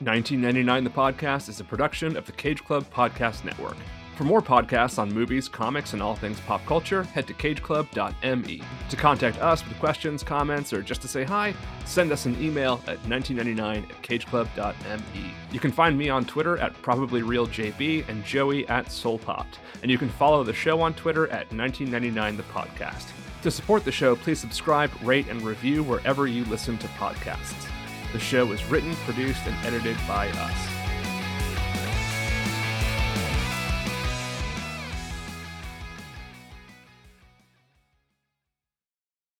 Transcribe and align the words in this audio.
1999 0.00 0.82
The 0.82 0.90
Podcast 0.90 1.48
is 1.48 1.60
a 1.60 1.64
production 1.64 2.16
of 2.16 2.26
the 2.26 2.32
Cage 2.32 2.64
Club 2.64 2.84
Podcast 2.92 3.44
Network. 3.44 3.76
For 4.16 4.24
more 4.24 4.42
podcasts 4.42 4.98
on 4.98 5.14
movies, 5.14 5.48
comics, 5.48 5.92
and 5.92 6.02
all 6.02 6.16
things 6.16 6.40
pop 6.40 6.66
culture, 6.66 7.04
head 7.04 7.28
to 7.28 7.34
cageclub.me. 7.34 8.62
To 8.90 8.96
contact 8.96 9.40
us 9.40 9.64
with 9.64 9.78
questions, 9.78 10.24
comments, 10.24 10.72
or 10.72 10.82
just 10.82 11.00
to 11.02 11.06
say 11.06 11.22
hi, 11.22 11.54
send 11.84 12.10
us 12.10 12.26
an 12.26 12.34
email 12.42 12.80
at 12.88 12.98
1999 13.08 13.86
at 13.88 14.02
cageclub.me. 14.02 15.34
You 15.52 15.60
can 15.60 15.70
find 15.70 15.96
me 15.96 16.08
on 16.08 16.24
Twitter 16.24 16.58
at 16.58 16.74
probablyrealjb 16.82 18.08
and 18.08 18.24
Joey 18.24 18.66
at 18.66 18.86
soulpopped. 18.86 19.58
And 19.82 19.92
you 19.92 19.98
can 19.98 20.08
follow 20.08 20.42
the 20.42 20.52
show 20.52 20.80
on 20.80 20.94
Twitter 20.94 21.26
at 21.26 21.52
1999 21.52 22.36
The 22.36 22.42
Podcast. 22.42 23.12
To 23.42 23.50
support 23.50 23.84
the 23.84 23.92
show, 23.92 24.16
please 24.16 24.40
subscribe, 24.40 24.90
rate, 25.04 25.28
and 25.28 25.40
review 25.42 25.84
wherever 25.84 26.26
you 26.26 26.44
listen 26.46 26.78
to 26.78 26.88
podcasts. 26.88 27.68
The 28.14 28.20
show 28.20 28.52
is 28.52 28.64
written, 28.66 28.94
produced, 29.06 29.44
and 29.44 29.66
edited 29.66 29.96
by 30.06 30.28
us. 30.28 30.68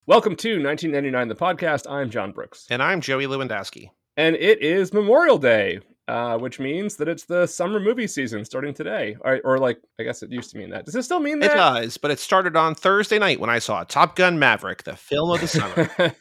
Welcome 0.06 0.34
to 0.34 0.60
1999 0.60 1.28
the 1.28 1.36
podcast. 1.36 1.88
I'm 1.88 2.10
John 2.10 2.32
Brooks. 2.32 2.66
And 2.68 2.82
I'm 2.82 3.00
Joey 3.00 3.26
Lewandowski. 3.26 3.90
And 4.16 4.34
it 4.34 4.60
is 4.60 4.92
Memorial 4.92 5.38
Day, 5.38 5.78
uh, 6.08 6.36
which 6.38 6.58
means 6.58 6.96
that 6.96 7.06
it's 7.06 7.26
the 7.26 7.46
summer 7.46 7.78
movie 7.78 8.08
season 8.08 8.44
starting 8.44 8.74
today. 8.74 9.16
Or, 9.20 9.40
or, 9.44 9.58
like, 9.58 9.78
I 10.00 10.02
guess 10.02 10.24
it 10.24 10.32
used 10.32 10.50
to 10.50 10.58
mean 10.58 10.70
that. 10.70 10.84
Does 10.84 10.96
it 10.96 11.04
still 11.04 11.20
mean 11.20 11.38
that? 11.38 11.52
It 11.52 11.54
does, 11.54 11.96
but 11.96 12.10
it 12.10 12.18
started 12.18 12.56
on 12.56 12.74
Thursday 12.74 13.20
night 13.20 13.38
when 13.38 13.50
I 13.50 13.60
saw 13.60 13.84
Top 13.84 14.16
Gun 14.16 14.40
Maverick, 14.40 14.82
the 14.82 14.96
film 14.96 15.30
of 15.30 15.40
the 15.40 15.46
summer. 15.46 16.14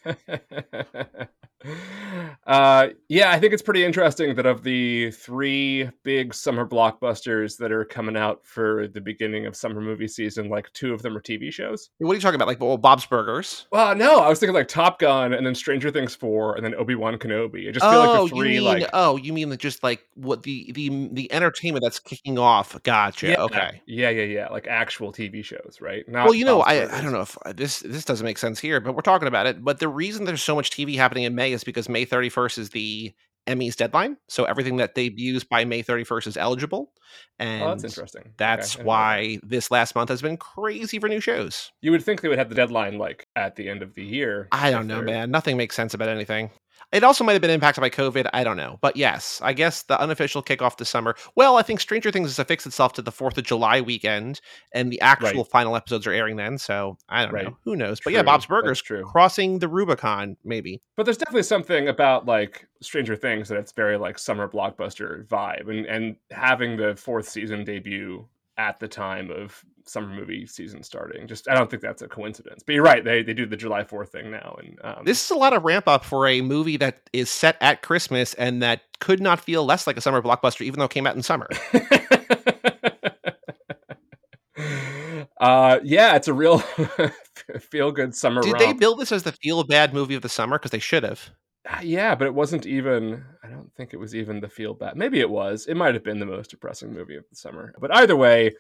Uh, 2.46 2.90
yeah, 3.08 3.32
I 3.32 3.40
think 3.40 3.54
it's 3.54 3.62
pretty 3.62 3.86
interesting 3.86 4.36
that 4.36 4.46
of 4.46 4.64
the 4.64 5.12
three 5.12 5.90
big 6.04 6.34
summer 6.34 6.66
blockbusters 6.66 7.58
that 7.58 7.72
are 7.72 7.86
coming 7.86 8.18
out 8.18 8.46
for 8.46 8.88
the 8.88 9.00
beginning 9.00 9.46
of 9.46 9.56
summer 9.56 9.80
movie 9.80 10.08
season, 10.08 10.50
like 10.50 10.72
two 10.74 10.94
of 10.94 11.02
them 11.02 11.16
are 11.16 11.22
TV 11.22 11.52
shows. 11.54 11.90
What 12.00 12.12
are 12.12 12.16
you 12.16 12.22
talking 12.22 12.36
about? 12.36 12.48
Like 12.48 12.60
well, 12.60 12.78
Bob's 12.78 13.06
Burgers? 13.06 13.68
Well, 13.72 13.96
no, 13.96 14.20
I 14.20 14.28
was 14.28 14.40
thinking 14.40 14.54
like 14.54 14.68
Top 14.68 15.00
Gun, 15.00 15.34
and 15.34 15.46
then 15.46 15.56
Stranger 15.56 15.90
Things 15.90 16.16
four, 16.16 16.56
and 16.56 16.66
then 16.66 16.76
Obi 16.76 16.96
Wan 16.96 17.18
Kenobi. 17.18 17.70
I 17.70 17.72
just 17.72 17.86
feel 17.86 17.94
oh, 17.94 18.24
like 18.24 18.30
the 18.30 18.36
three, 18.36 18.56
you 18.56 18.62
mean, 18.62 18.82
like 18.82 18.90
oh, 18.94 19.16
you 19.18 19.32
mean 19.32 19.56
just 19.58 19.84
like 19.84 20.06
what 20.16 20.44
the 20.44 20.72
the 20.74 21.10
the 21.14 21.32
entertainment 21.32 21.84
that's 21.84 22.00
kicking 22.00 22.38
off? 22.38 22.82
Gotcha. 22.84 23.30
Yeah, 23.30 23.44
okay. 23.44 23.82
Yeah, 23.86 24.10
yeah, 24.10 24.24
yeah. 24.24 24.48
Like 24.50 24.68
actual 24.68 25.14
TV 25.14 25.44
shows, 25.44 25.78
right? 25.80 26.08
Not 26.10 26.26
well, 26.26 26.34
you 26.34 26.46
know, 26.46 26.62
I 26.62 26.98
I 26.98 27.02
don't 27.02 27.14
know 27.14 27.22
if 27.22 27.38
uh, 27.46 27.54
this 27.54 27.80
this 27.80 28.04
doesn't 28.04 28.26
make 28.26 28.38
sense 28.38 28.60
here, 28.60 28.82
but 28.82 28.96
we're 28.96 29.02
talking 29.02 29.28
about 29.30 29.46
it. 29.46 29.64
But 29.64 29.80
the 29.80 29.88
reason 29.88 30.26
there's 30.26 30.44
so 30.44 30.56
much 30.56 30.72
TV 30.72 30.96
happening 30.96 31.24
in 31.24 31.36
May 31.36 31.53
is 31.54 31.64
because 31.64 31.90
May 31.90 32.06
31st 32.06 32.58
is 32.58 32.70
the 32.72 33.14
Emmys 33.48 33.76
deadline. 33.76 34.18
So 34.30 34.46
everything 34.46 34.78
that 34.78 34.96
debuts 34.96 35.44
by 35.44 35.66
May 35.66 35.84
31st 35.84 36.28
is 36.28 36.38
eligible. 36.38 36.92
And 37.40 37.64
oh, 37.64 37.70
that's 37.70 37.84
interesting. 37.84 38.34
That's 38.38 38.76
okay. 38.76 38.84
why 38.84 39.40
this 39.44 39.70
last 39.70 39.96
month 39.96 40.10
has 40.10 40.22
been 40.22 40.38
crazy 40.38 41.00
for 41.00 41.10
new 41.10 41.20
shows. 41.20 41.72
You 41.82 41.92
would 41.92 42.04
think 42.04 42.22
they 42.22 42.30
would 42.30 42.38
have 42.38 42.50
the 42.50 42.56
deadline 42.56 42.98
like 42.98 43.28
at 43.36 43.56
the 43.56 43.70
end 43.70 43.84
of 43.84 43.94
the 43.96 44.04
year. 44.04 44.48
I 44.52 44.72
don't 44.72 44.88
know, 44.88 45.02
man. 45.02 45.32
Nothing 45.32 45.58
makes 45.58 45.76
sense 45.76 45.94
about 45.94 46.10
anything. 46.10 46.52
It 46.94 47.04
also 47.04 47.24
might 47.24 47.34
have 47.34 47.42
been 47.42 47.52
impacted 47.52 47.82
by 47.82 47.90
COVID. 47.90 48.30
I 48.34 48.44
don't 48.44 48.56
know. 48.56 48.78
But 48.82 48.96
yes, 48.96 49.40
I 49.44 49.54
guess 49.54 49.82
the 49.84 50.00
unofficial 50.00 50.44
kickoff 50.44 50.78
this 50.78 50.90
summer. 50.90 51.16
Well, 51.36 51.58
I 51.58 51.64
think 51.64 51.80
Stranger 51.80 52.12
Things 52.12 52.30
has 52.30 52.38
affixed 52.38 52.68
itself 52.68 52.94
to 52.94 53.02
the 53.02 53.12
4th 53.12 53.38
of 53.38 53.44
July 53.44 53.82
weekend, 53.82 54.40
and 54.74 54.92
the 54.92 55.02
actual 55.02 55.42
right. 55.42 55.52
final 55.52 55.76
episodes 55.76 56.06
are 56.06 56.12
airing 56.12 56.36
then. 56.36 56.60
So 56.60 56.98
I 57.10 57.26
don't 57.26 57.34
right. 57.34 57.46
know. 57.46 57.58
Who 57.64 57.76
knows? 57.76 58.00
True. 58.00 58.12
But 58.12 58.18
yeah, 58.18 58.22
Bob's 58.24 58.46
Burgers 58.46 58.82
true. 58.82 59.04
crossing 59.04 59.60
the 59.60 59.68
Rubicon, 59.68 60.38
maybe. 60.44 60.82
But 60.96 61.06
there's 61.06 61.18
definitely 61.18 61.44
something 61.44 61.88
about 61.88 62.28
like 62.28 62.68
Stranger 62.82 63.16
Things 63.16 63.50
that 63.50 63.58
it's 63.58 63.72
very 63.72 63.98
like 63.98 64.20
summer 64.20 64.48
blockbuster 64.48 65.26
vibe. 65.26 65.70
And, 65.70 65.88
and 65.88 66.16
having 66.30 66.78
the 66.78 66.96
fourth 66.96 67.28
season 67.28 67.64
debut 67.64 68.28
at 68.58 68.80
the 68.80 68.88
time 68.88 69.32
of 69.32 69.66
summer 69.86 70.08
movie 70.08 70.46
season 70.46 70.84
starting. 70.84 71.28
Just 71.28 71.50
I 71.50 71.56
don't 71.56 71.70
think 71.70 71.82
that's 71.82 72.02
a 72.02 72.08
coincidence. 72.08 72.64
But 72.66 72.76
you're 72.76 72.84
right; 72.84 73.04
they 73.04 73.24
they 73.24 73.34
do 73.34 73.46
the 73.46 73.58
July 73.58 73.84
Fourth 73.84 74.12
thing 74.12 74.32
now, 74.32 74.58
and 74.60 74.80
um, 74.84 75.06
this 75.06 75.24
is 75.24 75.32
a 75.32 75.36
lot 75.36 75.54
of 75.54 75.64
ramp 75.64 75.88
up 75.88 76.04
for 76.04 76.28
a 76.28 76.42
movie 76.42 76.78
that 76.78 77.10
is 77.14 77.30
set 77.30 77.58
at 77.62 77.82
Christmas 77.82 78.34
and 78.36 78.62
that 78.62 78.82
could 79.00 79.22
not 79.22 79.40
feel 79.40 79.66
less 79.66 79.86
like 79.86 79.98
a 79.98 80.02
summer 80.02 80.22
blockbuster, 80.22 80.62
even 80.62 80.80
though 80.80 80.86
it 80.86 80.92
came 80.92 81.06
out 81.06 81.16
in 81.16 81.22
summer. 81.22 81.50
uh, 85.40 85.80
yeah, 85.84 86.16
it's 86.16 86.28
a 86.28 86.34
real 86.34 86.60
feel 87.60 87.92
good 87.92 88.16
summer. 88.16 88.42
Did 88.42 88.54
romp. 88.54 88.66
they 88.66 88.74
build 88.74 89.00
this 89.00 89.12
as 89.12 89.24
the 89.24 89.32
feel 89.32 89.64
bad 89.64 89.94
movie 89.94 90.16
of 90.16 90.22
the 90.22 90.30
summer? 90.30 90.58
Because 90.58 90.72
they 90.72 90.80
should 90.80 91.04
have. 91.04 91.32
Uh, 91.70 91.80
yeah, 91.82 92.14
but 92.16 92.28
it 92.28 92.34
wasn't 92.34 92.66
even. 92.66 93.24
I 93.44 93.48
don't 93.48 93.74
think 93.76 93.94
it 93.94 93.98
was 93.98 94.16
even 94.16 94.40
the 94.42 94.50
feel 94.50 94.74
bad. 94.74 94.98
Maybe 94.98 95.20
it 95.20 95.30
was. 95.30 95.66
It 95.68 95.76
might 95.76 95.94
have 95.94 96.04
been 96.04 96.20
the 96.20 96.26
most 96.26 96.50
depressing 96.50 96.94
movie 96.94 97.16
of 97.16 97.24
the 97.30 97.36
summer. 97.36 97.74
But 97.80 97.96
either 97.96 98.16
way, 98.16 98.52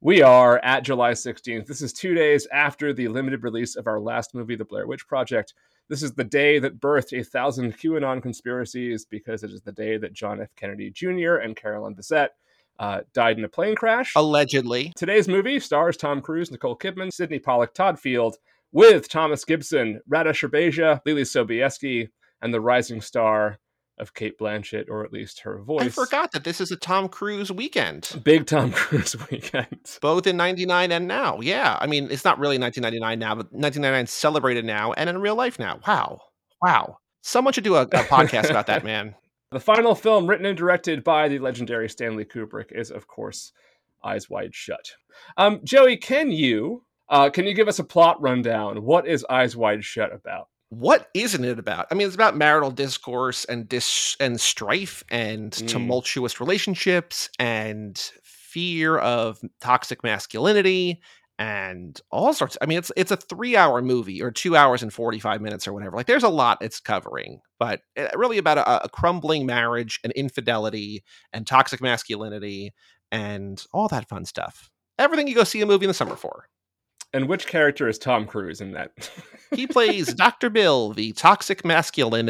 we 0.00 0.22
are 0.22 0.58
at 0.62 0.84
July 0.84 1.12
16th. 1.12 1.66
This 1.66 1.82
is 1.82 1.92
two 1.92 2.14
days 2.14 2.46
after 2.52 2.92
the 2.92 3.08
limited 3.08 3.42
release 3.42 3.76
of 3.76 3.86
our 3.86 4.00
last 4.00 4.34
movie, 4.34 4.56
The 4.56 4.64
Blair 4.64 4.86
Witch 4.86 5.06
Project. 5.06 5.54
This 5.88 6.02
is 6.02 6.12
the 6.12 6.24
day 6.24 6.58
that 6.58 6.80
birthed 6.80 7.18
a 7.18 7.24
thousand 7.24 7.76
QAnon 7.78 8.22
conspiracies 8.22 9.04
because 9.04 9.42
it 9.42 9.50
is 9.50 9.62
the 9.62 9.72
day 9.72 9.96
that 9.98 10.12
John 10.12 10.40
F. 10.40 10.48
Kennedy 10.56 10.90
Jr. 10.90 11.36
and 11.36 11.56
Carolyn 11.56 11.94
Bessette 11.94 12.30
uh, 12.78 13.00
died 13.12 13.38
in 13.38 13.44
a 13.44 13.48
plane 13.48 13.74
crash. 13.74 14.12
Allegedly. 14.16 14.92
Today's 14.96 15.28
movie 15.28 15.60
stars 15.60 15.96
Tom 15.96 16.20
Cruise, 16.20 16.50
Nicole 16.50 16.76
Kidman, 16.76 17.12
Sydney 17.12 17.38
Pollack, 17.38 17.74
Todd 17.74 17.98
Field, 17.98 18.36
with 18.72 19.08
Thomas 19.08 19.44
Gibson, 19.44 20.00
Rade 20.08 20.26
Serbedzija, 20.26 21.00
Leelee 21.06 21.22
Sobieski, 21.22 22.08
and 22.42 22.52
the 22.52 22.60
rising 22.60 23.00
star 23.00 23.58
of 23.98 24.14
Cate 24.14 24.38
Blanchett, 24.38 24.88
or 24.88 25.04
at 25.04 25.12
least 25.12 25.40
her 25.40 25.58
voice. 25.58 25.82
I 25.82 25.88
forgot 25.88 26.32
that 26.32 26.44
this 26.44 26.60
is 26.60 26.70
a 26.72 26.76
Tom 26.76 27.08
Cruise 27.08 27.52
weekend. 27.52 28.20
Big 28.24 28.46
Tom 28.46 28.72
Cruise 28.72 29.16
weekend. 29.30 29.98
Both 30.00 30.26
in 30.26 30.36
99 30.36 30.90
and 30.92 31.06
now. 31.06 31.40
Yeah. 31.40 31.78
I 31.80 31.86
mean, 31.86 32.08
it's 32.10 32.24
not 32.24 32.38
really 32.38 32.58
1999 32.58 33.18
now, 33.18 33.34
but 33.34 33.52
1999 33.52 34.06
celebrated 34.06 34.64
now 34.64 34.92
and 34.92 35.08
in 35.08 35.18
real 35.18 35.36
life 35.36 35.58
now. 35.58 35.80
Wow. 35.86 36.20
Wow. 36.60 36.98
Someone 37.22 37.52
should 37.52 37.64
do 37.64 37.76
a, 37.76 37.82
a 37.82 37.86
podcast 37.86 38.50
about 38.50 38.66
that, 38.66 38.84
man. 38.84 39.14
The 39.52 39.60
final 39.60 39.94
film 39.94 40.26
written 40.26 40.46
and 40.46 40.58
directed 40.58 41.04
by 41.04 41.28
the 41.28 41.38
legendary 41.38 41.88
Stanley 41.88 42.24
Kubrick 42.24 42.72
is, 42.72 42.90
of 42.90 43.06
course, 43.06 43.52
Eyes 44.02 44.28
Wide 44.28 44.52
Shut. 44.52 44.96
Um, 45.36 45.60
Joey, 45.62 45.96
can 45.96 46.32
you 46.32 46.82
uh, 47.08 47.30
can 47.30 47.46
you 47.46 47.54
give 47.54 47.68
us 47.68 47.78
a 47.78 47.84
plot 47.84 48.20
rundown? 48.20 48.82
What 48.82 49.06
is 49.06 49.24
Eyes 49.30 49.56
Wide 49.56 49.84
Shut 49.84 50.12
about? 50.12 50.48
What 50.78 51.08
isn't 51.14 51.44
it 51.44 51.58
about? 51.58 51.86
I 51.90 51.94
mean, 51.94 52.06
it's 52.06 52.14
about 52.14 52.36
marital 52.36 52.70
discourse 52.70 53.44
and 53.44 53.68
dis 53.68 54.16
and 54.20 54.40
strife 54.40 55.04
and 55.10 55.52
mm. 55.52 55.68
tumultuous 55.68 56.40
relationships 56.40 57.30
and 57.38 57.98
fear 58.22 58.98
of 58.98 59.40
toxic 59.60 60.02
masculinity 60.02 61.00
and 61.38 62.00
all 62.10 62.32
sorts. 62.32 62.56
I 62.62 62.66
mean, 62.66 62.78
it's 62.78 62.92
it's 62.96 63.10
a 63.10 63.16
three 63.16 63.56
hour 63.56 63.82
movie 63.82 64.22
or 64.22 64.30
two 64.30 64.56
hours 64.56 64.82
and 64.82 64.92
forty 64.92 65.18
five 65.18 65.40
minutes 65.40 65.66
or 65.66 65.72
whatever. 65.72 65.96
Like, 65.96 66.06
there's 66.06 66.22
a 66.22 66.28
lot 66.28 66.58
it's 66.60 66.80
covering, 66.80 67.40
but 67.58 67.80
eh, 67.96 68.10
really 68.14 68.38
about 68.38 68.58
a, 68.58 68.84
a 68.84 68.88
crumbling 68.88 69.46
marriage 69.46 70.00
and 70.04 70.12
infidelity 70.12 71.02
and 71.32 71.46
toxic 71.46 71.80
masculinity 71.80 72.72
and 73.10 73.64
all 73.72 73.88
that 73.88 74.08
fun 74.08 74.24
stuff. 74.24 74.70
Everything 74.98 75.26
you 75.26 75.34
go 75.34 75.44
see 75.44 75.60
a 75.60 75.66
movie 75.66 75.84
in 75.84 75.88
the 75.88 75.94
summer 75.94 76.16
for. 76.16 76.48
And 77.14 77.28
which 77.28 77.46
character 77.46 77.88
is 77.88 77.96
Tom 77.96 78.26
Cruise 78.26 78.60
in 78.60 78.72
that? 78.72 79.10
he 79.52 79.68
plays 79.68 80.12
Dr. 80.16 80.50
Bill, 80.50 80.92
the 80.92 81.12
toxic 81.12 81.64
masculine. 81.64 82.26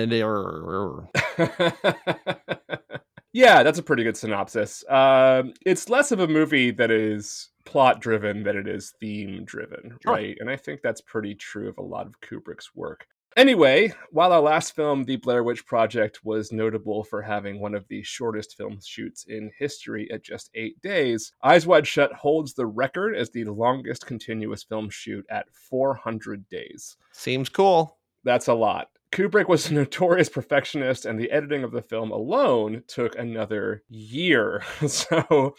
yeah, 3.33 3.62
that's 3.62 3.78
a 3.78 3.83
pretty 3.83 4.05
good 4.05 4.17
synopsis. 4.17 4.84
Uh, 4.84 5.45
it's 5.65 5.89
less 5.89 6.12
of 6.12 6.21
a 6.21 6.28
movie 6.28 6.71
that 6.71 6.91
is 6.91 7.49
plot 7.65 8.00
driven 8.00 8.43
than 8.43 8.59
it 8.59 8.69
is 8.69 8.93
theme 9.00 9.45
driven, 9.47 9.97
right? 10.05 10.37
And 10.39 10.50
I 10.50 10.56
think 10.56 10.83
that's 10.83 11.01
pretty 11.01 11.34
true 11.34 11.71
of 11.71 11.78
a 11.78 11.83
lot 11.83 12.06
of 12.06 12.21
Kubrick's 12.21 12.75
work. 12.75 13.06
Anyway, 13.37 13.93
while 14.12 14.33
our 14.33 14.41
last 14.41 14.77
film, 14.77 15.03
The 15.03 15.17
Blair 15.17 15.43
Witch 15.43 15.67
Project, 15.67 16.21
was 16.22 16.53
notable 16.53 17.03
for 17.03 17.21
having 17.21 17.59
one 17.59 17.75
of 17.75 17.87
the 17.89 18.00
shortest 18.05 18.56
film 18.56 18.78
shoots 18.84 19.25
in 19.25 19.51
history 19.59 20.09
at 20.13 20.22
just 20.22 20.51
eight 20.54 20.81
days, 20.83 21.33
Eyes 21.42 21.66
Wide 21.66 21.86
Shut 21.86 22.13
holds 22.13 22.54
the 22.54 22.66
record 22.66 23.16
as 23.16 23.31
the 23.31 23.45
longest 23.45 24.07
continuous 24.07 24.63
film 24.63 24.89
shoot 24.89 25.27
at 25.31 25.47
400 25.53 26.48
days. 26.48 26.97
Seems 27.10 27.48
cool. 27.48 27.98
That's 28.22 28.47
a 28.47 28.54
lot. 28.54 28.89
Kubrick 29.15 29.49
was 29.49 29.71
a 29.71 29.75
notorious 29.75 30.28
perfectionist, 30.28 31.07
and 31.07 31.16
the 31.16 31.31
editing 31.31 31.63
of 31.63 31.71
the 31.71 31.83
film 31.83 32.11
alone 32.11 32.83
took 32.89 33.16
another 33.16 33.84
year. 33.89 34.65
so, 34.89 35.55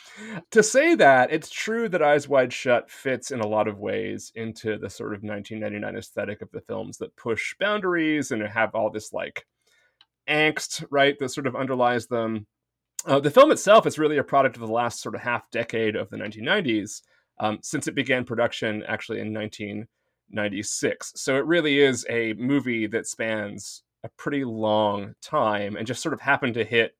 to 0.52 0.62
say 0.62 0.94
that, 0.96 1.32
it's 1.32 1.50
true 1.50 1.88
that 1.88 2.04
Eyes 2.04 2.28
Wide 2.28 2.52
Shut 2.52 2.92
fits 2.92 3.32
in 3.32 3.40
a 3.40 3.48
lot 3.48 3.70
of 3.70 3.80
ways 3.80 4.30
into 4.36 4.78
the 4.78 4.90
sort 4.90 5.14
of 5.14 5.24
1999 5.24 5.98
aesthetic 5.98 6.42
of 6.42 6.52
the 6.52 6.60
films 6.60 6.98
that 6.98 7.16
push 7.16 7.56
boundaries 7.58 8.32
and 8.32 8.44
have 8.44 8.76
all 8.76 8.90
this 8.90 9.14
like 9.14 9.46
angst, 10.30 10.86
right, 10.92 11.18
that 11.20 11.30
sort 11.30 11.48
of 11.48 11.56
underlies 11.56 12.08
them. 12.08 12.48
Uh, 13.06 13.22
the 13.22 13.32
film 13.32 13.52
itself 13.52 13.88
is 13.88 13.98
really 13.98 14.18
a 14.18 14.24
product 14.24 14.58
of 14.58 14.68
the 14.68 14.68
last 14.68 15.02
sort 15.02 15.16
of 15.16 15.22
half 15.22 15.50
decade 15.52 15.96
of 15.96 16.10
the 16.10 16.18
1990s, 16.18 17.04
um, 17.40 17.60
since 17.62 17.88
it 17.88 17.96
began 17.96 18.26
production 18.26 18.84
actually 18.86 19.22
in 19.22 19.32
19. 19.32 19.88
96. 20.30 21.14
So 21.16 21.38
it 21.38 21.46
really 21.46 21.80
is 21.80 22.06
a 22.10 22.34
movie 22.34 22.88
that 22.88 23.08
spans 23.08 23.84
a 24.04 24.10
pretty 24.18 24.44
long 24.44 25.14
time 25.22 25.76
and 25.76 25.88
just 25.88 26.02
sort 26.02 26.14
of 26.14 26.22
happened 26.22 26.54
to 26.56 26.64
hit 26.64 26.96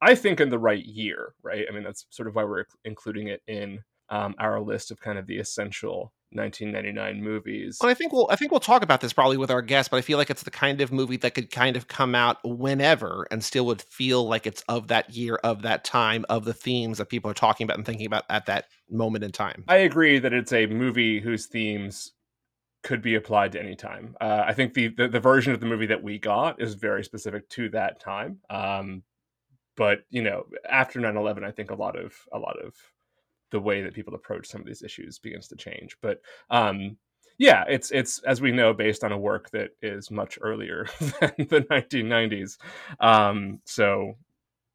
I 0.00 0.14
think 0.14 0.40
in 0.40 0.50
the 0.50 0.58
right 0.58 0.84
year, 0.84 1.34
right? 1.42 1.66
I 1.68 1.74
mean, 1.74 1.82
that's 1.82 2.06
sort 2.10 2.28
of 2.28 2.36
why 2.36 2.44
we're 2.44 2.64
including 2.84 3.28
it 3.28 3.42
in 3.46 3.80
um, 4.10 4.34
our 4.38 4.60
list 4.60 4.90
of 4.90 5.00
kind 5.00 5.18
of 5.18 5.26
the 5.26 5.38
essential 5.38 6.12
1999 6.32 7.22
movies. 7.22 7.78
Well, 7.80 7.90
I 7.90 7.94
think 7.94 8.12
we'll 8.12 8.28
I 8.30 8.36
think 8.36 8.50
we'll 8.50 8.60
talk 8.60 8.82
about 8.82 9.00
this 9.00 9.12
probably 9.12 9.38
with 9.38 9.50
our 9.50 9.62
guests, 9.62 9.88
but 9.88 9.96
I 9.96 10.02
feel 10.02 10.18
like 10.18 10.30
it's 10.30 10.42
the 10.42 10.50
kind 10.50 10.80
of 10.80 10.92
movie 10.92 11.16
that 11.18 11.34
could 11.34 11.50
kind 11.50 11.76
of 11.76 11.88
come 11.88 12.14
out 12.14 12.38
whenever 12.44 13.26
and 13.30 13.42
still 13.42 13.66
would 13.66 13.82
feel 13.82 14.28
like 14.28 14.46
it's 14.46 14.62
of 14.68 14.88
that 14.88 15.14
year, 15.14 15.36
of 15.36 15.62
that 15.62 15.84
time, 15.84 16.24
of 16.28 16.44
the 16.44 16.54
themes 16.54 16.98
that 16.98 17.06
people 17.06 17.30
are 17.30 17.34
talking 17.34 17.64
about 17.64 17.76
and 17.76 17.86
thinking 17.86 18.06
about 18.06 18.24
at 18.28 18.46
that 18.46 18.66
moment 18.90 19.24
in 19.24 19.32
time. 19.32 19.64
I 19.68 19.78
agree 19.78 20.18
that 20.18 20.32
it's 20.32 20.52
a 20.52 20.66
movie 20.66 21.20
whose 21.20 21.46
themes 21.46 22.12
could 22.82 23.02
be 23.02 23.16
applied 23.16 23.52
to 23.52 23.60
any 23.60 23.74
time. 23.74 24.16
Uh, 24.20 24.44
I 24.46 24.54
think 24.54 24.74
the, 24.74 24.88
the, 24.88 25.08
the 25.08 25.20
version 25.20 25.52
of 25.52 25.60
the 25.60 25.66
movie 25.66 25.86
that 25.86 26.02
we 26.02 26.18
got 26.18 26.60
is 26.60 26.74
very 26.74 27.04
specific 27.04 27.48
to 27.50 27.68
that 27.70 28.00
time. 28.00 28.38
Um, 28.50 29.02
but 29.76 30.00
you 30.10 30.22
know, 30.22 30.44
after 30.68 31.00
9-11, 31.00 31.44
I 31.44 31.50
think 31.50 31.70
a 31.70 31.74
lot 31.74 31.96
of 31.96 32.14
a 32.32 32.38
lot 32.38 32.56
of 32.64 32.74
the 33.50 33.60
way 33.60 33.82
that 33.82 33.94
people 33.94 34.14
approach 34.14 34.46
some 34.48 34.60
of 34.60 34.66
these 34.66 34.82
issues 34.82 35.18
begins 35.18 35.48
to 35.48 35.56
change. 35.56 35.96
But 36.02 36.20
um, 36.50 36.96
yeah, 37.38 37.64
it's 37.68 37.90
it's 37.92 38.18
as 38.24 38.40
we 38.40 38.52
know 38.52 38.74
based 38.74 39.04
on 39.04 39.12
a 39.12 39.18
work 39.18 39.50
that 39.50 39.70
is 39.80 40.10
much 40.10 40.38
earlier 40.42 40.86
than 41.00 41.32
the 41.38 41.66
1990s. 41.70 42.58
Um, 43.00 43.60
so 43.64 44.16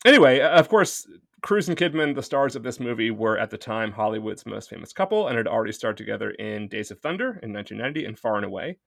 anyway, 0.05 0.39
of 0.39 0.69
course, 0.69 1.05
Cruise 1.43 1.67
and 1.67 1.77
Kidman, 1.77 2.15
the 2.15 2.23
stars 2.23 2.55
of 2.55 2.63
this 2.63 2.79
movie, 2.79 3.11
were 3.11 3.37
at 3.37 3.49
the 3.49 3.57
time 3.57 3.91
Hollywood's 3.91 4.45
most 4.45 4.69
famous 4.69 4.93
couple 4.93 5.27
and 5.27 5.35
had 5.35 5.45
already 5.45 5.73
starred 5.73 5.97
together 5.97 6.31
in 6.31 6.69
Days 6.69 6.89
of 6.89 7.01
Thunder 7.01 7.37
in 7.43 7.51
1990 7.51 8.05
and 8.05 8.17
Far 8.17 8.37
and 8.37 8.45
Away 8.45 8.77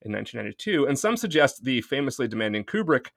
in 0.00 0.12
1992. 0.12 0.86
And 0.86 0.98
some 0.98 1.18
suggest 1.18 1.62
the 1.62 1.82
famously 1.82 2.26
demanding 2.26 2.64
Kubrick 2.64 3.08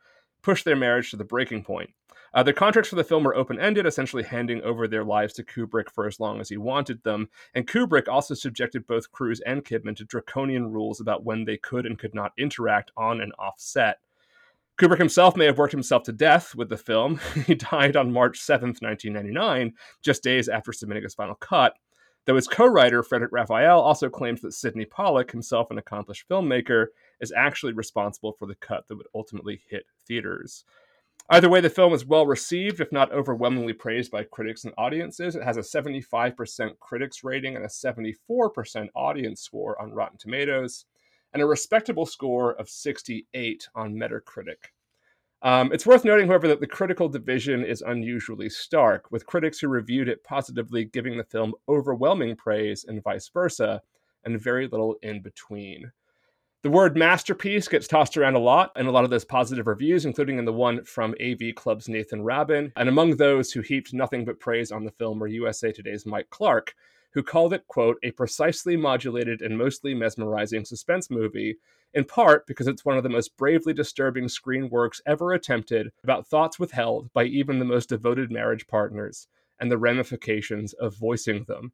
pushed 0.41 0.65
their 0.65 0.75
marriage 0.75 1.11
to 1.11 1.15
the 1.15 1.23
breaking 1.23 1.63
point. 1.63 1.91
Uh, 2.33 2.43
their 2.43 2.53
contracts 2.53 2.89
for 2.89 2.97
the 2.97 3.03
film 3.05 3.23
were 3.23 3.37
open 3.37 3.57
ended, 3.57 3.85
essentially 3.85 4.21
handing 4.21 4.61
over 4.63 4.85
their 4.85 5.05
lives 5.05 5.31
to 5.35 5.45
Kubrick 5.45 5.89
for 5.89 6.05
as 6.05 6.19
long 6.19 6.41
as 6.41 6.49
he 6.49 6.57
wanted 6.57 7.01
them. 7.03 7.29
And 7.55 7.65
Kubrick 7.65 8.09
also 8.09 8.33
subjected 8.33 8.85
both 8.85 9.13
Cruise 9.13 9.39
and 9.45 9.63
Kidman 9.63 9.95
to 9.95 10.03
draconian 10.03 10.73
rules 10.73 10.99
about 10.99 11.23
when 11.23 11.45
they 11.45 11.55
could 11.55 11.85
and 11.85 11.97
could 11.97 12.13
not 12.13 12.33
interact 12.37 12.91
on 12.97 13.21
and 13.21 13.31
off 13.39 13.61
set. 13.61 13.99
Kubrick 14.79 14.97
himself 14.97 15.35
may 15.35 15.45
have 15.45 15.57
worked 15.57 15.73
himself 15.73 16.03
to 16.03 16.13
death 16.13 16.55
with 16.55 16.69
the 16.69 16.77
film. 16.77 17.19
he 17.45 17.53
died 17.53 17.97
on 17.97 18.13
March 18.13 18.39
7th, 18.39 18.81
1999, 18.81 19.73
just 20.01 20.23
days 20.23 20.47
after 20.47 20.71
submitting 20.71 21.03
his 21.03 21.13
final 21.13 21.35
cut. 21.35 21.73
Though 22.25 22.35
his 22.35 22.47
co 22.47 22.65
writer, 22.65 23.03
Frederic 23.03 23.31
Raphael, 23.33 23.81
also 23.81 24.09
claims 24.09 24.39
that 24.41 24.53
Sydney 24.53 24.85
Pollack, 24.85 25.31
himself 25.31 25.69
an 25.69 25.79
accomplished 25.79 26.29
filmmaker, 26.29 26.87
is 27.19 27.33
actually 27.35 27.73
responsible 27.73 28.31
for 28.31 28.45
the 28.45 28.55
cut 28.55 28.87
that 28.87 28.95
would 28.95 29.07
ultimately 29.13 29.61
hit 29.67 29.83
theaters. 30.07 30.63
Either 31.29 31.49
way, 31.49 31.59
the 31.59 31.69
film 31.69 31.93
is 31.93 32.05
well 32.05 32.25
received, 32.25 32.79
if 32.79 32.91
not 32.91 33.11
overwhelmingly 33.11 33.73
praised 33.73 34.11
by 34.11 34.23
critics 34.23 34.63
and 34.63 34.73
audiences. 34.77 35.35
It 35.35 35.43
has 35.43 35.57
a 35.57 35.61
75% 35.61 36.79
critics 36.79 37.23
rating 37.23 37.55
and 37.55 37.65
a 37.65 37.67
74% 37.67 38.87
audience 38.95 39.41
score 39.41 39.79
on 39.81 39.91
Rotten 39.91 40.17
Tomatoes, 40.17 40.85
and 41.33 41.41
a 41.41 41.45
respectable 41.45 42.05
score 42.05 42.53
of 42.53 42.69
68 42.69 43.67
on 43.75 43.95
Metacritic. 43.95 44.71
Um, 45.41 45.71
it's 45.71 45.85
worth 45.85 46.03
noting, 46.03 46.27
however, 46.27 46.47
that 46.49 46.59
the 46.59 46.67
critical 46.67 47.07
division 47.07 47.63
is 47.63 47.81
unusually 47.81 48.49
stark, 48.49 49.09
with 49.11 49.25
critics 49.25 49.59
who 49.59 49.69
reviewed 49.69 50.09
it 50.09 50.23
positively 50.23 50.85
giving 50.85 51.17
the 51.17 51.23
film 51.23 51.53
overwhelming 51.69 52.35
praise 52.35 52.83
and 52.87 53.03
vice 53.03 53.29
versa, 53.29 53.81
and 54.25 54.41
very 54.41 54.67
little 54.67 54.95
in 55.01 55.21
between. 55.21 55.91
The 56.61 56.69
word 56.69 56.97
masterpiece 56.97 57.69
gets 57.69 57.87
tossed 57.87 58.17
around 58.17 58.35
a 58.35 58.39
lot 58.39 58.73
in 58.75 58.85
a 58.85 58.91
lot 58.91 59.05
of 59.05 59.09
those 59.09 59.23
positive 59.23 59.65
reviews, 59.65 60.05
including 60.05 60.39
in 60.39 60.43
the 60.43 60.51
one 60.51 60.83
from 60.83 61.15
AV 61.21 61.55
Club's 61.55 61.87
Nathan 61.87 62.21
Rabin. 62.21 62.73
And 62.75 62.89
among 62.89 63.15
those 63.15 63.53
who 63.53 63.61
heaped 63.61 63.93
nothing 63.93 64.25
but 64.25 64.41
praise 64.41 64.69
on 64.69 64.83
the 64.83 64.91
film 64.91 65.19
were 65.19 65.27
USA 65.27 65.71
Today's 65.71 66.05
Mike 66.05 66.29
Clark, 66.31 66.75
who 67.13 67.23
called 67.23 67.53
it, 67.53 67.67
quote, 67.67 67.97
a 68.03 68.11
precisely 68.11 68.77
modulated 68.77 69.41
and 69.41 69.57
mostly 69.57 69.93
mesmerizing 69.93 70.65
suspense 70.65 71.09
movie, 71.09 71.57
in 71.93 72.03
part 72.05 72.45
because 72.45 72.67
it's 72.67 72.85
one 72.85 72.97
of 72.97 73.03
the 73.03 73.09
most 73.09 73.35
bravely 73.37 73.73
disturbing 73.73 74.27
screen 74.27 74.69
works 74.69 75.01
ever 75.05 75.33
attempted 75.33 75.91
about 76.03 76.27
thoughts 76.27 76.59
withheld 76.59 77.11
by 77.13 77.23
even 77.23 77.59
the 77.59 77.65
most 77.65 77.89
devoted 77.89 78.31
marriage 78.31 78.67
partners 78.67 79.27
and 79.59 79.71
the 79.71 79.77
ramifications 79.77 80.73
of 80.73 80.95
voicing 80.95 81.45
them. 81.47 81.71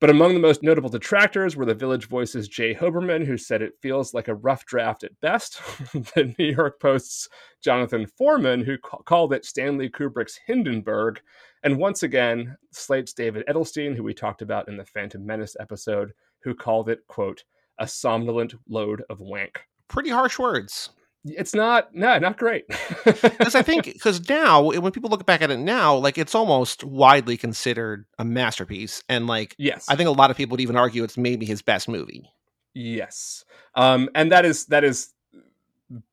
But 0.00 0.08
among 0.08 0.32
the 0.32 0.40
most 0.40 0.62
notable 0.62 0.88
detractors 0.88 1.56
were 1.56 1.66
the 1.66 1.74
Village 1.74 2.08
Voice's 2.08 2.48
J. 2.48 2.74
Hoberman, 2.74 3.26
who 3.26 3.36
said 3.36 3.60
it 3.60 3.78
feels 3.82 4.14
like 4.14 4.28
a 4.28 4.34
rough 4.34 4.64
draft 4.64 5.04
at 5.04 5.20
best. 5.20 5.60
the 5.92 6.34
New 6.38 6.46
York 6.46 6.80
Post's 6.80 7.28
Jonathan 7.62 8.06
Foreman, 8.06 8.64
who 8.64 8.78
ca- 8.78 9.02
called 9.02 9.34
it 9.34 9.44
Stanley 9.44 9.90
Kubrick's 9.90 10.40
Hindenburg. 10.46 11.20
And 11.62 11.78
once 11.78 12.02
again, 12.02 12.56
Slate's 12.72 13.12
David 13.12 13.44
Edelstein, 13.46 13.94
who 13.94 14.02
we 14.02 14.14
talked 14.14 14.42
about 14.42 14.68
in 14.68 14.76
the 14.76 14.84
Phantom 14.84 15.24
Menace 15.24 15.56
episode, 15.60 16.12
who 16.42 16.54
called 16.54 16.88
it, 16.88 17.06
quote, 17.06 17.44
a 17.78 17.86
somnolent 17.86 18.54
load 18.68 19.02
of 19.10 19.20
wank. 19.20 19.60
Pretty 19.88 20.10
harsh 20.10 20.38
words. 20.38 20.90
It's 21.24 21.54
not 21.54 21.94
no 21.94 22.18
not 22.18 22.38
great. 22.38 22.64
Because 23.04 23.54
i 23.54 23.62
think 23.62 23.84
because 23.84 24.26
now 24.28 24.62
when 24.62 24.92
people 24.92 25.10
look 25.10 25.26
back 25.26 25.42
at 25.42 25.50
it 25.50 25.58
now 25.58 25.94
like 25.94 26.16
it's 26.16 26.34
almost 26.34 26.84
widely 26.84 27.36
considered 27.36 28.06
a 28.18 28.24
masterpiece. 28.24 29.02
And 29.08 29.26
like 29.26 29.54
yes. 29.58 29.86
I 29.88 29.96
think 29.96 30.08
a 30.08 30.12
lot 30.12 30.30
of 30.30 30.36
people 30.36 30.54
would 30.54 30.60
even 30.60 30.76
argue 30.76 31.04
it's 31.04 31.18
maybe 31.18 31.44
his 31.44 31.60
best 31.60 31.88
movie. 31.88 32.30
Yes. 32.74 33.44
Um 33.74 34.08
and 34.14 34.32
that 34.32 34.44
is 34.44 34.66
that 34.66 34.84
is 34.84 35.12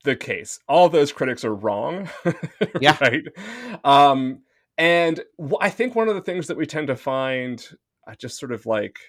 the 0.04 0.16
case. 0.16 0.60
All 0.68 0.90
those 0.90 1.12
critics 1.14 1.46
are 1.46 1.56
wrong. 1.56 2.10
Yeah. 2.82 2.98
Right? 3.00 3.24
Um 3.86 4.42
and 4.77 5.21
i 5.62 5.69
think 5.69 5.95
one 5.95 6.07
of 6.07 6.15
the 6.15 6.21
things 6.21 6.47
that 6.47 6.57
we 6.57 6.65
tend 6.65 6.88
to 6.88 6.95
find 6.95 7.69
uh, 8.07 8.15
just 8.15 8.39
sort 8.39 8.51
of 8.51 8.65
like 8.65 9.00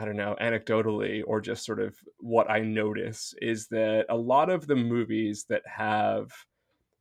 I 0.00 0.06
don't 0.06 0.16
know, 0.16 0.34
anecdotally 0.40 1.22
or 1.26 1.42
just 1.42 1.66
sort 1.66 1.78
of 1.78 1.94
what 2.20 2.50
I 2.50 2.60
notice 2.60 3.34
is 3.42 3.66
that 3.68 4.06
a 4.08 4.16
lot 4.16 4.48
of 4.48 4.66
the 4.66 4.76
movies 4.76 5.44
that 5.50 5.62
have 5.66 6.30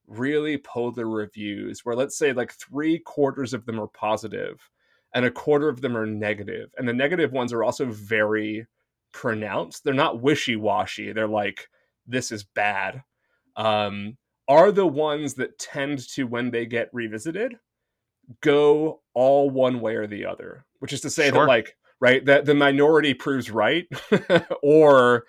really 0.06 0.58
polar 0.58 1.08
reviews, 1.08 1.86
where 1.86 1.96
let's 1.96 2.18
say 2.18 2.34
like 2.34 2.52
three 2.52 3.00
quarters 3.00 3.54
of 3.54 3.66
them 3.66 3.80
are 3.80 3.88
positive 3.88 4.70
and 5.14 5.24
a 5.24 5.32
quarter 5.32 5.70
of 5.70 5.80
them 5.80 5.96
are 5.96 6.06
negative, 6.06 6.72
and 6.78 6.88
the 6.88 6.94
negative 6.94 7.32
ones 7.32 7.54
are 7.54 7.64
also 7.64 7.86
very 7.86 8.68
pronounced. 9.14 9.84
They're 9.84 9.94
not 9.94 10.22
wishy 10.22 10.58
washy. 10.58 11.14
They're 11.14 11.28
like, 11.28 11.70
this 12.06 12.32
is 12.34 12.44
bad. 12.44 13.02
Um, 13.56 14.18
are 14.48 14.72
the 14.72 14.86
ones 14.86 15.36
that 15.36 15.58
tend 15.58 16.08
to, 16.10 16.26
when 16.26 16.52
they 16.52 16.66
get 16.66 16.90
revisited, 16.92 17.56
go 18.42 19.02
all 19.14 19.50
one 19.50 19.80
way 19.80 19.96
or 19.96 20.08
the 20.08 20.26
other, 20.26 20.66
which 20.80 20.94
is 20.94 21.02
to 21.02 21.10
say 21.10 21.30
sure. 21.30 21.42
that 21.42 21.48
like 21.48 21.76
right? 22.00 22.26
That 22.26 22.46
the 22.46 22.56
minority 22.56 23.14
proves 23.14 23.52
right, 23.52 23.88
or 24.64 25.26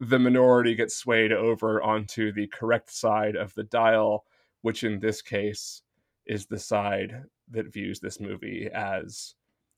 the 0.00 0.18
minority 0.18 0.74
gets 0.74 0.96
swayed 0.96 1.32
over 1.32 1.82
onto 1.82 2.32
the 2.32 2.46
correct 2.48 2.92
side 2.92 3.36
of 3.36 3.54
the 3.54 3.64
dial, 3.64 4.24
which 4.62 4.84
in 4.84 4.98
this 4.98 5.22
case 5.22 5.82
is 6.26 6.46
the 6.46 6.58
side 6.58 7.24
that 7.50 7.72
views 7.72 8.00
this 8.00 8.20
movie 8.20 8.68
as 8.74 9.34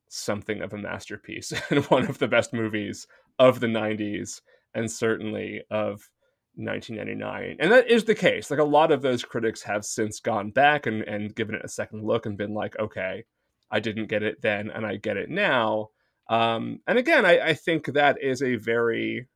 something 0.09 0.63
of 0.63 0.73
a 0.73 0.79
masterpiece 0.79 1.53
and 1.71 1.85
one 1.87 2.07
of 2.07 2.19
the 2.19 2.29
best 2.29 2.53
movies 2.53 3.07
of 3.39 3.59
the 3.61 3.67
90s 3.67 4.41
and 4.75 4.91
certainly 4.91 5.63
of 5.71 6.09
1999. 6.57 7.57
And 7.61 7.73
that 7.73 7.91
is 7.91 8.05
the 8.05 8.15
case. 8.15 8.51
Like 8.51 8.61
a 8.61 8.65
lot 8.65 8.91
of 8.91 9.03
those 9.03 9.25
critics 9.25 9.63
have 9.63 9.85
since 9.85 10.21
gone 10.21 10.51
back 10.51 10.87
and, 10.87 11.03
and 11.03 11.35
given 11.35 11.55
it 11.55 11.65
a 11.65 11.69
second 11.69 12.05
look 12.05 12.27
and 12.27 12.37
been 12.37 12.55
like, 12.55 12.79
okay, 12.79 13.25
I 13.71 13.81
didn't 13.81 14.07
get 14.07 14.23
it 14.23 14.41
then 14.43 14.71
and 14.71 14.87
I 14.87 14.97
get 14.97 15.17
it 15.17 15.29
now. 15.29 15.89
Um, 16.29 16.81
and 16.87 16.99
again, 16.99 17.25
I, 17.25 17.49
I 17.49 17.55
think 17.55 17.87
that 17.87 18.17
is 18.23 18.43
a 18.43 18.57
very 18.57 19.29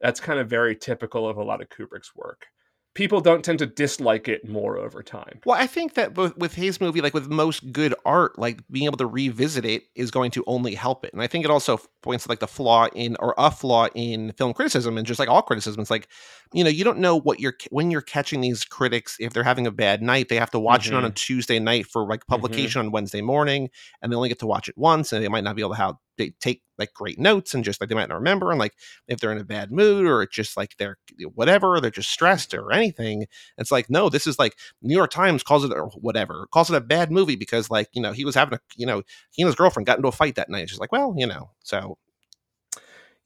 that's 0.00 0.20
kind 0.20 0.38
of 0.38 0.50
very 0.50 0.76
typical 0.76 1.28
of 1.28 1.36
a 1.36 1.42
lot 1.42 1.62
of 1.62 1.68
Kubrick's 1.68 2.14
work 2.14 2.46
people 2.94 3.20
don't 3.20 3.44
tend 3.44 3.58
to 3.58 3.66
dislike 3.66 4.28
it 4.28 4.48
more 4.48 4.78
over 4.78 5.02
time. 5.02 5.40
Well, 5.44 5.60
I 5.60 5.66
think 5.66 5.94
that 5.94 6.16
with, 6.16 6.36
with 6.36 6.54
his 6.54 6.80
movie, 6.80 7.00
like 7.00 7.12
with 7.14 7.28
most 7.28 7.72
good 7.72 7.94
art, 8.04 8.38
like 8.38 8.60
being 8.70 8.86
able 8.86 8.98
to 8.98 9.06
revisit 9.06 9.64
it 9.64 9.84
is 9.96 10.10
going 10.10 10.30
to 10.32 10.44
only 10.46 10.74
help 10.74 11.04
it. 11.04 11.12
And 11.12 11.20
I 11.20 11.26
think 11.26 11.44
it 11.44 11.50
also 11.50 11.80
points 12.02 12.24
to 12.24 12.30
like 12.30 12.38
the 12.38 12.46
flaw 12.46 12.86
in 12.94 13.16
or 13.18 13.34
a 13.36 13.50
flaw 13.50 13.88
in 13.94 14.32
film 14.32 14.54
criticism 14.54 14.96
and 14.96 15.06
just 15.06 15.18
like 15.18 15.28
all 15.28 15.42
criticism. 15.42 15.80
It's 15.80 15.90
like, 15.90 16.08
you 16.52 16.62
know, 16.62 16.70
you 16.70 16.84
don't 16.84 16.98
know 16.98 17.18
what 17.18 17.40
you're 17.40 17.56
when 17.70 17.90
you're 17.90 18.00
catching 18.00 18.40
these 18.40 18.64
critics 18.64 19.16
if 19.18 19.32
they're 19.32 19.42
having 19.42 19.66
a 19.66 19.72
bad 19.72 20.00
night. 20.00 20.28
They 20.28 20.36
have 20.36 20.52
to 20.52 20.60
watch 20.60 20.86
mm-hmm. 20.86 20.94
it 20.94 20.98
on 20.98 21.04
a 21.04 21.08
mm-hmm. 21.08 21.14
Tuesday 21.14 21.58
night 21.58 21.86
for 21.86 22.06
like 22.06 22.20
mm-hmm. 22.20 22.32
publication 22.32 22.80
mm-hmm. 22.80 22.88
on 22.88 22.92
Wednesday 22.92 23.22
morning, 23.22 23.70
and 24.00 24.12
they 24.12 24.16
only 24.16 24.28
get 24.28 24.38
to 24.38 24.46
watch 24.46 24.68
it 24.68 24.78
once, 24.78 25.12
and 25.12 25.22
they 25.22 25.28
might 25.28 25.44
not 25.44 25.56
be 25.56 25.62
able 25.62 25.74
to 25.74 25.80
have 25.80 25.96
they 26.16 26.30
take 26.40 26.62
like 26.78 26.92
great 26.92 27.18
notes 27.18 27.54
and 27.54 27.64
just 27.64 27.80
like 27.80 27.88
they 27.88 27.94
might 27.94 28.08
not 28.08 28.16
remember 28.16 28.50
and 28.50 28.58
like 28.58 28.74
if 29.08 29.20
they're 29.20 29.32
in 29.32 29.38
a 29.38 29.44
bad 29.44 29.70
mood 29.70 30.06
or 30.06 30.22
it's 30.22 30.34
just 30.34 30.56
like 30.56 30.76
they're 30.78 30.98
whatever 31.34 31.80
they're 31.80 31.90
just 31.90 32.10
stressed 32.10 32.54
or 32.54 32.72
anything 32.72 33.26
it's 33.58 33.70
like 33.70 33.88
no 33.88 34.08
this 34.08 34.26
is 34.26 34.38
like 34.38 34.56
new 34.82 34.94
york 34.94 35.10
times 35.10 35.42
calls 35.42 35.64
it 35.64 35.72
or 35.72 35.86
whatever 36.00 36.48
calls 36.52 36.70
it 36.70 36.76
a 36.76 36.80
bad 36.80 37.10
movie 37.10 37.36
because 37.36 37.70
like 37.70 37.88
you 37.92 38.02
know 38.02 38.12
he 38.12 38.24
was 38.24 38.34
having 38.34 38.54
a 38.54 38.60
you 38.76 38.86
know 38.86 39.02
he 39.30 39.42
and 39.42 39.48
his 39.48 39.56
girlfriend 39.56 39.86
got 39.86 39.98
into 39.98 40.08
a 40.08 40.12
fight 40.12 40.34
that 40.34 40.50
night 40.50 40.68
she's 40.68 40.80
like 40.80 40.92
well 40.92 41.14
you 41.16 41.26
know 41.26 41.50
so 41.62 41.96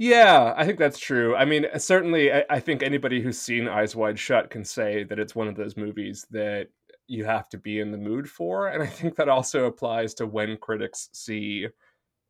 yeah, 0.00 0.54
I 0.56 0.64
think 0.64 0.78
that's 0.78 1.00
true. 1.00 1.34
I 1.34 1.44
mean, 1.44 1.66
certainly, 1.76 2.32
I, 2.32 2.44
I, 2.48 2.60
think 2.60 2.84
anybody 2.84 3.20
who's 3.20 3.36
seen 3.36 3.66
Eyes 3.66 3.96
Wide 3.96 4.16
Shut 4.16 4.48
can 4.48 4.64
say 4.64 5.02
that 5.02 5.18
it's 5.18 5.34
one 5.34 5.48
of 5.48 5.56
those 5.56 5.76
movies 5.76 6.24
that 6.30 6.68
you 7.08 7.24
have 7.24 7.48
to 7.48 7.58
be 7.58 7.80
in 7.80 7.90
the 7.90 7.98
mood 7.98 8.30
for. 8.30 8.68
And 8.68 8.82
I 8.82 8.86
think 8.86 9.16
that 9.16 9.28
also 9.28 9.64
applies 9.64 10.14
to 10.14 10.26
when 10.26 10.56
critics 10.58 11.08
see 11.12 11.66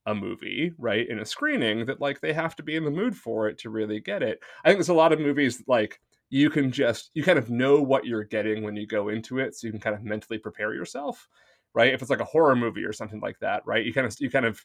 a 0.08 0.14
movie, 0.14 0.72
right, 0.78 1.06
in 1.08 1.18
a 1.18 1.24
screening, 1.24 1.84
that 1.86 2.00
like 2.00 2.20
they 2.20 2.32
have 2.32 2.56
to 2.56 2.62
be 2.62 2.76
in 2.76 2.84
the 2.84 2.90
mood 2.90 3.14
for 3.14 3.46
it 3.48 3.58
to 3.58 3.70
really 3.70 4.00
get 4.00 4.22
it. 4.22 4.40
I 4.64 4.68
think 4.68 4.78
there's 4.78 4.88
a 4.88 4.94
lot 4.94 5.12
of 5.12 5.20
movies 5.20 5.62
like 5.68 6.00
you 6.30 6.50
can 6.50 6.72
just 6.72 7.10
you 7.14 7.22
kind 7.22 7.38
of 7.38 7.50
know 7.50 7.80
what 7.82 8.06
you're 8.06 8.24
getting 8.24 8.62
when 8.62 8.74
you 8.74 8.86
go 8.86 9.10
into 9.10 9.38
it, 9.38 9.54
so 9.54 9.66
you 9.66 9.72
can 9.72 9.80
kind 9.80 9.94
of 9.94 10.02
mentally 10.02 10.38
prepare 10.38 10.74
yourself, 10.74 11.28
right? 11.74 11.92
If 11.92 12.00
it's 12.00 12.10
like 12.10 12.20
a 12.20 12.24
horror 12.24 12.56
movie 12.56 12.84
or 12.84 12.92
something 12.92 13.20
like 13.20 13.38
that, 13.40 13.62
right? 13.66 13.84
You 13.84 13.92
kind 13.92 14.06
of 14.06 14.16
you 14.18 14.30
kind 14.30 14.46
of 14.46 14.64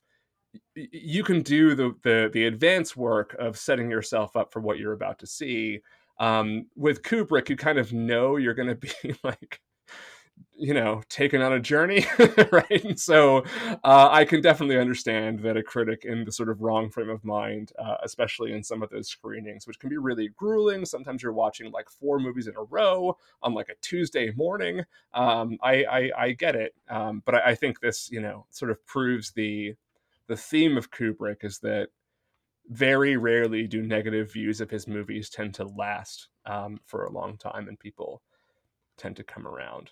you 0.76 1.24
can 1.24 1.42
do 1.42 1.76
the 1.76 1.94
the 2.04 2.30
the 2.34 2.46
advance 2.46 2.96
work 2.96 3.36
of 3.40 3.58
setting 3.58 3.92
yourself 3.92 4.36
up 4.38 4.54
for 4.54 4.62
what 4.62 4.80
you're 4.80 4.94
about 4.94 5.20
to 5.20 5.28
see. 5.28 5.82
Um, 6.20 6.68
with 6.76 7.02
Kubrick, 7.02 7.50
you 7.50 7.58
kind 7.58 7.80
of 7.80 7.92
know 7.92 8.38
you're 8.38 8.54
going 8.54 8.70
to 8.76 8.76
be 8.76 9.16
like 9.24 9.60
you 10.56 10.74
know 10.74 11.02
taken 11.10 11.42
on 11.42 11.54
a 11.54 11.60
journey 11.60 12.06
right? 12.52 12.84
And 12.84 13.00
so 13.00 13.44
uh, 13.84 14.10
i 14.12 14.24
can 14.24 14.42
definitely 14.42 14.78
understand 14.78 15.40
that 15.40 15.58
a 15.58 15.64
critic 15.64 16.06
in 16.06 16.26
the 16.26 16.32
sort 16.32 16.50
of 16.50 16.62
wrong 16.62 16.90
frame 16.90 17.10
of 17.10 17.24
mind 17.24 17.72
uh, 17.80 17.98
especially 18.04 18.54
in 18.54 18.64
some 18.64 18.84
of 18.84 18.90
those 18.90 19.08
screenings 19.08 19.68
which 19.68 19.80
can 19.80 19.90
be 19.90 19.98
really 19.98 20.30
grueling. 20.36 20.86
Sometimes 20.86 21.24
you're 21.24 21.34
watching 21.34 21.72
like 21.72 21.90
four 21.90 22.20
movies 22.20 22.48
in 22.48 22.56
a 22.56 22.64
row 22.64 23.18
on 23.42 23.54
like 23.54 23.70
a 23.70 23.76
tuesday 23.82 24.32
morning. 24.32 24.84
Um, 25.14 25.58
I, 25.62 25.84
I, 25.84 26.12
I 26.18 26.32
get 26.32 26.56
it. 26.56 26.74
Um, 26.90 27.22
but 27.26 27.36
I, 27.36 27.52
I 27.52 27.56
think 27.56 27.80
this 27.80 28.10
you 28.12 28.22
know 28.22 28.46
sort 28.50 28.72
of 28.72 28.86
proves 28.86 29.32
the 29.32 29.76
the 30.28 30.38
theme 30.38 30.78
of 30.78 30.92
kubrick 30.92 31.44
is 31.44 31.60
that 31.60 31.90
very 32.70 33.18
rarely 33.18 33.68
do 33.68 33.82
negative 33.82 34.32
views 34.32 34.62
of 34.62 34.70
his 34.70 34.88
movies 34.88 35.30
tend 35.30 35.54
to 35.56 35.66
last 35.66 36.30
um, 36.46 36.80
for 36.86 37.04
a 37.06 37.12
long 37.12 37.38
time 37.38 37.68
and 37.68 37.78
people 37.80 38.22
tend 38.98 39.16
to 39.18 39.24
come 39.24 39.48
around 39.48 39.92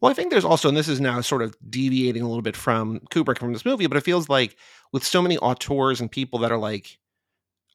well, 0.00 0.10
I 0.10 0.14
think 0.14 0.30
there's 0.30 0.44
also, 0.44 0.68
and 0.68 0.76
this 0.76 0.88
is 0.88 1.00
now 1.00 1.20
sort 1.20 1.42
of 1.42 1.56
deviating 1.68 2.22
a 2.22 2.28
little 2.28 2.42
bit 2.42 2.56
from 2.56 3.00
Kubrick 3.10 3.38
from 3.38 3.52
this 3.52 3.64
movie, 3.64 3.86
but 3.86 3.96
it 3.96 4.04
feels 4.04 4.28
like 4.28 4.56
with 4.92 5.04
so 5.04 5.20
many 5.20 5.36
auteurs 5.38 6.00
and 6.00 6.10
people 6.10 6.38
that 6.40 6.52
are 6.52 6.58
like, 6.58 6.98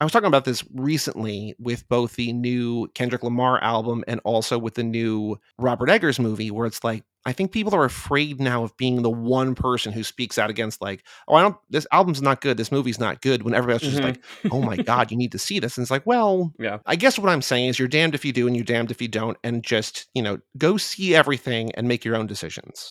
I 0.04 0.06
was 0.06 0.12
talking 0.12 0.26
about 0.26 0.44
this 0.44 0.62
recently 0.74 1.54
with 1.58 1.88
both 1.88 2.16
the 2.16 2.30
new 2.34 2.88
Kendrick 2.88 3.22
Lamar 3.22 3.58
album 3.64 4.04
and 4.06 4.20
also 4.22 4.58
with 4.58 4.74
the 4.74 4.82
new 4.82 5.40
Robert 5.58 5.88
Eggers 5.88 6.18
movie, 6.18 6.50
where 6.50 6.66
it's 6.66 6.84
like, 6.84 7.04
I 7.24 7.32
think 7.32 7.52
people 7.52 7.74
are 7.74 7.86
afraid 7.86 8.38
now 8.38 8.64
of 8.64 8.76
being 8.76 9.00
the 9.00 9.08
one 9.08 9.54
person 9.54 9.94
who 9.94 10.04
speaks 10.04 10.36
out 10.36 10.50
against, 10.50 10.82
like, 10.82 11.06
oh, 11.26 11.36
I 11.36 11.40
don't, 11.40 11.56
this 11.70 11.86
album's 11.90 12.20
not 12.20 12.42
good, 12.42 12.58
this 12.58 12.70
movie's 12.70 13.00
not 13.00 13.22
good, 13.22 13.44
when 13.44 13.54
everybody's 13.54 13.88
mm-hmm. 13.88 13.96
just 13.96 14.20
like, 14.42 14.52
oh 14.52 14.60
my 14.60 14.76
God, 14.76 15.10
you 15.10 15.16
need 15.16 15.32
to 15.32 15.38
see 15.38 15.58
this. 15.58 15.78
And 15.78 15.84
it's 15.84 15.90
like, 15.90 16.04
well, 16.04 16.52
yeah. 16.58 16.80
I 16.84 16.96
guess 16.96 17.18
what 17.18 17.32
I'm 17.32 17.40
saying 17.40 17.70
is 17.70 17.78
you're 17.78 17.88
damned 17.88 18.14
if 18.14 18.26
you 18.26 18.32
do 18.34 18.46
and 18.46 18.54
you're 18.54 18.62
damned 18.62 18.90
if 18.90 19.00
you 19.00 19.08
don't. 19.08 19.38
And 19.42 19.64
just, 19.64 20.06
you 20.12 20.20
know, 20.20 20.38
go 20.58 20.76
see 20.76 21.14
everything 21.14 21.72
and 21.76 21.88
make 21.88 22.04
your 22.04 22.14
own 22.14 22.26
decisions. 22.26 22.90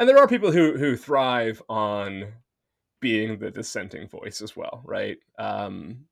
And 0.00 0.08
there 0.08 0.18
are 0.18 0.26
people 0.26 0.50
who 0.50 0.76
who 0.76 0.96
thrive 0.96 1.62
on 1.68 2.32
being 3.00 3.38
the 3.38 3.52
dissenting 3.52 4.08
voice 4.08 4.42
as 4.42 4.56
well, 4.56 4.82
right? 4.84 5.18
Um, 5.38 6.06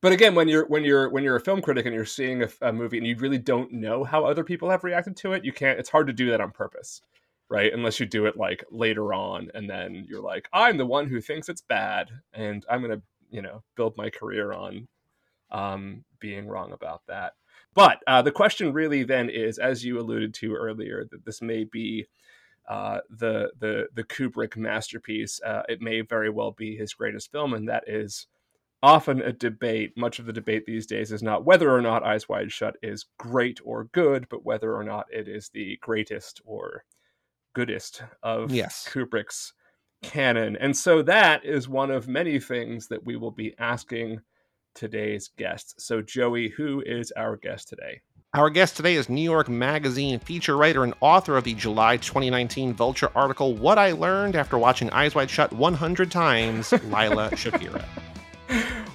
but 0.00 0.12
again 0.12 0.34
when 0.34 0.48
you're 0.48 0.66
when 0.66 0.84
you're 0.84 1.08
when 1.10 1.24
you're 1.24 1.36
a 1.36 1.40
film 1.40 1.62
critic 1.62 1.86
and 1.86 1.94
you're 1.94 2.04
seeing 2.04 2.42
a, 2.42 2.48
a, 2.62 2.72
movie 2.72 2.98
and 2.98 3.06
you 3.06 3.16
really 3.16 3.38
don't 3.38 3.72
know 3.72 4.04
how 4.04 4.24
other 4.24 4.44
people 4.44 4.70
have 4.70 4.84
reacted 4.84 5.16
to 5.16 5.32
it 5.32 5.44
you 5.44 5.52
can't 5.52 5.78
it's 5.78 5.90
hard 5.90 6.06
to 6.06 6.12
do 6.12 6.30
that 6.30 6.40
on 6.40 6.50
purpose 6.50 7.02
right 7.48 7.72
unless 7.72 8.00
you 8.00 8.06
do 8.06 8.26
it 8.26 8.36
like 8.36 8.64
later 8.70 9.12
on 9.12 9.50
and 9.54 9.68
then 9.68 10.06
you're 10.08 10.22
like 10.22 10.48
i'm 10.52 10.76
the 10.76 10.86
one 10.86 11.06
who 11.06 11.20
thinks 11.20 11.48
it's 11.48 11.62
bad 11.62 12.10
and 12.32 12.64
i'm 12.70 12.82
going 12.82 12.96
to 12.96 13.02
you 13.30 13.42
know 13.42 13.62
build 13.76 13.96
my 13.96 14.10
career 14.10 14.52
on 14.52 14.86
um, 15.50 16.02
being 16.18 16.48
wrong 16.48 16.72
about 16.72 17.02
that 17.08 17.34
but 17.74 17.98
uh, 18.06 18.22
the 18.22 18.32
question 18.32 18.72
really 18.72 19.02
then 19.02 19.28
is 19.28 19.58
as 19.58 19.84
you 19.84 19.98
alluded 19.98 20.32
to 20.32 20.54
earlier 20.54 21.04
that 21.10 21.24
this 21.24 21.42
may 21.42 21.64
be 21.64 22.06
uh, 22.68 23.00
the 23.10 23.50
the 23.58 23.88
the 23.94 24.04
Kubrick 24.04 24.56
masterpiece. 24.56 25.40
Uh, 25.44 25.62
it 25.68 25.80
may 25.80 26.00
very 26.00 26.30
well 26.30 26.52
be 26.52 26.76
his 26.76 26.94
greatest 26.94 27.32
film, 27.32 27.54
and 27.54 27.68
that 27.68 27.84
is 27.86 28.28
often 28.82 29.22
a 29.22 29.32
debate. 29.32 29.92
Much 29.96 30.18
of 30.18 30.26
the 30.26 30.32
debate 30.32 30.66
these 30.66 30.86
days 30.86 31.12
is 31.12 31.22
not 31.22 31.44
whether 31.44 31.70
or 31.70 31.80
not 31.80 32.02
Eyes 32.02 32.28
Wide 32.28 32.52
Shut 32.52 32.76
is 32.82 33.06
great 33.18 33.60
or 33.64 33.84
good, 33.92 34.26
but 34.28 34.44
whether 34.44 34.74
or 34.74 34.84
not 34.84 35.06
it 35.10 35.28
is 35.28 35.50
the 35.52 35.78
greatest 35.80 36.40
or 36.44 36.84
goodest 37.54 38.02
of 38.22 38.50
yes. 38.50 38.88
Kubrick's 38.90 39.52
canon. 40.02 40.56
And 40.56 40.76
so 40.76 41.02
that 41.02 41.44
is 41.44 41.68
one 41.68 41.90
of 41.90 42.08
many 42.08 42.40
things 42.40 42.88
that 42.88 43.04
we 43.04 43.16
will 43.16 43.30
be 43.30 43.54
asking 43.58 44.20
today's 44.74 45.30
guests. 45.36 45.74
So, 45.84 46.02
Joey, 46.02 46.48
who 46.48 46.82
is 46.84 47.12
our 47.12 47.36
guest 47.36 47.68
today? 47.68 48.00
Our 48.34 48.48
guest 48.48 48.76
today 48.76 48.94
is 48.94 49.10
New 49.10 49.20
York 49.20 49.50
Magazine 49.50 50.18
feature 50.18 50.56
writer 50.56 50.84
and 50.84 50.94
author 51.00 51.36
of 51.36 51.44
the 51.44 51.52
July 51.52 51.98
2019 51.98 52.72
Vulture 52.72 53.10
article, 53.14 53.54
What 53.54 53.78
I 53.78 53.92
Learned 53.92 54.36
After 54.36 54.56
Watching 54.56 54.88
Eyes 54.90 55.14
Wide 55.14 55.28
Shut 55.28 55.52
100 55.52 56.10
Times, 56.10 56.72
Lila 56.72 57.36
Shapiro. 57.36 57.84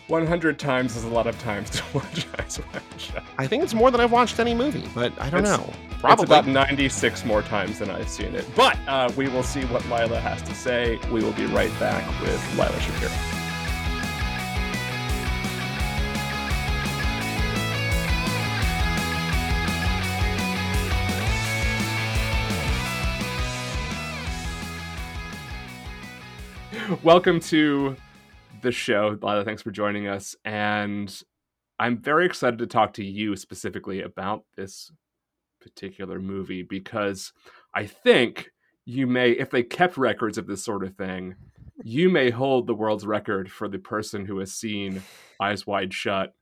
100 0.07 0.57
times 0.57 0.95
is 0.95 1.03
a 1.03 1.09
lot 1.09 1.27
of 1.27 1.37
times 1.41 1.69
to 1.69 1.83
watch 1.93 2.25
Eyes 2.39 2.59
Wide 2.73 2.81
Shut. 2.97 3.23
I 3.37 3.45
think 3.45 3.63
it's 3.63 3.73
more 3.73 3.91
than 3.91 3.99
I've 3.99 4.11
watched 4.11 4.39
any 4.39 4.53
movie, 4.53 4.87
but 4.95 5.11
I 5.19 5.29
don't 5.29 5.41
it's, 5.41 5.49
know. 5.49 5.73
Probably. 5.99 6.23
It's 6.23 6.29
about 6.29 6.47
96 6.47 7.25
more 7.25 7.41
times 7.41 7.79
than 7.79 7.89
I've 7.89 8.07
seen 8.07 8.33
it. 8.33 8.45
But 8.55 8.77
uh, 8.87 9.11
we 9.17 9.27
will 9.27 9.43
see 9.43 9.65
what 9.65 9.83
Lila 9.85 10.19
has 10.19 10.41
to 10.43 10.55
say. 10.55 10.97
We 11.11 11.23
will 11.23 11.33
be 11.33 11.45
right 11.47 11.77
back 11.79 12.07
with 12.21 12.41
Lila 12.53 12.79
Shapiro. 12.79 13.11
Welcome 27.03 27.41
to 27.41 27.97
the 28.61 28.71
show. 28.71 29.17
Lila, 29.21 29.43
thanks 29.43 29.61
for 29.61 29.71
joining 29.71 30.07
us. 30.07 30.35
And 30.45 31.13
I'm 31.79 31.97
very 31.97 32.25
excited 32.25 32.59
to 32.59 32.67
talk 32.67 32.93
to 32.93 33.05
you 33.05 33.35
specifically 33.35 34.01
about 34.01 34.43
this 34.55 34.91
particular 35.61 36.19
movie 36.19 36.63
because 36.63 37.33
I 37.73 37.85
think 37.85 38.49
you 38.85 39.05
may, 39.05 39.31
if 39.31 39.49
they 39.49 39.63
kept 39.63 39.97
records 39.97 40.37
of 40.37 40.47
this 40.47 40.63
sort 40.63 40.83
of 40.83 40.95
thing, 40.95 41.35
you 41.83 42.09
may 42.09 42.29
hold 42.29 42.67
the 42.67 42.73
world's 42.73 43.05
record 43.05 43.51
for 43.51 43.67
the 43.67 43.77
person 43.77 44.25
who 44.25 44.39
has 44.39 44.53
seen 44.53 45.03
Eyes 45.39 45.67
Wide 45.67 45.93
Shut 45.93 46.33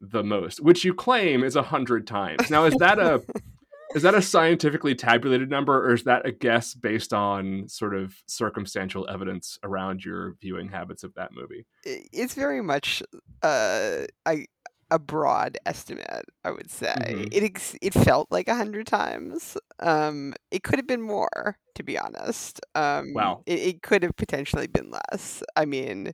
the 0.00 0.22
most, 0.22 0.60
which 0.60 0.84
you 0.84 0.94
claim 0.94 1.42
is 1.42 1.56
a 1.56 1.62
hundred 1.62 2.06
times. 2.06 2.50
Now, 2.50 2.64
is 2.64 2.74
that 2.76 2.98
a 2.98 3.22
is 3.94 4.02
that 4.02 4.14
a 4.14 4.22
scientifically 4.22 4.94
tabulated 4.94 5.50
number 5.50 5.86
or 5.86 5.94
is 5.94 6.04
that 6.04 6.26
a 6.26 6.32
guess 6.32 6.74
based 6.74 7.12
on 7.12 7.68
sort 7.68 7.94
of 7.94 8.14
circumstantial 8.26 9.08
evidence 9.08 9.58
around 9.62 10.04
your 10.04 10.34
viewing 10.40 10.68
habits 10.68 11.04
of 11.04 11.14
that 11.14 11.30
movie? 11.32 11.66
It's 11.84 12.34
very 12.34 12.62
much 12.62 13.02
uh, 13.42 14.04
a, 14.26 14.46
a 14.90 14.98
broad 14.98 15.58
estimate 15.66 16.24
i 16.44 16.50
would 16.50 16.70
say. 16.70 16.94
Mm-hmm. 16.98 17.28
it 17.32 17.76
it 17.82 17.94
felt 17.94 18.28
like 18.30 18.48
a 18.48 18.54
hundred 18.54 18.86
times. 18.86 19.56
Um, 19.80 20.34
it 20.50 20.62
could 20.62 20.78
have 20.78 20.86
been 20.86 21.02
more 21.02 21.58
to 21.74 21.82
be 21.82 21.96
honest. 21.98 22.60
Um, 22.74 23.14
wow. 23.14 23.42
it, 23.46 23.58
it, 23.60 23.82
could 23.82 24.02
have 24.02 24.16
potentially 24.16 24.66
been 24.66 24.90
less. 24.90 25.42
I 25.56 25.64
mean 25.64 26.12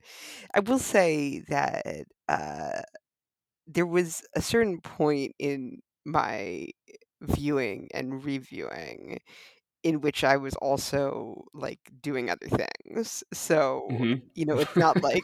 i 0.54 0.60
will 0.60 0.78
say 0.78 1.42
that 1.48 2.06
uh, 2.28 2.82
there 3.66 3.86
was 3.86 4.22
a 4.36 4.42
certain 4.42 4.80
point 4.80 5.34
in 5.38 5.80
my 6.04 6.68
viewing 7.24 7.88
and 7.94 8.24
reviewing 8.24 9.20
in 9.82 10.00
which 10.00 10.24
I 10.24 10.36
was 10.36 10.54
also 10.56 11.44
like 11.52 11.78
doing 12.00 12.30
other 12.30 12.48
things. 12.48 13.22
So, 13.32 13.86
mm-hmm. 13.90 14.26
you 14.34 14.46
know, 14.46 14.58
it's 14.58 14.76
not 14.76 15.02
like 15.02 15.22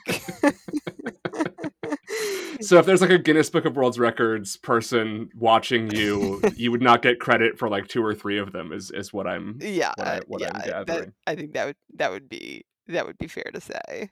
So 2.62 2.78
if 2.78 2.86
there's 2.86 3.00
like 3.00 3.10
a 3.10 3.18
Guinness 3.18 3.48
Book 3.48 3.64
of 3.64 3.76
World 3.76 3.98
Records 3.98 4.56
person 4.56 5.30
watching 5.34 5.90
you, 5.90 6.42
you 6.56 6.70
would 6.70 6.82
not 6.82 7.02
get 7.02 7.18
credit 7.18 7.58
for 7.58 7.68
like 7.68 7.88
two 7.88 8.04
or 8.04 8.14
three 8.14 8.38
of 8.38 8.52
them 8.52 8.72
is 8.72 8.90
is 8.90 9.12
what 9.12 9.26
I'm 9.26 9.58
yeah, 9.60 9.92
what, 9.96 10.06
I, 10.06 10.20
what 10.26 10.40
yeah, 10.40 10.50
I'm 10.54 10.60
gathering. 10.60 10.84
That, 10.86 11.12
I 11.26 11.34
think 11.34 11.54
that 11.54 11.66
would 11.66 11.76
that 11.94 12.10
would 12.10 12.28
be 12.28 12.64
that 12.88 13.06
would 13.06 13.18
be 13.18 13.28
fair 13.28 13.50
to 13.52 13.60
say. 13.60 14.10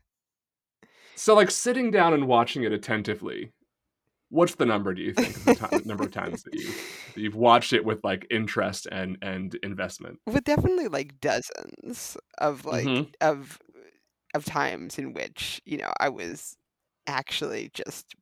So 1.15 1.35
like 1.35 1.51
sitting 1.51 1.91
down 1.91 2.15
and 2.15 2.27
watching 2.27 2.63
it 2.63 2.73
attentively, 2.73 3.53
what's 4.31 4.55
the 4.57 4.67
number 4.67 4.95
do 4.95 5.03
you 5.03 5.13
think 5.13 5.37
of 5.37 5.45
the 5.45 5.55
time, 5.55 5.83
number 5.85 6.05
of 6.05 6.13
times 6.13 6.43
that 6.43 6.55
you 6.55 6.71
that 7.15 7.21
you've 7.21 7.35
watched 7.35 7.73
it 7.73 7.85
with 7.85 8.03
like 8.05 8.27
interest 8.31 8.87
and 8.91 9.17
and 9.23 9.55
investment 9.63 10.19
With 10.27 10.45
definitely 10.45 10.89
like 10.89 11.21
dozens 11.21 12.17
of 12.39 12.65
like 12.65 12.87
mm-hmm. 12.87 13.11
of 13.21 13.59
of 14.35 14.45
times 14.45 14.99
in 14.99 15.15
which 15.15 15.61
you 15.65 15.79
know 15.79 15.93
i 16.01 16.09
was 16.09 16.57
actually 17.07 17.71
just 17.73 18.15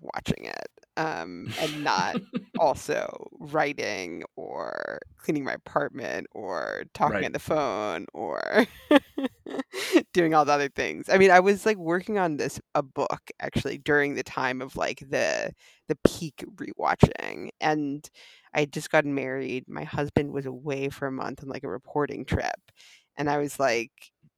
watching 0.00 0.44
it 0.44 0.68
um, 0.96 1.52
and 1.60 1.84
not 1.84 2.16
also 2.58 3.28
writing 3.38 4.22
or 4.36 4.98
cleaning 5.18 5.44
my 5.44 5.52
apartment 5.52 6.26
or 6.32 6.84
talking 6.94 7.16
right. 7.16 7.24
on 7.24 7.32
the 7.32 7.38
phone 7.38 8.06
or 8.12 8.66
doing 10.12 10.34
all 10.34 10.44
the 10.44 10.52
other 10.52 10.68
things. 10.68 11.08
I 11.08 11.18
mean, 11.18 11.30
I 11.30 11.40
was 11.40 11.66
like 11.66 11.76
working 11.76 12.18
on 12.18 12.36
this 12.36 12.60
a 12.74 12.82
book 12.82 13.30
actually 13.40 13.78
during 13.78 14.14
the 14.14 14.22
time 14.22 14.62
of 14.62 14.76
like 14.76 15.00
the 15.08 15.52
the 15.88 15.98
peak 16.06 16.44
rewatching 16.56 17.50
and 17.60 18.08
I 18.54 18.60
had 18.60 18.72
just 18.72 18.90
gotten 18.90 19.14
married. 19.14 19.64
My 19.68 19.84
husband 19.84 20.32
was 20.32 20.46
away 20.46 20.88
for 20.88 21.08
a 21.08 21.12
month 21.12 21.42
on 21.42 21.48
like 21.48 21.64
a 21.64 21.68
reporting 21.68 22.24
trip. 22.24 22.70
And 23.16 23.28
I 23.28 23.38
was 23.38 23.58
like, 23.58 23.90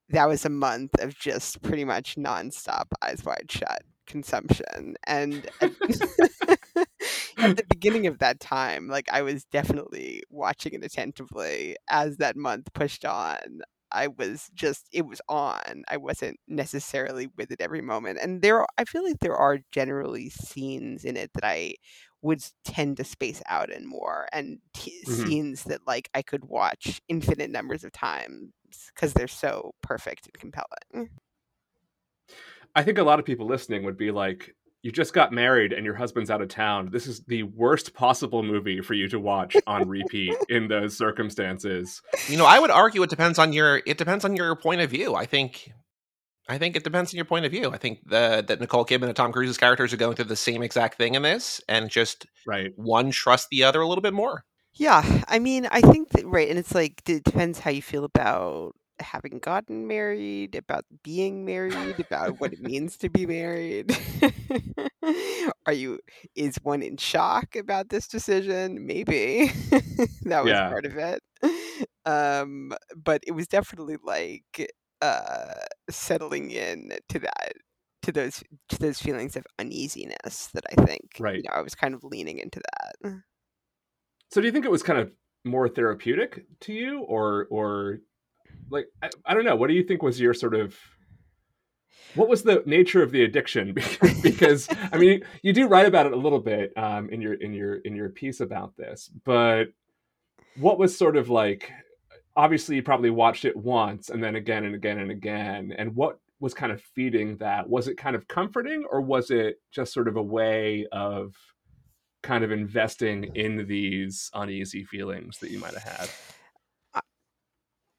that 0.08 0.26
was 0.28 0.44
a 0.44 0.50
month 0.50 0.98
of 1.00 1.16
just 1.18 1.60
pretty 1.62 1.84
much 1.84 2.16
nonstop 2.16 2.86
eyes 3.02 3.22
wide 3.24 3.50
shut 3.50 3.82
consumption. 4.06 4.96
And 5.06 5.48
at, 5.60 5.72
at 7.38 7.56
the 7.56 7.64
beginning 7.68 8.06
of 8.06 8.18
that 8.18 8.40
time, 8.40 8.88
like 8.88 9.08
I 9.12 9.22
was 9.22 9.44
definitely 9.44 10.22
watching 10.30 10.74
it 10.74 10.84
attentively 10.84 11.76
as 11.88 12.18
that 12.18 12.36
month 12.36 12.72
pushed 12.72 13.04
on. 13.04 13.60
I 13.92 14.08
was 14.08 14.50
just 14.54 14.88
it 14.92 15.06
was 15.06 15.20
on. 15.28 15.84
I 15.88 15.96
wasn't 15.96 16.38
necessarily 16.48 17.28
with 17.36 17.50
it 17.50 17.60
every 17.60 17.82
moment. 17.82 18.18
And 18.20 18.42
there 18.42 18.60
are, 18.60 18.66
I 18.76 18.84
feel 18.84 19.04
like 19.04 19.20
there 19.20 19.36
are 19.36 19.60
generally 19.72 20.28
scenes 20.28 21.04
in 21.04 21.16
it 21.16 21.30
that 21.34 21.44
I 21.44 21.74
would 22.22 22.42
tend 22.64 22.96
to 22.96 23.04
space 23.04 23.42
out 23.48 23.70
in 23.70 23.86
more 23.86 24.26
and 24.32 24.58
t- 24.74 25.00
mm-hmm. 25.06 25.26
scenes 25.26 25.64
that 25.64 25.86
like 25.86 26.10
I 26.14 26.22
could 26.22 26.44
watch 26.46 27.00
infinite 27.08 27.50
numbers 27.50 27.84
of 27.84 27.92
times 27.92 28.50
cuz 28.96 29.12
they're 29.12 29.28
so 29.28 29.74
perfect 29.82 30.26
and 30.26 30.34
compelling. 30.34 31.10
I 32.76 32.82
think 32.82 32.98
a 32.98 33.02
lot 33.02 33.18
of 33.18 33.24
people 33.24 33.46
listening 33.46 33.84
would 33.84 33.96
be 33.96 34.10
like 34.10 34.54
you 34.82 34.92
just 34.92 35.14
got 35.14 35.32
married 35.32 35.72
and 35.72 35.84
your 35.84 35.94
husband's 35.94 36.30
out 36.30 36.42
of 36.42 36.48
town. 36.48 36.90
This 36.92 37.06
is 37.08 37.20
the 37.24 37.42
worst 37.42 37.94
possible 37.94 38.42
movie 38.42 38.82
for 38.82 38.94
you 38.94 39.08
to 39.08 39.18
watch 39.18 39.56
on 39.66 39.88
repeat 39.88 40.36
in 40.48 40.68
those 40.68 40.96
circumstances. 40.96 42.02
You 42.28 42.36
know, 42.36 42.44
I 42.44 42.60
would 42.60 42.70
argue 42.70 43.02
it 43.02 43.10
depends 43.10 43.38
on 43.38 43.52
your 43.52 43.82
it 43.86 43.96
depends 43.98 44.24
on 44.24 44.36
your 44.36 44.54
point 44.54 44.82
of 44.82 44.90
view. 44.90 45.14
I 45.14 45.24
think 45.24 45.72
I 46.48 46.58
think 46.58 46.76
it 46.76 46.84
depends 46.84 47.12
on 47.12 47.16
your 47.16 47.24
point 47.24 47.46
of 47.46 47.50
view. 47.50 47.72
I 47.72 47.78
think 47.78 48.00
the, 48.08 48.44
that 48.46 48.60
Nicole 48.60 48.84
Kidman 48.84 49.08
and 49.08 49.16
Tom 49.16 49.32
Cruise's 49.32 49.58
characters 49.58 49.92
are 49.92 49.96
going 49.96 50.14
through 50.14 50.26
the 50.26 50.36
same 50.36 50.62
exact 50.62 50.98
thing 50.98 51.14
in 51.14 51.22
this, 51.22 51.60
and 51.68 51.90
just 51.90 52.26
right 52.46 52.72
one 52.76 53.10
trust 53.10 53.48
the 53.48 53.64
other 53.64 53.80
a 53.80 53.88
little 53.88 54.02
bit 54.02 54.14
more. 54.14 54.44
Yeah, 54.74 55.24
I 55.26 55.38
mean, 55.38 55.66
I 55.70 55.80
think 55.80 56.10
that 56.10 56.26
right, 56.26 56.48
and 56.48 56.58
it's 56.58 56.74
like 56.74 57.02
it 57.08 57.24
depends 57.24 57.58
how 57.58 57.70
you 57.70 57.82
feel 57.82 58.04
about 58.04 58.74
having 59.00 59.38
gotten 59.38 59.86
married, 59.86 60.54
about 60.54 60.84
being 61.02 61.44
married, 61.44 61.98
about 61.98 62.40
what 62.40 62.52
it 62.52 62.60
means 62.60 62.96
to 62.98 63.08
be 63.08 63.26
married. 63.26 63.96
Are 65.66 65.72
you 65.72 66.00
is 66.34 66.56
one 66.62 66.82
in 66.82 66.96
shock 66.96 67.54
about 67.56 67.88
this 67.90 68.08
decision? 68.08 68.86
Maybe. 68.86 69.52
that 70.22 70.42
was 70.42 70.50
yeah. 70.50 70.68
part 70.68 70.86
of 70.86 70.96
it. 70.96 71.22
Um 72.04 72.72
but 72.96 73.22
it 73.26 73.32
was 73.32 73.46
definitely 73.46 73.98
like 74.02 74.72
uh 75.02 75.54
settling 75.90 76.50
in 76.50 76.90
to 77.08 77.18
that 77.20 77.52
to 78.02 78.12
those 78.12 78.42
to 78.68 78.78
those 78.78 79.00
feelings 79.00 79.36
of 79.36 79.46
uneasiness 79.58 80.48
that 80.54 80.64
I 80.76 80.84
think 80.84 81.16
right. 81.20 81.36
you 81.36 81.42
know 81.42 81.54
I 81.54 81.62
was 81.62 81.74
kind 81.74 81.94
of 81.94 82.02
leaning 82.02 82.38
into 82.38 82.60
that. 82.60 83.20
So 84.32 84.40
do 84.40 84.46
you 84.46 84.52
think 84.52 84.64
it 84.64 84.70
was 84.70 84.82
kind 84.82 84.98
of 84.98 85.12
more 85.44 85.68
therapeutic 85.68 86.44
to 86.60 86.72
you 86.72 87.00
or 87.02 87.46
or 87.50 87.98
like 88.70 88.86
I, 89.02 89.10
I, 89.24 89.34
don't 89.34 89.44
know. 89.44 89.56
What 89.56 89.68
do 89.68 89.74
you 89.74 89.82
think 89.82 90.02
was 90.02 90.20
your 90.20 90.34
sort 90.34 90.54
of 90.54 90.76
what 92.14 92.28
was 92.28 92.42
the 92.42 92.62
nature 92.66 93.02
of 93.02 93.10
the 93.12 93.24
addiction? 93.24 93.74
Because 94.22 94.68
i 94.92 94.98
mean 94.98 95.22
you 95.42 95.52
do 95.52 95.68
write 95.68 95.86
about 95.86 96.06
it 96.06 96.12
a 96.12 96.16
little 96.16 96.40
bit 96.40 96.76
um, 96.76 97.08
in 97.10 97.20
your 97.20 97.34
in 97.34 97.52
your 97.52 97.76
in 97.76 97.94
your 97.94 98.08
piece 98.08 98.40
about 98.40 98.76
this 98.76 99.08
but 99.24 99.66
what 100.56 100.80
was 100.80 100.96
sort 100.96 101.16
of 101.16 101.28
like 101.30 101.70
obviously 102.34 102.74
you 102.74 102.82
probably 102.82 103.10
watched 103.10 103.44
it 103.44 103.56
once 103.56 104.10
and 104.10 104.22
then 104.22 104.34
again 104.34 104.64
and 104.64 104.74
again 104.74 104.98
and 104.98 105.12
again 105.12 105.72
and 105.78 105.94
what 105.94 106.18
was 106.40 106.54
kind 106.54 106.72
of 106.72 106.80
feeding 106.82 107.36
that? 107.38 107.68
Was 107.68 107.88
it 107.88 107.96
kind 107.96 108.14
of 108.14 108.28
comforting 108.28 108.84
or 108.90 109.00
was 109.00 109.30
it 109.30 109.60
just 109.70 109.92
sort 109.92 110.08
of 110.08 110.16
a 110.16 110.22
way 110.22 110.86
of 110.92 111.34
kind 112.22 112.44
of 112.44 112.50
investing 112.50 113.24
in 113.34 113.66
these 113.66 114.30
uneasy 114.34 114.84
feelings 114.84 115.38
that 115.38 115.50
you 115.50 115.58
might 115.58 115.74
have 115.74 115.82
had 115.82 116.10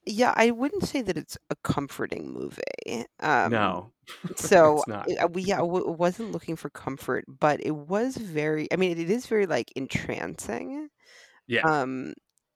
yeah, 0.08 0.34
I 0.36 0.52
wouldn't 0.52 0.86
say 0.86 1.02
that 1.02 1.18
it's 1.18 1.38
a 1.50 1.56
comforting 1.64 2.32
movie. 2.34 3.06
Um, 3.20 3.52
no, 3.52 3.92
so 4.36 4.78
it's 4.78 4.88
not. 4.88 5.08
Uh, 5.12 5.28
we 5.28 5.44
yeah, 5.44 5.58
w- 5.58 5.92
wasn't 5.92 6.32
looking 6.32 6.56
for 6.56 6.70
comfort, 6.70 7.26
but 7.28 7.60
it 7.66 7.76
was 7.76 8.18
very. 8.18 8.68
I 8.72 8.78
mean, 8.78 8.98
it 8.98 9.10
is 9.10 9.28
very 9.28 9.46
like 9.46 9.72
entrancing. 9.76 10.90
Yeah. 11.48 11.62
Um, 11.62 12.14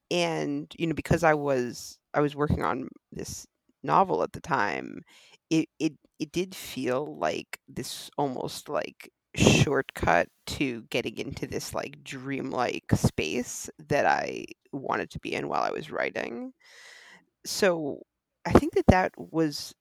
and 0.09 0.71
you 0.77 0.87
know, 0.87 0.93
because 0.93 1.23
I 1.23 1.33
was 1.33 1.97
I 2.13 2.21
was 2.21 2.35
working 2.35 2.63
on 2.63 2.89
this 3.11 3.45
novel 3.83 4.23
at 4.23 4.33
the 4.33 4.41
time, 4.41 5.01
it 5.49 5.67
it 5.79 5.93
it 6.19 6.31
did 6.31 6.55
feel 6.55 7.17
like 7.17 7.59
this 7.67 8.09
almost 8.17 8.69
like 8.69 9.11
shortcut 9.35 10.27
to 10.45 10.83
getting 10.89 11.17
into 11.17 11.47
this 11.47 11.73
like 11.73 12.03
dreamlike 12.03 12.83
space 12.93 13.69
that 13.87 14.05
I 14.05 14.45
wanted 14.73 15.09
to 15.11 15.19
be 15.19 15.33
in 15.33 15.47
while 15.47 15.63
I 15.63 15.71
was 15.71 15.89
writing 15.91 16.53
so 17.45 18.01
I 18.45 18.51
think 18.53 18.73
that 18.73 18.87
that 18.87 19.13
was 19.17 19.73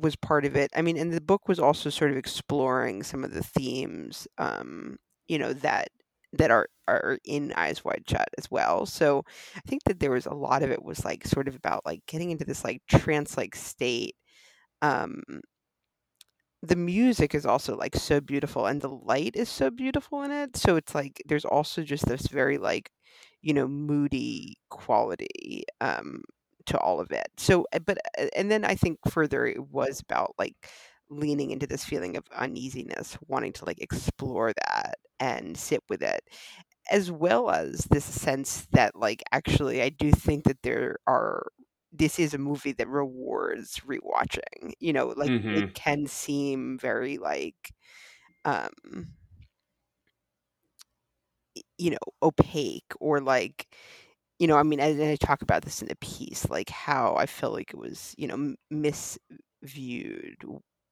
was 0.00 0.16
part 0.16 0.44
of 0.44 0.56
it. 0.56 0.70
I 0.74 0.82
mean, 0.82 0.96
and 0.96 1.12
the 1.12 1.20
book 1.20 1.48
was 1.48 1.58
also 1.58 1.90
sort 1.90 2.10
of 2.10 2.16
exploring 2.16 3.02
some 3.02 3.24
of 3.24 3.32
the 3.34 3.42
themes, 3.42 4.26
um, 4.38 4.96
you 5.28 5.38
know, 5.38 5.52
that 5.54 5.88
that 6.34 6.50
are 6.50 6.68
are 6.88 7.18
in 7.24 7.52
Eyes 7.56 7.84
Wide 7.84 8.04
Shut 8.08 8.28
as 8.38 8.50
well. 8.50 8.86
So 8.86 9.22
I 9.56 9.60
think 9.66 9.82
that 9.84 10.00
there 10.00 10.10
was 10.10 10.26
a 10.26 10.34
lot 10.34 10.62
of 10.62 10.70
it 10.70 10.82
was 10.82 11.04
like 11.04 11.26
sort 11.26 11.46
of 11.48 11.54
about 11.56 11.84
like 11.84 12.00
getting 12.06 12.30
into 12.30 12.44
this 12.44 12.64
like 12.64 12.82
trance 12.88 13.36
like 13.36 13.54
state. 13.54 14.14
Um, 14.82 15.22
the 16.62 16.76
music 16.76 17.34
is 17.34 17.44
also 17.46 17.76
like 17.76 17.96
so 17.96 18.20
beautiful 18.20 18.66
and 18.66 18.80
the 18.80 18.88
light 18.88 19.34
is 19.36 19.48
so 19.48 19.70
beautiful 19.70 20.22
in 20.22 20.30
it. 20.30 20.56
So 20.56 20.76
it's 20.76 20.94
like 20.94 21.22
there's 21.26 21.44
also 21.44 21.82
just 21.82 22.06
this 22.06 22.28
very 22.28 22.58
like 22.58 22.90
you 23.42 23.52
know 23.54 23.66
moody 23.66 24.56
quality 24.70 25.64
um 25.80 26.22
to 26.66 26.78
all 26.78 27.00
of 27.00 27.10
it 27.10 27.26
so 27.36 27.66
uh, 27.72 27.80
but 27.80 27.98
uh, 28.18 28.26
and 28.36 28.48
then 28.50 28.64
i 28.64 28.72
think 28.74 28.96
further 29.10 29.46
it 29.46 29.60
was 29.70 30.00
about 30.00 30.32
like 30.38 30.54
leaning 31.10 31.50
into 31.50 31.66
this 31.66 31.84
feeling 31.84 32.16
of 32.16 32.24
uneasiness 32.36 33.18
wanting 33.26 33.52
to 33.52 33.64
like 33.64 33.80
explore 33.80 34.52
that 34.52 34.94
and 35.18 35.56
sit 35.58 35.82
with 35.88 36.02
it 36.02 36.20
as 36.90 37.10
well 37.10 37.50
as 37.50 37.86
this 37.90 38.04
sense 38.04 38.66
that 38.72 38.94
like 38.96 39.22
actually 39.32 39.82
i 39.82 39.88
do 39.88 40.10
think 40.12 40.44
that 40.44 40.62
there 40.62 40.96
are 41.06 41.46
this 41.92 42.18
is 42.18 42.32
a 42.34 42.38
movie 42.38 42.72
that 42.72 42.88
rewards 42.88 43.80
rewatching 43.86 44.72
you 44.80 44.92
know 44.92 45.12
like 45.16 45.30
mm-hmm. 45.30 45.54
it 45.54 45.74
can 45.74 46.06
seem 46.06 46.78
very 46.78 47.18
like 47.18 47.72
um 48.44 48.70
you 51.78 51.90
know 51.90 51.98
opaque 52.22 52.92
or 53.00 53.20
like 53.20 53.68
you 54.38 54.46
know 54.46 54.56
i 54.56 54.62
mean 54.62 54.80
and 54.80 55.02
i 55.02 55.16
talk 55.16 55.42
about 55.42 55.62
this 55.62 55.82
in 55.82 55.88
the 55.88 55.96
piece 55.96 56.48
like 56.48 56.70
how 56.70 57.14
i 57.16 57.26
felt 57.26 57.52
like 57.52 57.70
it 57.70 57.78
was 57.78 58.14
you 58.16 58.26
know 58.26 58.54
misviewed 58.72 60.36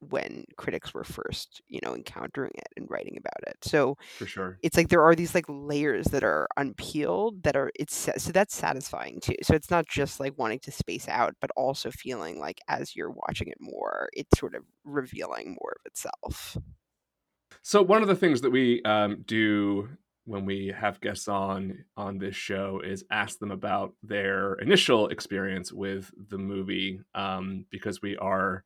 when 0.00 0.44
critics 0.56 0.94
were 0.94 1.04
first 1.04 1.62
you 1.68 1.80
know 1.82 1.94
encountering 1.94 2.52
it 2.54 2.68
and 2.76 2.86
writing 2.90 3.16
about 3.18 3.48
it. 3.50 3.56
So 3.62 3.96
for 4.18 4.26
sure. 4.26 4.58
it's 4.62 4.76
like 4.76 4.88
there 4.88 5.02
are 5.02 5.14
these 5.14 5.34
like 5.34 5.46
layers 5.48 6.06
that 6.06 6.24
are 6.24 6.48
unpeeled 6.56 7.42
that 7.42 7.56
are 7.56 7.70
it's 7.74 7.94
so 7.94 8.32
that's 8.32 8.54
satisfying 8.54 9.20
too. 9.20 9.36
So 9.42 9.54
it's 9.54 9.70
not 9.70 9.86
just 9.86 10.20
like 10.20 10.38
wanting 10.38 10.60
to 10.60 10.72
space 10.72 11.08
out 11.08 11.34
but 11.40 11.50
also 11.56 11.90
feeling 11.90 12.38
like 12.38 12.60
as 12.68 12.96
you're 12.96 13.10
watching 13.10 13.48
it 13.48 13.58
more 13.60 14.08
it's 14.12 14.38
sort 14.38 14.54
of 14.54 14.62
revealing 14.84 15.56
more 15.60 15.76
of 15.78 15.86
itself. 15.86 16.56
So 17.62 17.82
one 17.82 18.02
of 18.02 18.08
the 18.08 18.16
things 18.16 18.40
that 18.40 18.50
we 18.50 18.82
um, 18.84 19.22
do 19.26 19.88
when 20.24 20.44
we 20.44 20.72
have 20.78 21.00
guests 21.00 21.28
on 21.28 21.84
on 21.96 22.18
this 22.18 22.36
show 22.36 22.80
is 22.84 23.04
ask 23.10 23.38
them 23.38 23.50
about 23.50 23.94
their 24.02 24.54
initial 24.54 25.08
experience 25.08 25.72
with 25.72 26.10
the 26.28 26.38
movie 26.38 27.00
um, 27.14 27.66
because 27.70 28.00
we 28.00 28.16
are 28.18 28.64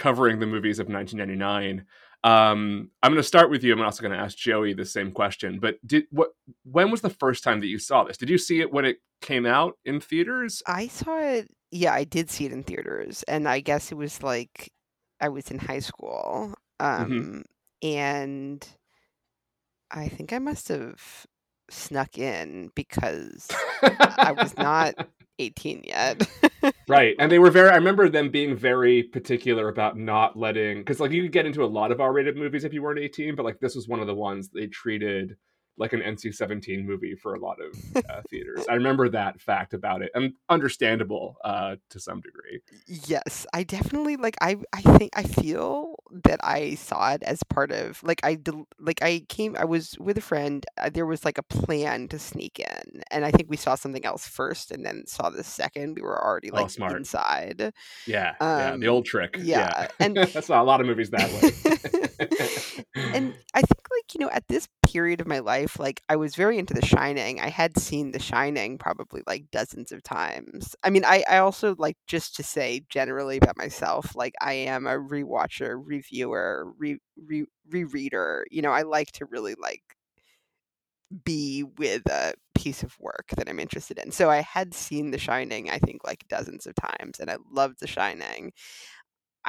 covering 0.00 0.40
the 0.40 0.46
movies 0.46 0.78
of 0.78 0.88
1999 0.88 1.84
um, 2.22 2.90
i'm 3.02 3.12
going 3.12 3.22
to 3.22 3.22
start 3.22 3.50
with 3.50 3.62
you 3.62 3.72
i'm 3.72 3.80
also 3.80 4.02
going 4.02 4.12
to 4.12 4.18
ask 4.18 4.36
joey 4.36 4.72
the 4.72 4.84
same 4.84 5.12
question 5.12 5.58
but 5.58 5.76
did 5.86 6.04
what 6.10 6.30
when 6.64 6.90
was 6.90 7.00
the 7.00 7.10
first 7.10 7.44
time 7.44 7.60
that 7.60 7.66
you 7.66 7.78
saw 7.78 8.04
this 8.04 8.16
did 8.16 8.28
you 8.28 8.38
see 8.38 8.60
it 8.60 8.72
when 8.72 8.84
it 8.84 8.98
came 9.20 9.46
out 9.46 9.78
in 9.84 10.00
theaters 10.00 10.62
i 10.66 10.86
saw 10.86 11.18
it 11.18 11.48
yeah 11.70 11.92
i 11.92 12.04
did 12.04 12.30
see 12.30 12.46
it 12.46 12.52
in 12.52 12.62
theaters 12.62 13.22
and 13.24 13.48
i 13.48 13.60
guess 13.60 13.92
it 13.92 13.96
was 13.96 14.22
like 14.22 14.70
i 15.20 15.28
was 15.28 15.50
in 15.50 15.58
high 15.58 15.78
school 15.78 16.54
mm-hmm. 16.80 17.02
um, 17.02 17.10
mm-hmm. 17.10 17.40
and 17.86 18.66
I 19.90 20.08
think 20.08 20.32
I 20.32 20.38
must 20.38 20.68
have 20.68 21.26
snuck 21.70 22.18
in 22.18 22.70
because 22.74 23.48
I 23.82 24.34
was 24.36 24.56
not 24.56 24.94
18 25.38 25.82
yet. 25.84 26.28
right. 26.90 27.14
And 27.18 27.30
they 27.30 27.38
were 27.38 27.50
very 27.50 27.70
I 27.70 27.76
remember 27.76 28.08
them 28.08 28.30
being 28.30 28.56
very 28.56 29.02
particular 29.04 29.68
about 29.68 29.96
not 29.96 30.36
letting 30.36 30.84
cuz 30.84 31.00
like 31.00 31.12
you 31.12 31.22
could 31.22 31.32
get 31.32 31.46
into 31.46 31.64
a 31.64 31.66
lot 31.66 31.92
of 31.92 32.00
R-rated 32.00 32.36
movies 32.36 32.64
if 32.64 32.72
you 32.72 32.82
weren't 32.82 32.98
18, 32.98 33.36
but 33.36 33.44
like 33.44 33.60
this 33.60 33.74
was 33.74 33.88
one 33.88 34.00
of 34.00 34.06
the 34.06 34.14
ones 34.14 34.50
they 34.50 34.66
treated 34.66 35.36
like 35.80 35.94
an 35.94 36.00
NC-17 36.00 36.84
movie 36.84 37.14
for 37.14 37.34
a 37.34 37.40
lot 37.40 37.56
of 37.60 38.04
uh, 38.08 38.20
theaters. 38.28 38.66
I 38.68 38.74
remember 38.74 39.08
that 39.08 39.40
fact 39.40 39.72
about 39.74 40.02
it, 40.02 40.10
and 40.14 40.34
understandable 40.48 41.36
uh, 41.42 41.76
to 41.88 41.98
some 41.98 42.20
degree. 42.20 42.60
Yes, 42.86 43.46
I 43.52 43.64
definitely 43.64 44.16
like. 44.16 44.36
I 44.40 44.58
I 44.72 44.82
think 44.82 45.12
I 45.16 45.22
feel 45.24 45.96
that 46.24 46.40
I 46.42 46.74
saw 46.74 47.12
it 47.12 47.22
as 47.22 47.42
part 47.44 47.72
of 47.72 48.02
like 48.02 48.20
I 48.22 48.38
like 48.78 49.02
I 49.02 49.24
came. 49.28 49.56
I 49.58 49.64
was 49.64 49.98
with 49.98 50.18
a 50.18 50.20
friend. 50.20 50.64
Uh, 50.76 50.90
there 50.90 51.06
was 51.06 51.24
like 51.24 51.38
a 51.38 51.42
plan 51.42 52.08
to 52.08 52.18
sneak 52.18 52.60
in, 52.60 53.02
and 53.10 53.24
I 53.24 53.30
think 53.30 53.48
we 53.48 53.56
saw 53.56 53.74
something 53.74 54.04
else 54.04 54.28
first, 54.28 54.70
and 54.70 54.84
then 54.84 55.06
saw 55.06 55.30
the 55.30 55.42
second. 55.42 55.96
We 55.96 56.02
were 56.02 56.22
already 56.22 56.50
oh, 56.50 56.56
like 56.56 56.70
oh, 56.78 56.94
inside. 56.94 57.72
Yeah, 58.06 58.34
um, 58.40 58.58
yeah, 58.58 58.76
the 58.76 58.88
um, 58.88 58.94
old 58.94 59.06
trick. 59.06 59.36
Yeah, 59.38 59.70
yeah. 59.80 59.88
and 60.00 60.16
that's 60.16 60.50
not 60.50 60.60
a 60.60 60.64
lot 60.64 60.80
of 60.80 60.86
movies 60.86 61.10
that 61.10 61.30
way. 61.32 62.84
and 62.94 63.34
I 63.54 63.62
think 63.62 63.86
like 63.90 64.14
you 64.14 64.20
know 64.20 64.30
at 64.30 64.46
this 64.48 64.68
period 64.92 65.20
of 65.20 65.26
my 65.26 65.38
life, 65.40 65.78
like 65.78 66.02
I 66.08 66.16
was 66.16 66.34
very 66.34 66.58
into 66.58 66.74
The 66.74 66.84
Shining. 66.84 67.40
I 67.40 67.48
had 67.48 67.78
seen 67.78 68.12
The 68.12 68.18
Shining 68.18 68.78
probably 68.78 69.22
like 69.26 69.50
dozens 69.50 69.92
of 69.92 70.02
times. 70.02 70.74
I 70.82 70.90
mean, 70.90 71.04
I 71.04 71.24
I 71.28 71.38
also 71.38 71.74
like 71.78 71.96
just 72.06 72.36
to 72.36 72.42
say 72.42 72.82
generally 72.88 73.36
about 73.38 73.56
myself, 73.58 74.14
like 74.16 74.34
I 74.40 74.52
am 74.54 74.86
a 74.86 74.98
rewatcher, 74.98 75.80
reviewer, 75.82 76.72
re 76.78 76.98
re 77.16 77.46
rereader. 77.70 78.42
You 78.50 78.62
know, 78.62 78.72
I 78.72 78.82
like 78.82 79.12
to 79.12 79.26
really 79.26 79.54
like 79.60 79.82
be 81.24 81.64
with 81.78 82.02
a 82.08 82.34
piece 82.54 82.82
of 82.82 82.98
work 83.00 83.26
that 83.36 83.48
I'm 83.48 83.58
interested 83.58 83.98
in. 83.98 84.12
So 84.12 84.30
I 84.30 84.42
had 84.42 84.74
seen 84.74 85.10
The 85.10 85.18
Shining, 85.18 85.70
I 85.70 85.78
think, 85.78 86.04
like 86.04 86.26
dozens 86.28 86.66
of 86.66 86.74
times, 86.76 87.18
and 87.18 87.30
I 87.30 87.36
loved 87.50 87.80
The 87.80 87.86
Shining. 87.88 88.52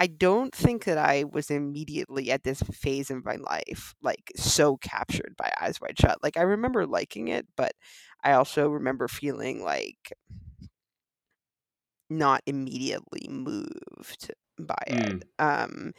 I 0.02 0.08
don't 0.08 0.52
think 0.52 0.86
that 0.86 0.98
I 0.98 1.26
was 1.26 1.52
immediately 1.52 2.32
at 2.32 2.44
this 2.44 2.64
phase 2.64 3.12
of 3.12 3.24
my 3.24 3.36
life 3.36 3.94
like 4.02 4.32
so 4.36 4.78
captured 4.78 5.36
by 5.38 5.54
Eyes 5.62 5.80
Wide 5.80 6.00
Shut. 6.00 6.24
Like 6.24 6.38
I 6.38 6.42
remember 6.42 6.88
liking 6.88 7.28
it, 7.28 7.46
but 7.56 7.74
I 8.24 8.32
also 8.32 8.68
remember 8.68 9.08
feeling 9.08 9.64
like 9.64 10.12
not 12.10 12.42
immediately 12.48 13.28
moved 13.30 14.32
by 14.58 14.84
it. 14.88 15.24
Mm. 15.38 15.66
Um 15.68 15.92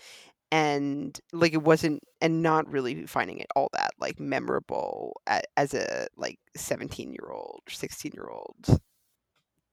and 0.50 1.20
like 1.32 1.52
it 1.52 1.62
wasn't 1.62 2.02
and 2.20 2.42
not 2.42 2.66
really 2.66 3.06
finding 3.06 3.38
it 3.38 3.46
all 3.54 3.68
that 3.72 3.92
like 4.00 4.18
memorable 4.18 5.20
as 5.56 5.74
a 5.74 6.08
like 6.16 6.40
17 6.56 7.12
year 7.12 7.30
old 7.30 7.60
16 7.68 8.10
year 8.16 8.28
old 8.28 8.80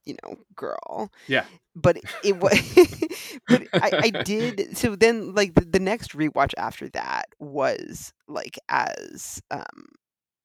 you 0.05 0.15
know 0.23 0.35
girl 0.55 1.11
yeah 1.27 1.45
but 1.75 1.97
it 2.23 2.37
was 2.37 2.59
but 3.47 3.63
I, 3.73 3.91
I 4.03 4.09
did 4.23 4.77
so 4.77 4.95
then 4.95 5.33
like 5.35 5.55
the, 5.55 5.65
the 5.65 5.79
next 5.79 6.13
rewatch 6.13 6.53
after 6.57 6.89
that 6.89 7.25
was 7.39 8.13
like 8.27 8.57
as 8.69 9.41
um 9.51 9.89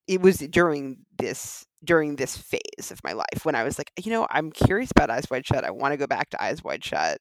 it 0.07 0.21
was 0.21 0.38
during 0.38 0.99
this 1.19 1.64
during 1.85 2.17
this 2.17 2.37
phase 2.37 2.90
of 2.90 3.03
my 3.05 3.12
life 3.12 3.45
when 3.45 3.55
I 3.55 3.62
was 3.62 3.79
like, 3.79 3.93
you 4.03 4.11
know, 4.11 4.27
I'm 4.31 4.51
curious 4.51 4.90
about 4.90 5.11
Eyes 5.11 5.27
Wide 5.31 5.47
Shut. 5.47 5.64
I 5.64 5.71
want 5.71 5.93
to 5.93 5.99
go 5.99 6.07
back 6.07 6.31
to 6.31 6.43
Eyes 6.43 6.62
Wide 6.64 6.85
Shut. 6.85 7.19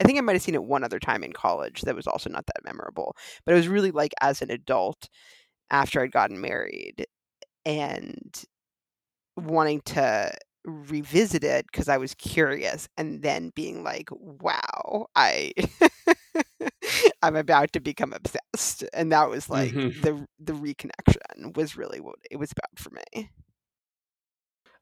I 0.00 0.04
think 0.04 0.18
I 0.18 0.22
might 0.22 0.34
have 0.34 0.42
seen 0.42 0.54
it 0.54 0.64
one 0.64 0.84
other 0.84 0.98
time 0.98 1.22
in 1.22 1.32
college 1.32 1.82
that 1.82 1.94
was 1.94 2.06
also 2.06 2.30
not 2.30 2.46
that 2.46 2.64
memorable. 2.64 3.16
But 3.44 3.52
it 3.52 3.56
was 3.56 3.68
really 3.68 3.90
like 3.90 4.12
as 4.20 4.42
an 4.42 4.50
adult 4.50 5.08
after 5.70 6.00
I'd 6.00 6.12
gotten 6.12 6.40
married 6.40 7.06
and 7.64 8.44
wanting 9.36 9.80
to 9.82 10.32
revisit 10.64 11.44
it 11.44 11.66
because 11.66 11.88
I 11.88 11.98
was 11.98 12.14
curious 12.14 12.88
and 12.96 13.22
then 13.22 13.52
being 13.54 13.84
like, 13.84 14.08
wow, 14.10 15.06
I 15.14 15.52
I'm 17.22 17.36
about 17.36 17.72
to 17.72 17.80
become 17.80 18.12
obsessed. 18.12 18.84
And 18.92 19.12
that 19.12 19.28
was 19.28 19.48
like 19.48 19.72
mm-hmm. 19.72 20.00
the 20.00 20.26
the 20.38 20.52
reconnection 20.52 21.56
was 21.56 21.76
really 21.76 22.00
what 22.00 22.16
it 22.30 22.36
was 22.36 22.52
about 22.52 22.78
for 22.78 22.90
me. 22.90 23.30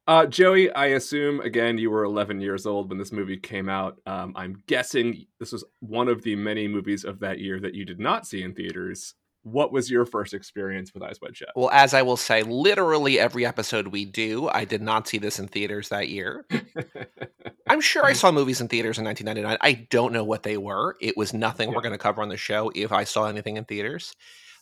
Uh, 0.09 0.27
Joey, 0.27 0.73
I 0.73 0.87
assume 0.87 1.41
again 1.41 1.79
you 1.79 1.91
were 1.91 2.05
11 2.05 2.41
years 2.41 2.67
old 2.67 2.89
when 2.89 2.99
this 2.99 3.13
movie 3.13 3.37
came 3.37 3.69
out. 3.69 3.99
Um, 4.05 4.33
I'm 4.37 4.63
guessing 4.67 5.27
this 5.39 5.53
was 5.53 5.65
one 5.81 6.09
of 6.09 6.23
the 6.23 6.35
many 6.35 6.67
movies 6.67 7.05
of 7.05 7.21
that 7.21 7.39
year 7.39 7.61
that 7.61 7.75
you 7.75 7.85
did 7.85 8.01
not 8.01 8.27
see 8.27 8.43
in 8.43 8.55
theaters 8.55 9.15
what 9.43 9.73
was 9.73 9.91
your 9.91 10.07
first 10.07 10.35
experience 10.35 10.95
with 10.95 11.03
Eyes 11.03 11.19
Wide 11.21 11.37
Shut? 11.37 11.51
Well, 11.57 11.71
as 11.71 11.95
I 11.95 12.03
will 12.03 12.17
say, 12.17 12.43
literally 12.43 13.19
every 13.19 13.45
episode 13.45 13.89
we 13.89 14.05
do, 14.05 14.49
I 14.49 14.65
did 14.65 14.83
not 14.83 15.09
see 15.09 15.19
this 15.19 15.39
in 15.39 15.49
theaters 15.49 15.89
that 15.89 16.09
year. 16.09 16.47
I'm 17.69 17.81
sure 17.81 18.05
I 18.05 18.11
hmm. 18.11 18.17
saw 18.17 18.33
movies 18.33 18.61
in 18.61 18.69
theaters 18.69 18.99
in 18.99 19.05
1999. 19.05 19.59
I 19.61 19.87
don't 19.91 20.13
know 20.13 20.25
what 20.25 20.43
they 20.43 20.57
were. 20.57 20.97
It 21.01 21.17
was 21.17 21.33
nothing 21.33 21.71
yeah. 21.71 21.75
we're 21.75 21.83
going 21.83 21.93
to 21.93 21.99
cover 21.99 22.23
on 22.23 22.29
the 22.29 22.37
show 22.37 22.71
if 22.75 22.93
I 22.93 23.05
saw 23.05 23.27
anything 23.27 23.57
in 23.57 23.65
theaters. 23.65 24.15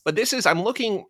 But 0.04 0.16
this 0.16 0.32
is, 0.32 0.46
I'm 0.46 0.62
looking 0.62 1.04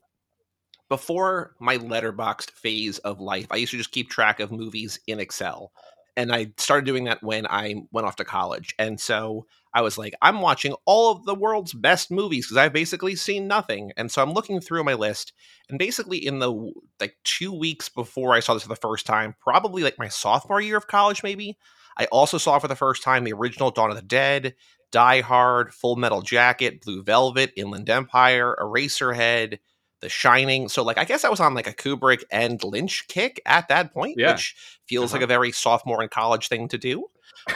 before 0.89 1.55
my 1.61 1.79
Letterboxd 1.79 2.51
phase 2.51 2.99
of 2.99 3.21
life. 3.21 3.47
I 3.51 3.57
used 3.57 3.71
to 3.71 3.79
just 3.79 3.93
keep 3.93 4.11
track 4.11 4.41
of 4.41 4.51
movies 4.51 4.99
in 5.07 5.21
Excel. 5.21 5.73
And 6.21 6.31
I 6.31 6.53
started 6.59 6.85
doing 6.85 7.05
that 7.05 7.23
when 7.23 7.47
I 7.47 7.77
went 7.93 8.07
off 8.07 8.17
to 8.17 8.27
college. 8.27 8.75
And 8.79 9.01
so 9.01 9.47
I 9.73 9.81
was 9.81 9.97
like, 9.97 10.15
I'm 10.21 10.43
watching 10.43 10.75
all 10.85 11.13
of 11.13 11.25
the 11.25 11.35
world's 11.35 11.73
best 11.73 12.11
movies 12.11 12.47
because 12.47 12.59
I've 12.59 12.75
basically 12.75 13.17
seen 13.17 13.49
nothing. 13.49 13.93
And 13.97 14.13
so 14.13 14.23
I'm 14.23 14.35
looking 14.35 14.61
through 14.61 14.85
my 14.85 14.93
list, 14.93 15.33
and 15.71 15.79
basically 15.79 16.19
in 16.19 16.39
the 16.39 16.73
like 17.01 17.17
two 17.25 17.53
weeks 17.53 17.89
before 17.89 18.35
I 18.35 18.41
saw 18.41 18.53
this 18.53 18.65
for 18.65 18.69
the 18.69 18.77
first 18.77 19.07
time, 19.07 19.35
probably 19.41 19.83
like 19.83 19.99
my 19.99 20.09
sophomore 20.09 20.61
year 20.61 20.77
of 20.77 20.89
college, 20.89 21.23
maybe, 21.23 21.57
I 21.97 22.05
also 22.07 22.37
saw 22.37 22.59
for 22.59 22.69
the 22.69 22.77
first 22.77 23.03
time 23.03 23.25
the 23.25 23.33
original 23.33 23.71
Dawn 23.71 23.89
of 23.89 23.97
the 23.97 24.03
Dead, 24.03 24.55
Die 24.93 25.21
Hard, 25.23 25.73
Full 25.73 25.97
Metal 25.97 26.21
Jacket, 26.21 26.83
Blue 26.83 27.03
Velvet, 27.03 27.55
Inland 27.57 27.89
Empire, 27.89 28.55
Eraserhead, 28.61 29.59
The 30.01 30.09
Shining. 30.09 30.69
So 30.69 30.83
like 30.83 30.99
I 30.99 31.05
guess 31.05 31.25
I 31.25 31.29
was 31.29 31.41
on 31.41 31.55
like 31.55 31.67
a 31.67 31.73
Kubrick 31.73 32.23
and 32.31 32.63
Lynch 32.65 33.07
kick 33.09 33.41
at 33.47 33.69
that 33.69 33.93
point, 33.93 34.17
yeah. 34.19 34.33
which 34.33 34.55
feels 34.89 35.11
uh-huh. 35.11 35.19
like 35.19 35.25
a 35.25 35.29
very 35.29 35.53
sophomore 35.53 36.03
in 36.03 36.09
college 36.09 36.49
thing 36.49 36.69
to 36.69 36.79
do. 36.79 37.07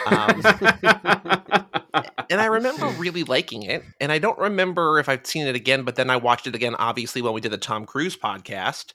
Um, 0.05 0.41
and 2.29 2.41
I 2.41 2.45
remember 2.45 2.87
really 2.97 3.23
liking 3.23 3.63
it. 3.63 3.83
And 3.99 4.11
I 4.11 4.19
don't 4.19 4.37
remember 4.37 4.99
if 4.99 5.09
I've 5.09 5.25
seen 5.25 5.47
it 5.47 5.55
again, 5.55 5.83
but 5.83 5.95
then 5.95 6.09
I 6.09 6.17
watched 6.17 6.47
it 6.47 6.55
again, 6.55 6.75
obviously, 6.75 7.21
when 7.21 7.33
we 7.33 7.41
did 7.41 7.51
the 7.51 7.57
Tom 7.57 7.85
Cruise 7.85 8.17
podcast. 8.17 8.93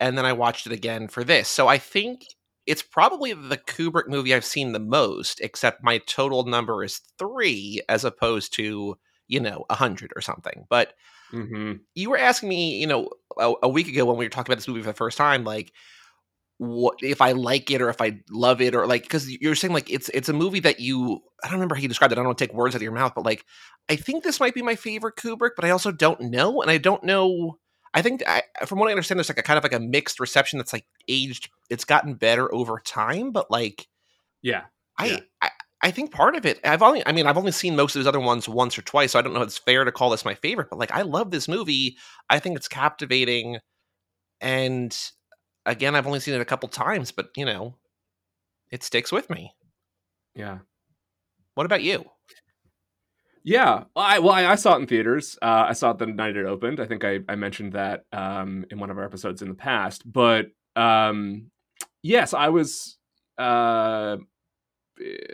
And 0.00 0.16
then 0.16 0.24
I 0.24 0.32
watched 0.32 0.66
it 0.66 0.72
again 0.72 1.08
for 1.08 1.24
this. 1.24 1.48
So 1.48 1.66
I 1.66 1.78
think 1.78 2.24
it's 2.66 2.82
probably 2.82 3.32
the 3.32 3.56
Kubrick 3.56 4.08
movie 4.08 4.34
I've 4.34 4.44
seen 4.44 4.72
the 4.72 4.78
most, 4.78 5.40
except 5.40 5.82
my 5.82 5.98
total 5.98 6.44
number 6.44 6.84
is 6.84 7.00
three 7.18 7.80
as 7.88 8.04
opposed 8.04 8.52
to, 8.54 8.96
you 9.26 9.40
know, 9.40 9.64
a 9.70 9.74
hundred 9.74 10.12
or 10.14 10.20
something. 10.20 10.66
But 10.68 10.94
mm-hmm. 11.32 11.72
you 11.94 12.10
were 12.10 12.18
asking 12.18 12.48
me, 12.48 12.78
you 12.78 12.86
know, 12.86 13.10
a, 13.38 13.52
a 13.64 13.68
week 13.68 13.88
ago 13.88 14.04
when 14.04 14.16
we 14.16 14.24
were 14.24 14.30
talking 14.30 14.50
about 14.50 14.58
this 14.58 14.68
movie 14.68 14.82
for 14.82 14.88
the 14.88 14.94
first 14.94 15.18
time, 15.18 15.44
like, 15.44 15.72
what 16.58 16.98
if 17.02 17.20
I 17.20 17.32
like 17.32 17.70
it 17.70 17.80
or 17.80 17.88
if 17.88 18.00
I 18.00 18.18
love 18.30 18.60
it 18.60 18.74
or 18.74 18.86
like 18.86 19.02
because 19.02 19.30
you're 19.30 19.54
saying 19.54 19.72
like 19.72 19.88
it's 19.90 20.08
it's 20.08 20.28
a 20.28 20.32
movie 20.32 20.58
that 20.60 20.80
you 20.80 21.20
I 21.42 21.46
don't 21.46 21.54
remember 21.54 21.76
how 21.76 21.80
you 21.80 21.88
described 21.88 22.12
it. 22.12 22.16
I 22.16 22.18
don't 22.18 22.26
want 22.26 22.38
to 22.38 22.46
take 22.46 22.54
words 22.54 22.74
out 22.74 22.78
of 22.78 22.82
your 22.82 22.92
mouth, 22.92 23.12
but 23.14 23.24
like 23.24 23.44
I 23.88 23.94
think 23.94 24.24
this 24.24 24.40
might 24.40 24.54
be 24.54 24.62
my 24.62 24.74
favorite 24.74 25.14
Kubrick, 25.14 25.52
but 25.54 25.64
I 25.64 25.70
also 25.70 25.92
don't 25.92 26.20
know, 26.20 26.60
and 26.60 26.70
I 26.70 26.78
don't 26.78 27.04
know. 27.04 27.58
I 27.94 28.02
think 28.02 28.22
I, 28.26 28.42
from 28.66 28.80
what 28.80 28.88
I 28.88 28.92
understand, 28.92 29.18
there's 29.18 29.28
like 29.28 29.38
a 29.38 29.42
kind 29.42 29.56
of 29.56 29.62
like 29.62 29.72
a 29.72 29.78
mixed 29.78 30.18
reception 30.18 30.58
that's 30.58 30.72
like 30.72 30.84
aged. 31.06 31.48
It's 31.70 31.84
gotten 31.84 32.14
better 32.14 32.52
over 32.52 32.82
time, 32.84 33.30
but 33.30 33.50
like 33.52 33.86
yeah, 34.42 34.64
I, 34.98 35.06
yeah. 35.06 35.20
I 35.40 35.50
I 35.80 35.90
think 35.90 36.10
part 36.10 36.34
of 36.34 36.44
it, 36.44 36.58
I've 36.64 36.82
only, 36.82 37.06
I 37.06 37.12
mean, 37.12 37.26
I've 37.26 37.38
only 37.38 37.52
seen 37.52 37.76
most 37.76 37.94
of 37.94 38.00
those 38.00 38.08
other 38.08 38.20
ones 38.20 38.48
once 38.48 38.76
or 38.76 38.82
twice, 38.82 39.12
so 39.12 39.18
I 39.18 39.22
don't 39.22 39.32
know 39.32 39.42
if 39.42 39.48
it's 39.48 39.58
fair 39.58 39.84
to 39.84 39.92
call 39.92 40.10
this 40.10 40.24
my 40.24 40.34
favorite, 40.34 40.70
but 40.70 40.78
like, 40.78 40.90
I 40.90 41.02
love 41.02 41.30
this 41.30 41.46
movie. 41.46 41.96
I 42.28 42.40
think 42.40 42.56
it's 42.56 42.68
captivating. 42.68 43.58
And 44.40 44.96
again, 45.64 45.94
I've 45.94 46.06
only 46.06 46.20
seen 46.20 46.34
it 46.34 46.40
a 46.40 46.46
couple 46.46 46.68
times, 46.68 47.12
but 47.12 47.30
you 47.36 47.44
know, 47.44 47.76
it 48.70 48.82
sticks 48.82 49.12
with 49.12 49.30
me. 49.30 49.54
Yeah. 50.34 50.58
What 51.54 51.66
about 51.66 51.82
you? 51.82 52.04
Yeah, 53.44 53.84
I 53.96 54.18
well, 54.18 54.32
I, 54.32 54.46
I 54.46 54.54
saw 54.56 54.74
it 54.74 54.80
in 54.80 54.86
theaters. 54.86 55.38
Uh, 55.40 55.66
I 55.68 55.72
saw 55.72 55.92
it 55.92 55.98
the 55.98 56.06
night 56.06 56.36
it 56.36 56.44
opened. 56.44 56.80
I 56.80 56.86
think 56.86 57.04
I, 57.04 57.20
I 57.28 57.34
mentioned 57.34 57.72
that 57.72 58.04
um, 58.12 58.66
in 58.70 58.78
one 58.78 58.90
of 58.90 58.98
our 58.98 59.04
episodes 59.04 59.42
in 59.42 59.48
the 59.48 59.54
past. 59.54 60.02
But 60.04 60.46
um, 60.76 61.50
yes, 62.02 62.34
I 62.34 62.48
was 62.50 62.98
uh, 63.38 64.18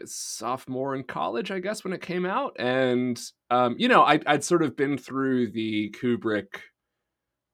sophomore 0.05 0.95
in 0.95 1.05
college, 1.05 1.51
I 1.51 1.59
guess, 1.59 1.85
when 1.85 1.93
it 1.93 2.01
came 2.01 2.27
out, 2.27 2.57
and 2.59 3.21
um, 3.51 3.77
you 3.79 3.89
know, 3.89 4.03
I, 4.03 4.21
I'd 4.27 4.45
sort 4.45 4.63
of 4.63 4.77
been 4.77 4.99
through 4.99 5.51
the 5.51 5.95
Kubrick 6.01 6.61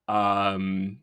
um, 0.07 0.99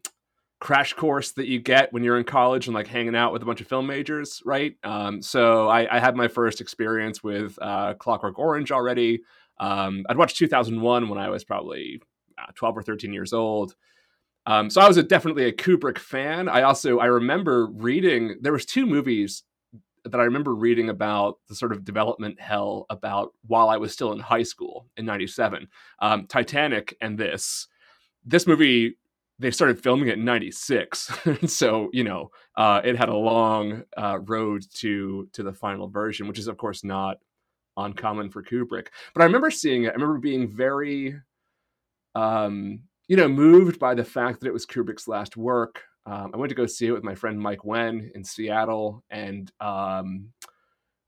crash 0.61 0.93
course 0.93 1.33
that 1.33 1.47
you 1.47 1.61
get 1.61 1.93
when 1.93 2.03
you're 2.03 2.19
in 2.19 2.25
college 2.25 2.67
and 2.67 2.75
like 2.75 2.87
hanging 2.87 3.15
out 3.15 3.33
with 3.33 3.43
a 3.43 3.47
bunch 3.47 3.61
of 3.61 3.69
film 3.69 3.87
majors, 3.87 4.43
right? 4.45 4.75
Um, 4.83 5.23
so 5.23 5.69
I, 5.69 5.97
I, 5.97 6.01
had 6.01 6.17
my 6.17 6.27
first 6.27 6.61
experience 6.61 7.23
with 7.23 7.57
uh, 7.63 7.95
Clockwork 7.95 8.39
Orange 8.39 8.73
already. 8.73 9.23
Um, 9.61 10.05
I'd 10.09 10.17
watched 10.17 10.37
2001 10.37 11.09
when 11.09 11.19
I 11.19 11.29
was 11.29 11.45
probably 11.45 12.03
uh, 12.37 12.53
12 12.55 12.79
or 12.79 12.83
13 12.83 13.13
years 13.13 13.33
old. 13.33 13.75
Um, 14.47 14.69
so 14.71 14.81
I 14.81 14.89
was 14.89 14.97
a, 14.97 15.03
definitely 15.03 15.45
a 15.45 15.53
Kubrick 15.53 15.99
fan. 15.99 16.49
I 16.49 16.63
also 16.63 16.99
I 16.99 17.07
remember 17.07 17.67
reading 17.67 18.37
there 18.41 18.53
was 18.53 18.65
two 18.65 18.87
movies 18.87 19.45
that 20.05 20.21
I 20.21 20.25
remember 20.25 20.55
reading 20.55 20.89
about 20.89 21.39
the 21.49 21.55
sort 21.55 21.73
of 21.73 21.85
development 21.85 22.41
hell 22.41 22.87
about 22.91 23.33
while 23.47 23.69
I 23.69 23.77
was 23.77 23.93
still 23.93 24.13
in 24.13 24.21
high 24.21 24.43
school 24.43 24.87
in 24.97 25.05
'97. 25.07 25.69
Um, 26.01 26.27
Titanic 26.27 26.97
and 27.01 27.19
this. 27.19 27.69
This 28.25 28.47
movie 28.47 28.97
they 29.39 29.51
started 29.51 29.81
filming 29.81 30.09
it 30.09 30.19
in 30.19 30.25
96 30.25 31.11
so 31.47 31.89
you 31.93 32.05
know 32.05 32.31
uh, 32.57 32.81
it 32.85 32.97
had 32.97 33.09
a 33.09 33.17
long 33.17 33.83
uh, 33.97 34.19
road 34.21 34.65
to 34.75 35.29
to 35.33 35.43
the 35.43 35.53
final 35.53 35.89
version 35.89 36.27
which 36.27 36.39
is 36.39 36.49
of 36.49 36.57
course 36.57 36.85
not 36.85 37.19
uncommon 37.77 38.29
for 38.29 38.43
kubrick 38.43 38.89
but 39.15 39.23
i 39.23 39.25
remember 39.25 39.51
seeing 39.51 39.85
it 39.85 39.91
i 39.91 39.93
remember 39.93 40.19
being 40.19 40.49
very 40.49 41.15
um, 42.15 42.81
you 43.07 43.17
know 43.17 43.29
moved 43.29 43.79
by 43.79 43.95
the 43.95 44.05
fact 44.05 44.41
that 44.41 44.49
it 44.49 44.53
was 44.53 44.67
kubrick's 44.67 45.07
last 45.07 45.37
work 45.37 45.85
um, 46.11 46.31
i 46.35 46.37
went 46.37 46.49
to 46.49 46.57
go 46.57 46.67
see 46.67 46.87
it 46.87 46.93
with 46.93 47.05
my 47.05 47.15
friend 47.15 47.39
mike 47.39 47.65
wen 47.65 48.11
in 48.15 48.25
seattle 48.25 49.03
and 49.11 49.53
um, 49.61 50.31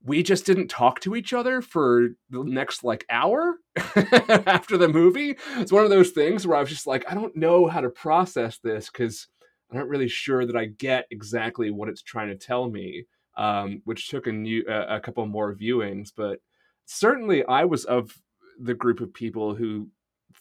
we 0.03 0.23
just 0.23 0.47
didn't 0.47 0.69
talk 0.69 1.01
to 1.01 1.15
each 1.15 1.33
other 1.33 1.61
for 1.61 2.09
the 2.31 2.43
next 2.43 2.83
like 2.83 3.05
hour 3.11 3.57
after 3.77 4.79
the 4.79 4.89
movie. 4.89 5.37
It's 5.57 5.73
one 5.73 5.85
of 5.85 5.91
those 5.91 6.11
things 6.11 6.47
where 6.47 6.57
I 6.57 6.61
was 6.61 6.71
just 6.71 6.87
like, 6.87 7.05
I 7.11 7.15
don't 7.15 7.37
know 7.37 7.67
how 7.67 7.81
to 7.83 7.91
process 7.91 8.59
this 8.65 8.89
because 8.91 9.29
I'm 9.71 9.77
not 9.77 9.89
really 9.89 10.09
sure 10.09 10.47
that 10.47 10.57
I 10.57 10.67
get 10.67 11.07
exactly 11.11 11.71
what 11.71 11.89
it's 11.89 12.03
trying 12.03 12.29
to 12.29 12.37
tell 12.37 12.71
me. 12.71 13.05
Um, 13.37 13.81
which 13.85 14.09
took 14.09 14.27
a 14.27 14.33
new 14.33 14.65
a 14.67 15.01
couple 15.01 15.25
more 15.25 15.55
viewings, 15.55 16.11
but 16.15 16.41
certainly 16.85 17.45
I 17.47 17.65
was 17.65 17.85
of 17.87 18.13
the 18.59 18.75
group 18.75 19.01
of 19.01 19.15
people 19.15 19.55
who 19.55 19.89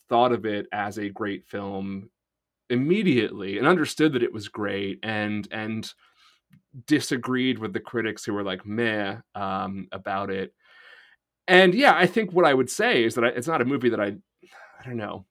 thought 0.09 0.33
of 0.33 0.45
it 0.45 0.65
as 0.73 0.97
a 0.97 1.07
great 1.07 1.45
film 1.45 2.09
immediately 2.69 3.57
and 3.57 3.67
understood 3.67 4.13
that 4.13 4.23
it 4.23 4.33
was 4.33 4.47
great 4.47 4.99
and 5.03 5.47
and 5.51 5.93
disagreed 6.85 7.59
with 7.59 7.73
the 7.73 7.79
critics 7.79 8.23
who 8.23 8.33
were 8.33 8.43
like 8.43 8.65
meh 8.65 9.17
um, 9.35 9.87
about 9.91 10.29
it. 10.29 10.53
And 11.47 11.73
yeah, 11.73 11.95
I 11.95 12.05
think 12.05 12.31
what 12.31 12.45
I 12.45 12.53
would 12.53 12.69
say 12.69 13.03
is 13.03 13.15
that 13.15 13.23
I, 13.23 13.29
it's 13.29 13.47
not 13.47 13.61
a 13.61 13.65
movie 13.65 13.89
that 13.89 13.99
I, 13.99 14.15
I 14.79 14.85
don't 14.85 14.97
know. 14.97 15.25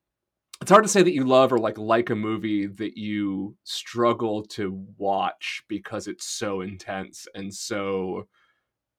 It's 0.61 0.71
hard 0.71 0.83
to 0.83 0.89
say 0.89 1.03
that 1.03 1.15
you 1.15 1.25
love 1.25 1.53
or 1.53 1.59
like 1.59 1.79
like 1.79 2.11
a 2.11 2.17
movie 2.17 2.67
that 2.67 2.97
you 2.97 3.57
struggle 3.63 4.43
to 4.47 4.85
watch 4.97 5.63
because 5.69 6.09
it's 6.09 6.27
so 6.27 6.63
intense 6.63 7.29
and 7.35 7.55
so, 7.55 8.27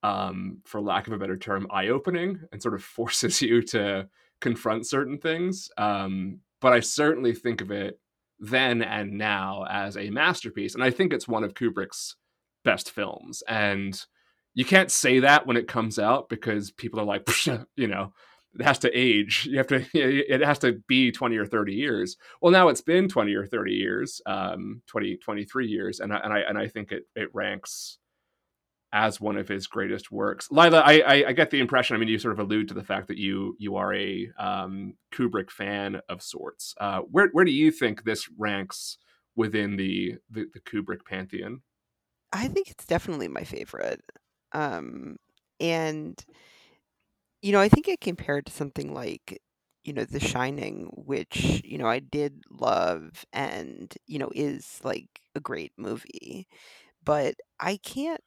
um, 0.02 0.62
for 0.64 0.80
lack 0.80 1.08
of 1.08 1.14
a 1.14 1.18
better 1.18 1.36
term, 1.36 1.68
eye 1.70 1.90
opening 1.90 2.40
and 2.54 2.62
sort 2.62 2.76
of 2.76 2.84
forces 2.84 3.42
you 3.42 3.62
to 3.64 4.08
confront 4.40 4.88
certain 4.88 5.18
things. 5.18 5.70
Um, 5.78 6.40
but 6.62 6.72
I 6.72 6.80
certainly 6.80 7.34
think 7.34 7.60
of 7.60 7.72
it 7.72 8.00
then 8.40 8.82
and 8.82 9.18
now 9.18 9.66
as 9.70 9.98
a 9.98 10.10
masterpiece, 10.10 10.76
and 10.76 10.84
I 10.84 10.92
think 10.92 11.14
it's 11.14 11.28
one 11.28 11.44
of 11.44 11.54
Kubrick's 11.54 12.16
best 12.64 12.92
films. 12.92 13.44
And 13.48 14.00
you 14.54 14.66
can't 14.66 14.92
say 14.92 15.20
that 15.20 15.46
when 15.48 15.58
it 15.58 15.68
comes 15.68 16.00
out 16.00 16.30
because 16.30 16.72
people 16.72 17.00
are 17.00 17.06
like, 17.06 17.28
you 17.76 17.88
know, 17.88 18.14
it 18.60 18.64
has 18.64 18.80
to 18.80 18.92
age. 18.92 19.48
You 19.50 19.58
have 19.58 19.68
to, 19.68 19.86
it 19.94 20.42
has 20.42 20.60
to 20.60 20.82
be 20.88 21.12
20 21.12 21.38
or 21.38 21.46
30 21.46 21.74
years. 21.74 22.18
Well, 22.42 22.52
now 22.52 22.70
it's 22.70 22.82
been 22.82 23.08
20 23.08 23.34
or 23.36 23.46
30 23.46 23.74
years, 23.74 24.22
um, 24.26 24.82
20, 24.88 25.18
23 25.18 25.68
years. 25.68 26.00
And 26.00 26.14
I, 26.14 26.18
and 26.18 26.34
I, 26.34 26.40
and 26.40 26.58
I 26.58 26.68
think 26.68 26.92
it, 26.92 27.04
it 27.16 27.30
ranks 27.34 28.00
as 28.92 29.22
one 29.22 29.38
of 29.38 29.48
his 29.48 29.68
greatest 29.68 30.12
works. 30.12 30.50
Lila, 30.52 30.80
I, 30.80 31.00
I, 31.00 31.24
I, 31.28 31.32
get 31.34 31.52
the 31.52 31.60
impression. 31.60 31.96
I 31.96 32.00
mean, 32.00 32.10
you 32.10 32.18
sort 32.18 32.34
of 32.34 32.40
allude 32.40 32.68
to 32.70 32.74
the 32.74 32.84
fact 32.84 33.08
that 33.08 33.18
you 33.18 33.56
you 33.60 33.76
are 33.76 33.94
a 33.94 34.30
um, 34.38 34.96
Kubrick 35.12 35.52
fan 35.52 36.02
of 36.10 36.22
sorts. 36.22 36.74
Uh, 36.80 37.02
where 37.02 37.30
where 37.32 37.46
do 37.46 37.52
you 37.52 37.72
think 37.72 38.04
this 38.04 38.30
ranks 38.38 38.98
within 39.36 39.76
the, 39.76 40.16
the, 40.30 40.46
the 40.54 40.60
Kubrick 40.60 41.06
pantheon? 41.06 41.62
I 42.34 42.48
think 42.48 42.70
it's 42.70 42.86
definitely 42.86 43.28
my 43.28 43.44
favorite. 43.44 44.02
Um, 44.54 45.18
and 45.60 46.24
you 47.42 47.52
know, 47.52 47.62
I 47.62 47.70
think 47.70 47.88
it 47.88 48.02
compared 48.02 48.46
to 48.48 48.52
something 48.52 48.94
like, 48.94 49.42
you 49.84 49.94
know, 49.94 50.04
The 50.04 50.20
Shining, 50.20 50.90
which, 50.94 51.62
you 51.64 51.78
know, 51.78 51.88
I 51.88 52.00
did 52.00 52.44
love 52.52 53.26
and, 53.32 53.94
you 54.08 54.20
know, 54.20 54.30
is 54.36 54.80
like 54.84 55.08
a 55.36 55.40
great 55.40 55.72
movie. 55.78 56.48
But 57.04 57.36
I 57.60 57.78
can't 57.78 58.22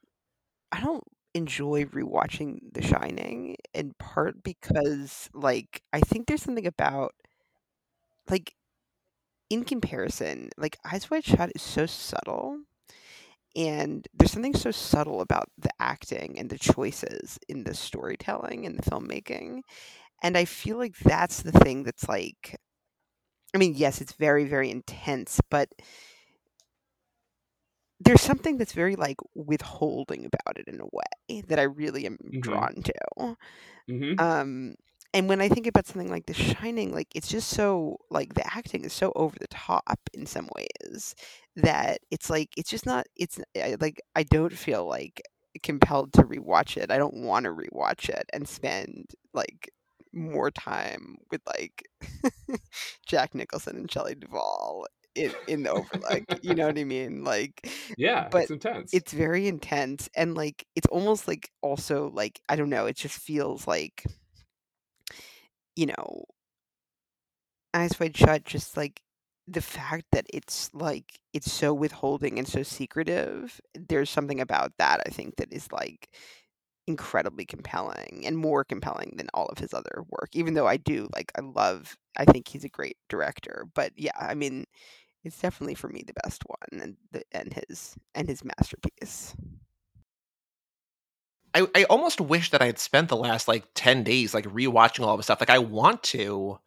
I 0.73 0.81
don't 0.81 1.05
enjoy 1.35 1.85
rewatching 1.85 2.73
The 2.73 2.81
Shining 2.83 3.57
in 3.73 3.93
part 3.99 4.43
because 4.43 5.29
like 5.33 5.83
I 5.93 6.01
think 6.01 6.27
there's 6.27 6.43
something 6.43 6.67
about 6.67 7.13
like 8.29 8.55
in 9.49 9.63
comparison, 9.65 10.49
like 10.57 10.77
Eyes 10.85 11.11
Wide 11.11 11.25
Shut 11.25 11.51
is 11.55 11.61
so 11.61 11.85
subtle 11.85 12.59
and 13.55 14.07
there's 14.13 14.31
something 14.31 14.55
so 14.55 14.71
subtle 14.71 15.21
about 15.21 15.49
the 15.57 15.71
acting 15.79 16.39
and 16.39 16.49
the 16.49 16.59
choices 16.59 17.39
in 17.49 17.63
the 17.65 17.75
storytelling 17.75 18.65
and 18.65 18.79
the 18.79 18.83
filmmaking. 18.89 19.61
And 20.23 20.37
I 20.37 20.45
feel 20.45 20.77
like 20.77 20.97
that's 20.99 21.43
the 21.43 21.51
thing 21.53 21.83
that's 21.83 22.09
like 22.09 22.57
I 23.55 23.59
mean, 23.59 23.73
yes, 23.75 24.01
it's 24.01 24.13
very, 24.13 24.45
very 24.45 24.71
intense, 24.71 25.39
but 25.49 25.69
there's 28.03 28.21
something 28.21 28.57
that's 28.57 28.73
very 28.73 28.95
like 28.95 29.17
withholding 29.35 30.25
about 30.25 30.57
it 30.57 30.67
in 30.67 30.79
a 30.79 30.85
way 30.91 31.41
that 31.47 31.59
I 31.59 31.63
really 31.63 32.05
am 32.05 32.17
mm-hmm. 32.17 32.39
drawn 32.39 32.75
to. 32.83 33.35
Mm-hmm. 33.89 34.19
Um 34.19 34.75
and 35.15 35.29
when 35.29 35.41
I 35.41 35.49
think 35.49 35.67
about 35.67 35.85
something 35.85 36.09
like 36.09 36.25
The 36.25 36.33
Shining, 36.33 36.91
like 36.91 37.09
it's 37.13 37.27
just 37.27 37.49
so 37.49 37.97
like 38.09 38.33
the 38.33 38.45
acting 38.55 38.83
is 38.83 38.93
so 38.93 39.11
over 39.15 39.35
the 39.39 39.47
top 39.47 39.99
in 40.13 40.25
some 40.25 40.49
ways 40.55 41.13
that 41.55 41.99
it's 42.09 42.31
like 42.31 42.49
it's 42.57 42.69
just 42.69 42.85
not 42.85 43.05
it's 43.15 43.39
like 43.79 44.01
I 44.15 44.23
don't 44.23 44.53
feel 44.53 44.87
like 44.87 45.21
compelled 45.61 46.13
to 46.13 46.23
rewatch 46.23 46.77
it. 46.77 46.89
I 46.89 46.97
don't 46.97 47.23
want 47.23 47.43
to 47.45 47.51
rewatch 47.51 48.09
it 48.09 48.27
and 48.33 48.47
spend 48.47 49.11
like 49.33 49.71
more 50.11 50.49
time 50.49 51.17
with 51.31 51.41
like 51.45 51.83
Jack 53.05 53.35
Nicholson 53.35 53.77
and 53.77 53.91
Shelley 53.91 54.15
Duvall 54.15 54.87
in, 55.15 55.31
in 55.47 55.63
the 55.63 55.71
overlook. 55.71 56.23
you 56.41 56.55
know 56.55 56.67
what 56.67 56.77
I 56.77 56.83
mean? 56.83 57.23
Like 57.23 57.69
Yeah, 57.97 58.27
but 58.29 58.43
it's 58.43 58.51
intense. 58.51 58.93
It's 58.93 59.13
very 59.13 59.47
intense 59.47 60.09
and 60.15 60.35
like 60.35 60.65
it's 60.75 60.87
almost 60.87 61.27
like 61.27 61.49
also 61.61 62.09
like 62.13 62.39
I 62.49 62.55
don't 62.55 62.69
know, 62.69 62.85
it 62.85 62.95
just 62.95 63.17
feels 63.17 63.67
like 63.67 64.03
you 65.75 65.87
know, 65.87 66.25
Eyes 67.73 67.99
Wide 67.99 68.15
Shut, 68.15 68.45
just 68.45 68.77
like 68.77 69.01
the 69.47 69.61
fact 69.61 70.05
that 70.11 70.25
it's 70.33 70.69
like 70.73 71.19
it's 71.33 71.51
so 71.51 71.73
withholding 71.73 72.37
and 72.37 72.47
so 72.47 72.63
secretive. 72.63 73.59
There's 73.73 74.09
something 74.09 74.39
about 74.39 74.73
that 74.77 75.01
I 75.05 75.09
think 75.09 75.35
that 75.37 75.51
is 75.51 75.71
like 75.71 76.09
incredibly 76.87 77.45
compelling 77.45 78.23
and 78.25 78.37
more 78.37 78.63
compelling 78.63 79.13
than 79.17 79.27
all 79.33 79.47
of 79.47 79.57
his 79.57 79.73
other 79.73 80.03
work. 80.09 80.29
Even 80.33 80.53
though 80.53 80.67
I 80.67 80.77
do 80.77 81.07
like, 81.15 81.31
I 81.37 81.41
love, 81.41 81.97
I 82.17 82.25
think 82.25 82.47
he's 82.47 82.65
a 82.65 82.69
great 82.69 82.97
director. 83.09 83.65
But 83.73 83.93
yeah, 83.95 84.11
I 84.19 84.33
mean, 84.33 84.65
it's 85.23 85.39
definitely 85.39 85.75
for 85.75 85.87
me 85.87 86.03
the 86.05 86.13
best 86.23 86.43
one 86.45 86.81
and 86.81 86.95
the, 87.11 87.23
and 87.31 87.53
his 87.53 87.95
and 88.13 88.27
his 88.27 88.43
masterpiece. 88.43 89.35
I, 91.53 91.67
I 91.75 91.83
almost 91.85 92.19
wish 92.19 92.49
that 92.49 92.61
I 92.61 92.65
had 92.65 92.79
spent 92.79 93.09
the 93.09 93.15
last 93.15 93.47
like 93.47 93.65
10 93.75 94.03
days 94.03 94.33
like 94.33 94.45
rewatching 94.45 95.05
all 95.05 95.13
of 95.13 95.19
the 95.19 95.23
stuff. 95.23 95.39
Like 95.39 95.51
I 95.51 95.59
want 95.59 96.01
to, 96.03 96.57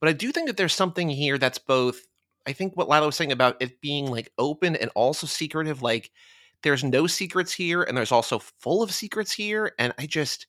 but 0.00 0.08
I 0.08 0.12
do 0.12 0.32
think 0.32 0.46
that 0.46 0.56
there's 0.56 0.74
something 0.74 1.08
here 1.08 1.38
that's 1.38 1.58
both 1.58 2.06
I 2.46 2.52
think 2.52 2.74
what 2.74 2.88
Lila 2.88 3.06
was 3.06 3.16
saying 3.16 3.32
about 3.32 3.60
it 3.60 3.80
being 3.80 4.06
like 4.06 4.32
open 4.38 4.74
and 4.74 4.90
also 4.94 5.26
secretive, 5.26 5.82
like 5.82 6.10
there's 6.62 6.82
no 6.82 7.06
secrets 7.06 7.52
here 7.52 7.82
and 7.82 7.96
there's 7.96 8.12
also 8.12 8.38
full 8.38 8.82
of 8.82 8.92
secrets 8.92 9.32
here. 9.32 9.72
And 9.78 9.92
I 9.98 10.06
just 10.06 10.46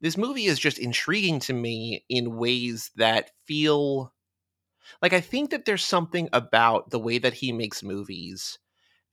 this 0.00 0.18
movie 0.18 0.44
is 0.44 0.58
just 0.58 0.78
intriguing 0.78 1.40
to 1.40 1.54
me 1.54 2.04
in 2.10 2.36
ways 2.36 2.90
that 2.96 3.30
feel 3.46 4.12
like 5.02 5.12
I 5.12 5.20
think 5.20 5.50
that 5.50 5.64
there's 5.64 5.84
something 5.84 6.28
about 6.32 6.90
the 6.90 6.98
way 6.98 7.18
that 7.18 7.34
he 7.34 7.52
makes 7.52 7.82
movies 7.82 8.58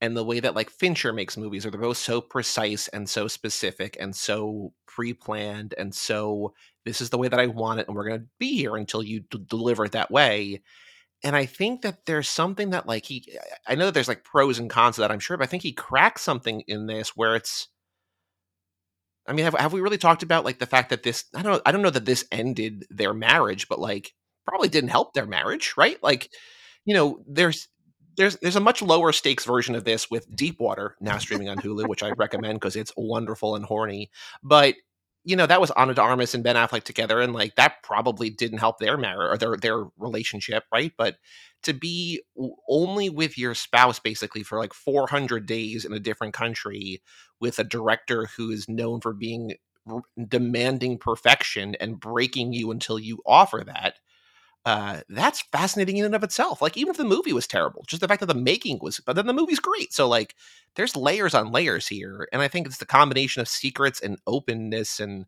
and 0.00 0.16
the 0.16 0.24
way 0.24 0.40
that 0.40 0.54
like 0.54 0.70
Fincher 0.70 1.12
makes 1.12 1.36
movies 1.36 1.64
are 1.64 1.70
they're 1.70 1.80
both 1.80 1.96
so 1.96 2.20
precise 2.20 2.88
and 2.88 3.08
so 3.08 3.28
specific 3.28 3.96
and 4.00 4.14
so 4.14 4.72
pre-planned 4.86 5.74
and 5.78 5.94
so 5.94 6.52
this 6.84 7.00
is 7.00 7.10
the 7.10 7.18
way 7.18 7.28
that 7.28 7.40
I 7.40 7.46
want 7.46 7.80
it 7.80 7.86
and 7.88 7.96
we're 7.96 8.08
going 8.08 8.20
to 8.20 8.26
be 8.38 8.56
here 8.56 8.76
until 8.76 9.02
you 9.02 9.20
d- 9.20 9.44
deliver 9.48 9.86
it 9.86 9.92
that 9.92 10.10
way. 10.10 10.62
And 11.24 11.34
I 11.36 11.46
think 11.46 11.82
that 11.82 12.06
there's 12.06 12.28
something 12.28 12.70
that 12.70 12.86
like 12.86 13.06
he 13.06 13.38
I 13.66 13.74
know 13.76 13.86
that 13.86 13.94
there's 13.94 14.08
like 14.08 14.24
pros 14.24 14.58
and 14.58 14.70
cons 14.70 14.96
to 14.96 15.02
that 15.02 15.10
I'm 15.12 15.20
sure 15.20 15.36
but 15.36 15.44
I 15.44 15.48
think 15.48 15.62
he 15.62 15.72
cracks 15.72 16.22
something 16.22 16.62
in 16.68 16.86
this 16.86 17.16
where 17.16 17.36
it's 17.36 17.68
I 19.26 19.32
mean 19.32 19.44
have 19.44 19.54
have 19.54 19.72
we 19.72 19.80
really 19.80 19.98
talked 19.98 20.22
about 20.22 20.44
like 20.44 20.58
the 20.58 20.66
fact 20.66 20.90
that 20.90 21.02
this 21.02 21.24
I 21.34 21.42
don't 21.42 21.52
know 21.52 21.62
I 21.64 21.72
don't 21.72 21.82
know 21.82 21.90
that 21.90 22.04
this 22.04 22.26
ended 22.30 22.86
their 22.90 23.14
marriage 23.14 23.68
but 23.68 23.78
like 23.78 24.12
probably 24.46 24.68
didn't 24.68 24.90
help 24.90 25.14
their 25.14 25.26
marriage, 25.26 25.74
right? 25.76 26.02
Like 26.02 26.30
you 26.84 26.94
know, 26.94 27.22
there's 27.26 27.68
there's 28.16 28.36
there's 28.36 28.56
a 28.56 28.60
much 28.60 28.82
lower 28.82 29.12
stakes 29.12 29.44
version 29.44 29.74
of 29.74 29.84
this 29.84 30.10
with 30.10 30.34
Deep 30.34 30.60
Water 30.60 30.96
now 31.00 31.18
streaming 31.18 31.48
on 31.48 31.58
Hulu, 31.58 31.88
which 31.88 32.02
I 32.02 32.10
recommend 32.10 32.60
because 32.60 32.76
it's 32.76 32.92
wonderful 32.96 33.56
and 33.56 33.64
horny. 33.64 34.10
But 34.42 34.74
you 35.24 35.36
know 35.36 35.46
that 35.46 35.60
was 35.60 35.70
Ana 35.72 35.94
de 35.94 36.02
and 36.02 36.44
Ben 36.44 36.56
Affleck 36.56 36.84
together, 36.84 37.20
and 37.20 37.32
like 37.32 37.56
that 37.56 37.82
probably 37.82 38.30
didn't 38.30 38.58
help 38.58 38.78
their 38.78 38.98
marriage 38.98 39.34
or 39.34 39.38
their 39.38 39.56
their 39.56 39.84
relationship, 39.98 40.64
right? 40.72 40.92
But 40.96 41.16
to 41.62 41.72
be 41.72 42.22
only 42.68 43.08
with 43.08 43.38
your 43.38 43.54
spouse 43.54 43.98
basically 43.98 44.42
for 44.42 44.58
like 44.58 44.74
400 44.74 45.46
days 45.46 45.86
in 45.86 45.94
a 45.94 45.98
different 45.98 46.34
country 46.34 47.02
with 47.40 47.58
a 47.58 47.64
director 47.64 48.28
who 48.36 48.50
is 48.50 48.68
known 48.68 49.00
for 49.00 49.14
being 49.14 49.54
demanding 50.28 50.98
perfection 50.98 51.74
and 51.76 52.00
breaking 52.00 52.52
you 52.52 52.70
until 52.70 52.98
you 52.98 53.18
offer 53.26 53.62
that 53.66 53.98
uh, 54.64 55.00
that's 55.08 55.42
fascinating 55.52 55.98
in 55.98 56.04
and 56.06 56.14
of 56.14 56.24
itself. 56.24 56.62
Like 56.62 56.76
even 56.76 56.90
if 56.90 56.96
the 56.96 57.04
movie 57.04 57.32
was 57.32 57.46
terrible, 57.46 57.84
just 57.86 58.00
the 58.00 58.08
fact 58.08 58.20
that 58.20 58.26
the 58.26 58.34
making 58.34 58.78
was, 58.80 59.00
but 59.00 59.14
then 59.14 59.26
the 59.26 59.32
movie's 59.32 59.60
great. 59.60 59.92
So 59.92 60.08
like, 60.08 60.34
there's 60.76 60.96
layers 60.96 61.34
on 61.34 61.52
layers 61.52 61.86
here, 61.86 62.28
and 62.32 62.40
I 62.40 62.48
think 62.48 62.66
it's 62.66 62.78
the 62.78 62.86
combination 62.86 63.40
of 63.40 63.48
secrets 63.48 64.00
and 64.00 64.18
openness, 64.26 65.00
and 65.00 65.26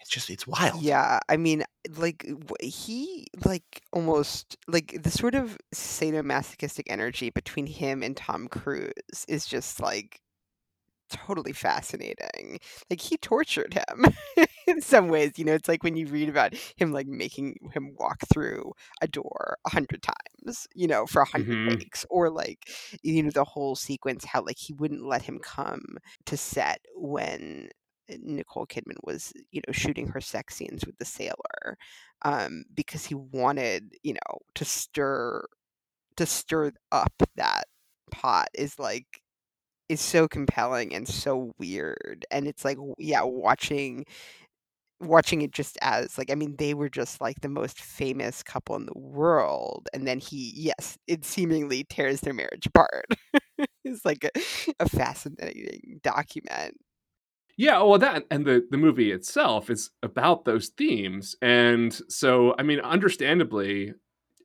it's 0.00 0.10
just 0.10 0.30
it's 0.30 0.46
wild. 0.46 0.80
Yeah, 0.80 1.18
I 1.28 1.36
mean, 1.36 1.64
like 1.96 2.26
he 2.60 3.26
like 3.44 3.82
almost 3.92 4.56
like 4.68 5.02
the 5.02 5.10
sort 5.10 5.34
of 5.34 5.58
sadomasochistic 5.74 6.84
energy 6.86 7.30
between 7.30 7.66
him 7.66 8.02
and 8.02 8.16
Tom 8.16 8.48
Cruise 8.48 8.92
is 9.26 9.46
just 9.46 9.80
like 9.80 10.20
totally 11.08 11.52
fascinating. 11.52 12.58
Like 12.90 13.00
he 13.00 13.16
tortured 13.16 13.74
him 13.74 14.14
in 14.66 14.80
some 14.80 15.08
ways. 15.08 15.32
You 15.36 15.44
know, 15.44 15.54
it's 15.54 15.68
like 15.68 15.82
when 15.82 15.96
you 15.96 16.06
read 16.06 16.28
about 16.28 16.54
him 16.76 16.92
like 16.92 17.06
making 17.06 17.56
him 17.72 17.94
walk 17.98 18.20
through 18.32 18.72
a 19.00 19.08
door 19.08 19.58
a 19.66 19.70
hundred 19.70 20.02
times, 20.02 20.66
you 20.74 20.86
know, 20.86 21.06
for 21.06 21.22
a 21.22 21.26
100 21.26 21.46
mm-hmm. 21.48 21.78
takes, 21.78 22.06
or 22.10 22.30
like 22.30 22.68
you 23.02 23.22
know 23.22 23.30
the 23.30 23.44
whole 23.44 23.76
sequence 23.76 24.24
how 24.24 24.42
like 24.42 24.58
he 24.58 24.72
wouldn't 24.74 25.06
let 25.06 25.22
him 25.22 25.38
come 25.38 25.98
to 26.26 26.36
set 26.36 26.80
when 26.94 27.68
Nicole 28.08 28.66
Kidman 28.66 28.96
was, 29.02 29.32
you 29.50 29.60
know, 29.66 29.72
shooting 29.72 30.08
her 30.08 30.20
sex 30.20 30.54
scenes 30.54 30.84
with 30.86 30.96
the 30.98 31.04
sailor, 31.04 31.76
um, 32.22 32.64
because 32.74 33.04
he 33.04 33.14
wanted, 33.14 33.92
you 34.02 34.14
know, 34.14 34.38
to 34.54 34.64
stir 34.64 35.44
to 36.16 36.26
stir 36.26 36.72
up 36.90 37.12
that 37.36 37.64
pot 38.10 38.48
is 38.54 38.78
like 38.78 39.20
is 39.88 40.00
so 40.00 40.28
compelling 40.28 40.94
and 40.94 41.08
so 41.08 41.52
weird 41.58 42.26
and 42.30 42.46
it's 42.46 42.64
like 42.64 42.78
yeah 42.98 43.22
watching 43.22 44.04
watching 45.00 45.42
it 45.42 45.52
just 45.52 45.78
as 45.80 46.18
like 46.18 46.30
i 46.30 46.34
mean 46.34 46.56
they 46.56 46.74
were 46.74 46.88
just 46.88 47.20
like 47.20 47.40
the 47.40 47.48
most 47.48 47.80
famous 47.80 48.42
couple 48.42 48.74
in 48.74 48.86
the 48.86 48.98
world 48.98 49.88
and 49.92 50.08
then 50.08 50.18
he 50.18 50.52
yes 50.56 50.98
it 51.06 51.24
seemingly 51.24 51.84
tears 51.84 52.20
their 52.20 52.34
marriage 52.34 52.66
apart. 52.66 53.06
It's 53.84 54.04
like 54.04 54.24
a, 54.24 54.30
a 54.80 54.88
fascinating 54.88 56.00
document. 56.02 56.76
Yeah, 57.56 57.82
well, 57.82 57.98
that 57.98 58.24
and 58.30 58.46
the 58.46 58.66
the 58.70 58.76
movie 58.76 59.10
itself 59.10 59.68
is 59.68 59.90
about 60.02 60.44
those 60.44 60.68
themes, 60.68 61.34
and 61.42 61.92
so 62.08 62.54
I 62.58 62.62
mean, 62.62 62.78
understandably, 62.80 63.94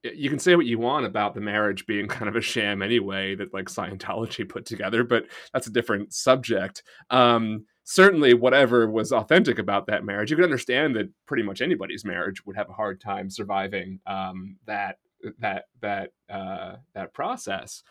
you 0.03 0.29
can 0.29 0.39
say 0.39 0.55
what 0.55 0.65
you 0.65 0.79
want 0.79 1.05
about 1.05 1.33
the 1.33 1.41
marriage 1.41 1.85
being 1.85 2.07
kind 2.09 2.27
of 2.27 2.35
a 2.35 2.41
sham 2.41 2.81
anyway 2.81 3.35
that 3.35 3.53
like 3.53 3.65
Scientology 3.65 4.47
put 4.47 4.65
together, 4.65 5.03
but 5.03 5.25
that's 5.53 5.67
a 5.67 5.71
different 5.71 6.13
subject. 6.13 6.83
Um, 7.09 7.65
certainly, 7.83 8.33
whatever 8.33 8.89
was 8.89 9.11
authentic 9.11 9.59
about 9.59 9.87
that 9.87 10.05
marriage, 10.05 10.29
you 10.29 10.37
can 10.37 10.45
understand 10.45 10.95
that 10.95 11.09
pretty 11.25 11.43
much 11.43 11.61
anybody's 11.61 12.05
marriage 12.05 12.45
would 12.45 12.55
have 12.55 12.69
a 12.69 12.73
hard 12.73 12.99
time 12.99 13.29
surviving 13.29 13.99
um, 14.05 14.57
that 14.65 14.97
that 15.39 15.65
that 15.81 16.11
uh, 16.29 16.75
that 16.93 17.13
process. 17.13 17.83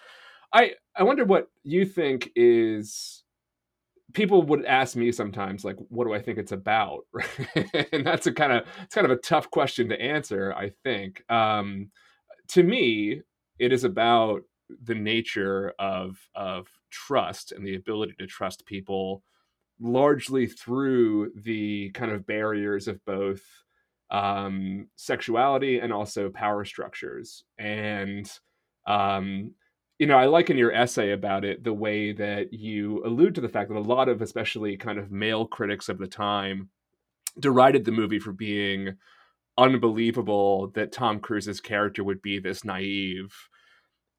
I 0.53 0.72
I 0.94 1.03
wonder 1.05 1.25
what 1.25 1.48
you 1.64 1.87
think 1.87 2.31
is 2.37 3.25
people 4.12 4.42
would 4.42 4.64
ask 4.66 4.96
me 4.96 5.11
sometimes 5.11 5.64
like 5.64 5.77
what 5.88 6.05
do 6.05 6.12
i 6.12 6.20
think 6.20 6.38
it's 6.38 6.53
about 6.53 7.07
and 7.92 8.05
that's 8.05 8.27
a 8.27 8.33
kind 8.33 8.53
of 8.53 8.66
it's 8.83 8.94
kind 8.94 9.07
of 9.07 9.11
a 9.11 9.20
tough 9.20 9.51
question 9.51 9.88
to 9.88 10.01
answer 10.01 10.53
i 10.55 10.70
think 10.85 11.22
um, 11.31 11.90
to 12.53 12.62
me 12.62 13.21
it 13.59 13.73
is 13.73 13.85
about 13.85 14.43
the 14.85 14.95
nature 14.95 15.73
of 15.79 16.19
of 16.35 16.69
trust 16.91 17.53
and 17.53 17.67
the 17.67 17.75
ability 17.75 18.15
to 18.19 18.27
trust 18.27 18.67
people 18.67 19.23
largely 19.81 20.47
through 20.47 21.33
the 21.35 21.91
kind 21.91 22.12
of 22.12 22.27
barriers 22.27 22.88
of 22.88 23.05
both 23.05 23.43
um, 24.11 24.88
sexuality 24.97 25.79
and 25.79 25.93
also 25.93 26.31
power 26.31 26.65
structures. 26.65 27.45
And 27.59 28.31
um, 28.87 29.55
you 29.99 30.07
know, 30.07 30.17
I 30.17 30.27
like 30.27 30.51
in 30.51 30.59
your 30.59 30.73
essay 30.73 31.12
about 31.12 31.45
it 31.45 31.62
the 31.62 31.73
way 31.73 32.12
that 32.12 32.53
you 32.53 33.05
allude 33.05 33.35
to 33.37 33.41
the 33.41 33.49
fact 33.49 33.71
that 33.71 33.79
a 33.79 33.81
lot 33.81 34.09
of, 34.09 34.21
especially 34.21 34.77
kind 34.77 34.99
of 34.99 35.12
male 35.12 35.47
critics 35.47 35.88
of 35.88 35.99
the 35.99 36.09
time, 36.09 36.71
derided 37.38 37.85
the 37.85 37.93
movie 37.93 38.19
for 38.19 38.33
being 38.33 38.97
unbelievable 39.59 40.69
that 40.75 40.93
Tom 40.93 41.21
Cruise's 41.21 41.61
character 41.61 42.03
would 42.05 42.23
be 42.23 42.38
this 42.38 42.65
naive, 42.65 43.35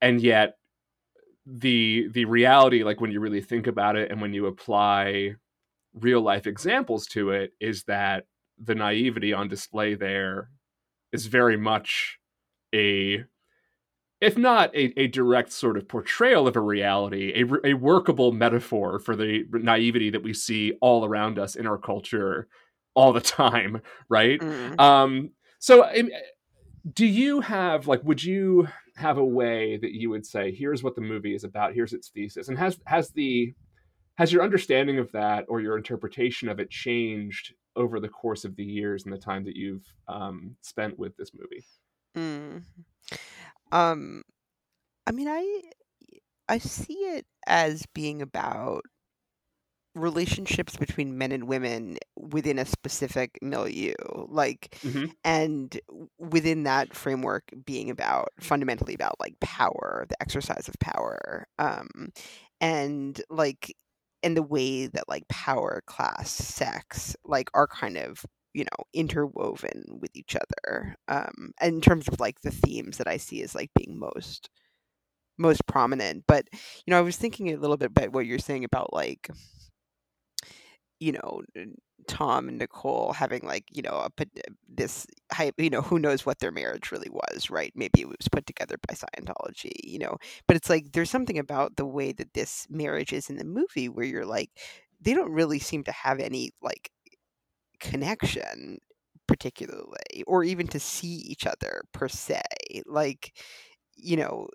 and 0.00 0.20
yet 0.20 0.56
the 1.46 2.08
the 2.12 2.24
reality, 2.24 2.82
like 2.84 3.00
when 3.00 3.12
you 3.12 3.20
really 3.20 3.42
think 3.42 3.66
about 3.66 3.96
it, 3.96 4.10
and 4.10 4.20
when 4.20 4.32
you 4.32 4.46
apply 4.46 5.34
real 5.94 6.20
life 6.20 6.46
examples 6.46 7.06
to 7.06 7.30
it, 7.30 7.52
is 7.60 7.84
that 7.84 8.26
the 8.58 8.74
naivety 8.74 9.32
on 9.32 9.48
display 9.48 9.94
there 9.94 10.50
is 11.12 11.26
very 11.26 11.56
much 11.56 12.18
a 12.74 13.24
if 14.20 14.38
not 14.38 14.74
a, 14.74 14.98
a 14.98 15.06
direct 15.08 15.52
sort 15.52 15.76
of 15.76 15.86
portrayal 15.86 16.48
of 16.48 16.56
a 16.56 16.60
reality, 16.60 17.32
a, 17.34 17.68
a 17.72 17.74
workable 17.74 18.32
metaphor 18.32 18.98
for 18.98 19.14
the 19.14 19.44
naivety 19.52 20.08
that 20.08 20.22
we 20.22 20.32
see 20.32 20.72
all 20.80 21.04
around 21.04 21.38
us 21.38 21.56
in 21.56 21.66
our 21.66 21.76
culture 21.76 22.48
all 22.94 23.12
the 23.12 23.20
time, 23.20 23.80
right? 24.08 24.40
Mm. 24.40 24.80
Um, 24.80 25.30
so, 25.58 25.90
do 26.92 27.06
you 27.06 27.40
have 27.40 27.86
like, 27.86 28.02
would 28.04 28.22
you 28.22 28.68
have 28.96 29.18
a 29.18 29.24
way 29.24 29.76
that 29.76 29.92
you 29.92 30.10
would 30.10 30.26
say, 30.26 30.52
here's 30.52 30.82
what 30.82 30.94
the 30.94 31.00
movie 31.00 31.34
is 31.34 31.44
about, 31.44 31.74
here's 31.74 31.92
its 31.92 32.08
thesis, 32.08 32.48
and 32.48 32.58
has 32.58 32.78
has 32.86 33.10
the 33.10 33.54
has 34.16 34.32
your 34.32 34.44
understanding 34.44 34.98
of 34.98 35.10
that 35.12 35.44
or 35.48 35.60
your 35.60 35.76
interpretation 35.76 36.48
of 36.48 36.60
it 36.60 36.70
changed 36.70 37.52
over 37.76 37.98
the 37.98 38.08
course 38.08 38.44
of 38.44 38.54
the 38.54 38.64
years 38.64 39.04
and 39.04 39.12
the 39.12 39.18
time 39.18 39.44
that 39.44 39.56
you've 39.56 39.84
um, 40.06 40.54
spent 40.62 40.96
with 40.98 41.16
this 41.16 41.32
movie? 41.34 41.64
Mm. 42.16 42.62
Um, 43.72 44.22
I 45.06 45.12
mean, 45.12 45.28
I 45.28 45.62
I 46.48 46.58
see 46.58 46.94
it 46.94 47.26
as 47.46 47.84
being 47.94 48.22
about 48.22 48.84
relationships 49.94 50.76
between 50.76 51.16
men 51.16 51.30
and 51.30 51.46
women 51.46 51.96
within 52.16 52.58
a 52.58 52.64
specific 52.64 53.38
milieu 53.40 53.94
like 54.28 54.76
mm-hmm. 54.82 55.06
and 55.22 55.80
within 56.18 56.64
that 56.64 56.94
framework 56.94 57.44
being 57.64 57.90
about 57.90 58.28
fundamentally 58.40 58.94
about 58.94 59.14
like 59.20 59.38
power 59.40 60.04
the 60.08 60.20
exercise 60.20 60.68
of 60.68 60.74
power 60.80 61.46
um 61.58 62.10
and 62.60 63.22
like 63.30 63.74
and 64.24 64.36
the 64.36 64.42
way 64.42 64.86
that 64.86 65.08
like 65.08 65.28
power 65.28 65.82
class 65.86 66.30
sex 66.30 67.14
like 67.24 67.48
are 67.54 67.68
kind 67.68 67.96
of 67.96 68.24
you 68.52 68.64
know 68.64 68.84
interwoven 68.92 69.84
with 70.00 70.10
each 70.14 70.34
other 70.36 70.96
um 71.06 71.52
in 71.62 71.80
terms 71.80 72.08
of 72.08 72.18
like 72.18 72.40
the 72.40 72.50
themes 72.50 72.98
that 72.98 73.08
i 73.08 73.16
see 73.16 73.42
as 73.42 73.54
like 73.54 73.70
being 73.76 73.98
most 73.98 74.50
most 75.38 75.66
prominent 75.66 76.24
but 76.26 76.48
you 76.52 76.90
know 76.90 76.98
i 76.98 77.02
was 77.02 77.16
thinking 77.16 77.52
a 77.52 77.56
little 77.56 77.76
bit 77.76 77.90
about 77.90 78.12
what 78.12 78.26
you're 78.26 78.38
saying 78.38 78.64
about 78.64 78.92
like 78.92 79.28
you 81.04 81.12
know 81.12 81.42
tom 82.06 82.48
and 82.48 82.58
nicole 82.58 83.12
having 83.12 83.42
like 83.42 83.64
you 83.72 83.82
know 83.82 84.06
a, 84.08 84.10
uh, 84.20 84.24
this 84.68 85.06
hype 85.32 85.54
you 85.58 85.70
know 85.70 85.80
who 85.80 85.98
knows 85.98 86.26
what 86.26 86.38
their 86.38 86.50
marriage 86.52 86.90
really 86.92 87.10
was 87.10 87.50
right? 87.50 87.72
Maybe 87.74 88.00
it 88.00 88.08
was 88.08 88.28
put 88.30 88.46
together 88.46 88.76
by 88.86 88.94
scientology 88.94 89.72
you 89.82 89.98
know? 89.98 90.16
But 90.46 90.56
it's 90.56 90.70
like 90.70 90.92
there's 90.92 91.10
something 91.10 91.38
about 91.38 91.76
the 91.76 91.86
way 91.86 92.12
that 92.12 92.34
this 92.34 92.66
marriage 92.70 93.12
is 93.12 93.30
in 93.30 93.36
the 93.36 93.44
movie 93.44 93.88
where 93.88 94.06
you're 94.06 94.26
like 94.26 94.50
they 95.00 95.14
don't 95.14 95.32
really 95.32 95.58
seem 95.58 95.84
to 95.84 95.92
have 95.92 96.20
any 96.20 96.50
like 96.62 96.90
connection 97.80 98.78
particularly 99.26 100.22
or 100.26 100.44
even 100.44 100.66
to 100.68 100.80
see 100.80 101.16
each 101.32 101.46
other 101.46 101.82
per 101.92 102.08
se 102.08 102.42
like 102.86 103.32
you 103.96 104.16
know 104.16 104.48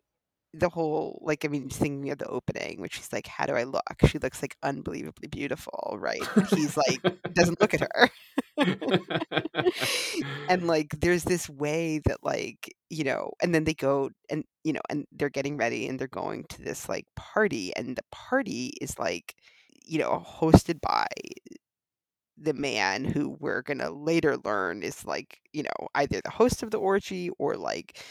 the 0.53 0.69
whole 0.69 1.19
like 1.23 1.45
i 1.45 1.47
mean 1.47 1.69
thinking 1.69 2.09
of 2.09 2.17
the 2.17 2.27
opening 2.27 2.81
which 2.81 2.95
she's 2.95 3.13
like 3.13 3.27
how 3.27 3.45
do 3.45 3.53
i 3.53 3.63
look? 3.63 3.83
She 4.07 4.17
looks 4.19 4.41
like 4.41 4.55
unbelievably 4.63 5.27
beautiful 5.27 5.95
right? 5.99 6.23
He's 6.49 6.75
like 6.77 7.01
doesn't 7.33 7.61
look 7.61 7.73
at 7.73 7.81
her. 7.81 8.09
And 10.49 10.67
like 10.67 10.99
there's 10.99 11.23
this 11.23 11.49
way 11.49 11.99
that 12.05 12.17
like 12.23 12.73
you 12.89 13.03
know 13.03 13.31
and 13.41 13.53
then 13.53 13.63
they 13.63 13.73
go 13.73 14.09
and 14.29 14.43
you 14.63 14.73
know 14.73 14.81
and 14.89 15.05
they're 15.11 15.29
getting 15.29 15.57
ready 15.57 15.87
and 15.87 15.99
they're 15.99 16.07
going 16.07 16.45
to 16.49 16.61
this 16.61 16.89
like 16.89 17.05
party 17.15 17.75
and 17.75 17.95
the 17.95 18.03
party 18.11 18.73
is 18.81 18.97
like 18.99 19.35
you 19.85 19.99
know 19.99 20.23
hosted 20.25 20.81
by 20.81 21.07
the 22.37 22.53
man 22.53 23.03
who 23.03 23.35
we're 23.39 23.61
gonna 23.61 23.91
later 23.91 24.37
learn 24.45 24.81
is 24.81 25.05
like 25.05 25.39
you 25.51 25.63
know 25.63 25.87
either 25.95 26.21
the 26.23 26.31
host 26.31 26.63
of 26.63 26.71
the 26.71 26.79
orgy 26.79 27.29
or 27.37 27.55
like 27.57 28.01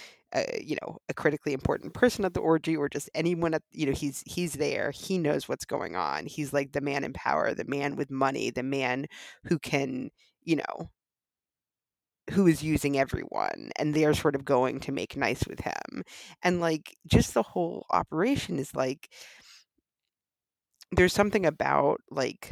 you 0.63 0.77
know 0.83 0.99
a 1.09 1.15
critically 1.15 1.53
important 1.53 1.95
person 1.95 2.25
at 2.25 2.35
the 2.35 2.41
orgy 2.41 2.77
or 2.77 2.89
just 2.89 3.09
anyone 3.15 3.55
at 3.55 3.63
you 3.73 3.87
know 3.87 3.93
he's 3.93 4.23
he's 4.27 4.55
there 4.55 4.91
he 4.91 5.19
knows 5.19 5.49
what's 5.49 5.65
going 5.65 5.97
on 5.97 6.27
he's 6.27 6.53
like 6.53 6.73
the 6.73 6.81
man 6.81 7.05
in 7.05 7.13
power 7.13 7.55
the 7.55 7.65
man 7.65 7.97
with 7.97 8.11
money 8.11 8.51
the 8.51 8.63
man 8.63 9.07
who 9.45 9.59
can 9.59 10.11
you 10.45 10.57
know 10.57 10.91
who 12.31 12.47
is 12.47 12.63
using 12.63 12.99
everyone 12.99 13.71
and 13.77 13.95
they're 13.95 14.15
sort 14.15 14.35
of 14.35 14.45
going 14.45 14.81
to 14.81 14.93
make 14.93 15.17
nice 15.17 15.47
with 15.47 15.61
him. 15.61 16.03
And 16.43 16.61
like 16.61 16.97
just 17.07 17.35
the 17.35 17.43
whole 17.43 17.87
operation 17.91 18.59
is 18.59 18.75
like 18.75 19.09
there's 20.93 21.13
something 21.13 21.47
about 21.47 22.01
like 22.11 22.51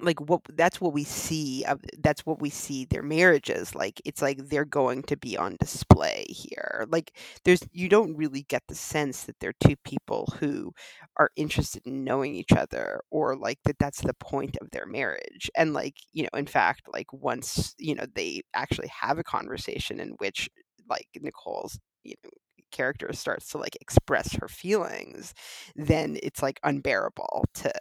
like 0.00 0.20
what 0.20 0.40
that's 0.54 0.80
what 0.80 0.92
we 0.92 1.04
see 1.04 1.64
of 1.64 1.80
that's 2.00 2.24
what 2.24 2.40
we 2.40 2.50
see 2.50 2.84
their 2.84 3.02
marriages 3.02 3.74
like 3.74 4.00
it's 4.04 4.22
like 4.22 4.38
they're 4.48 4.64
going 4.64 5.02
to 5.02 5.16
be 5.16 5.36
on 5.36 5.56
display 5.60 6.24
here 6.28 6.86
like 6.90 7.16
there's 7.44 7.62
you 7.72 7.88
don't 7.88 8.16
really 8.16 8.42
get 8.48 8.62
the 8.68 8.74
sense 8.74 9.24
that 9.24 9.36
they're 9.40 9.54
two 9.60 9.76
people 9.84 10.32
who 10.38 10.72
are 11.16 11.30
interested 11.36 11.86
in 11.86 12.04
knowing 12.04 12.34
each 12.34 12.52
other 12.52 13.00
or 13.10 13.36
like 13.36 13.58
that 13.64 13.78
that's 13.78 14.00
the 14.02 14.14
point 14.14 14.56
of 14.60 14.70
their 14.70 14.86
marriage 14.86 15.50
and 15.56 15.72
like 15.74 15.94
you 16.12 16.22
know 16.22 16.38
in 16.38 16.46
fact 16.46 16.82
like 16.92 17.12
once 17.12 17.74
you 17.78 17.94
know 17.94 18.06
they 18.14 18.42
actually 18.54 18.88
have 18.88 19.18
a 19.18 19.24
conversation 19.24 20.00
in 20.00 20.10
which 20.18 20.48
like 20.88 21.06
Nicole's 21.20 21.78
you 22.04 22.14
know 22.24 22.30
character 22.70 23.10
starts 23.12 23.48
to 23.48 23.58
like 23.58 23.76
express 23.80 24.34
her 24.34 24.48
feelings 24.48 25.32
then 25.74 26.18
it's 26.22 26.42
like 26.42 26.60
unbearable 26.64 27.46
to 27.54 27.72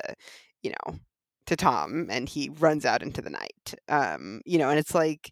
you 0.64 0.72
know 0.72 0.98
to 1.48 1.56
Tom 1.56 2.08
and 2.10 2.30
he 2.30 2.50
runs 2.60 2.86
out 2.86 3.02
into 3.04 3.22
the 3.22 3.30
night. 3.30 3.74
Um, 3.90 4.42
you 4.46 4.58
know, 4.58 4.70
and 4.70 4.80
it's 4.80 4.96
like 4.96 5.32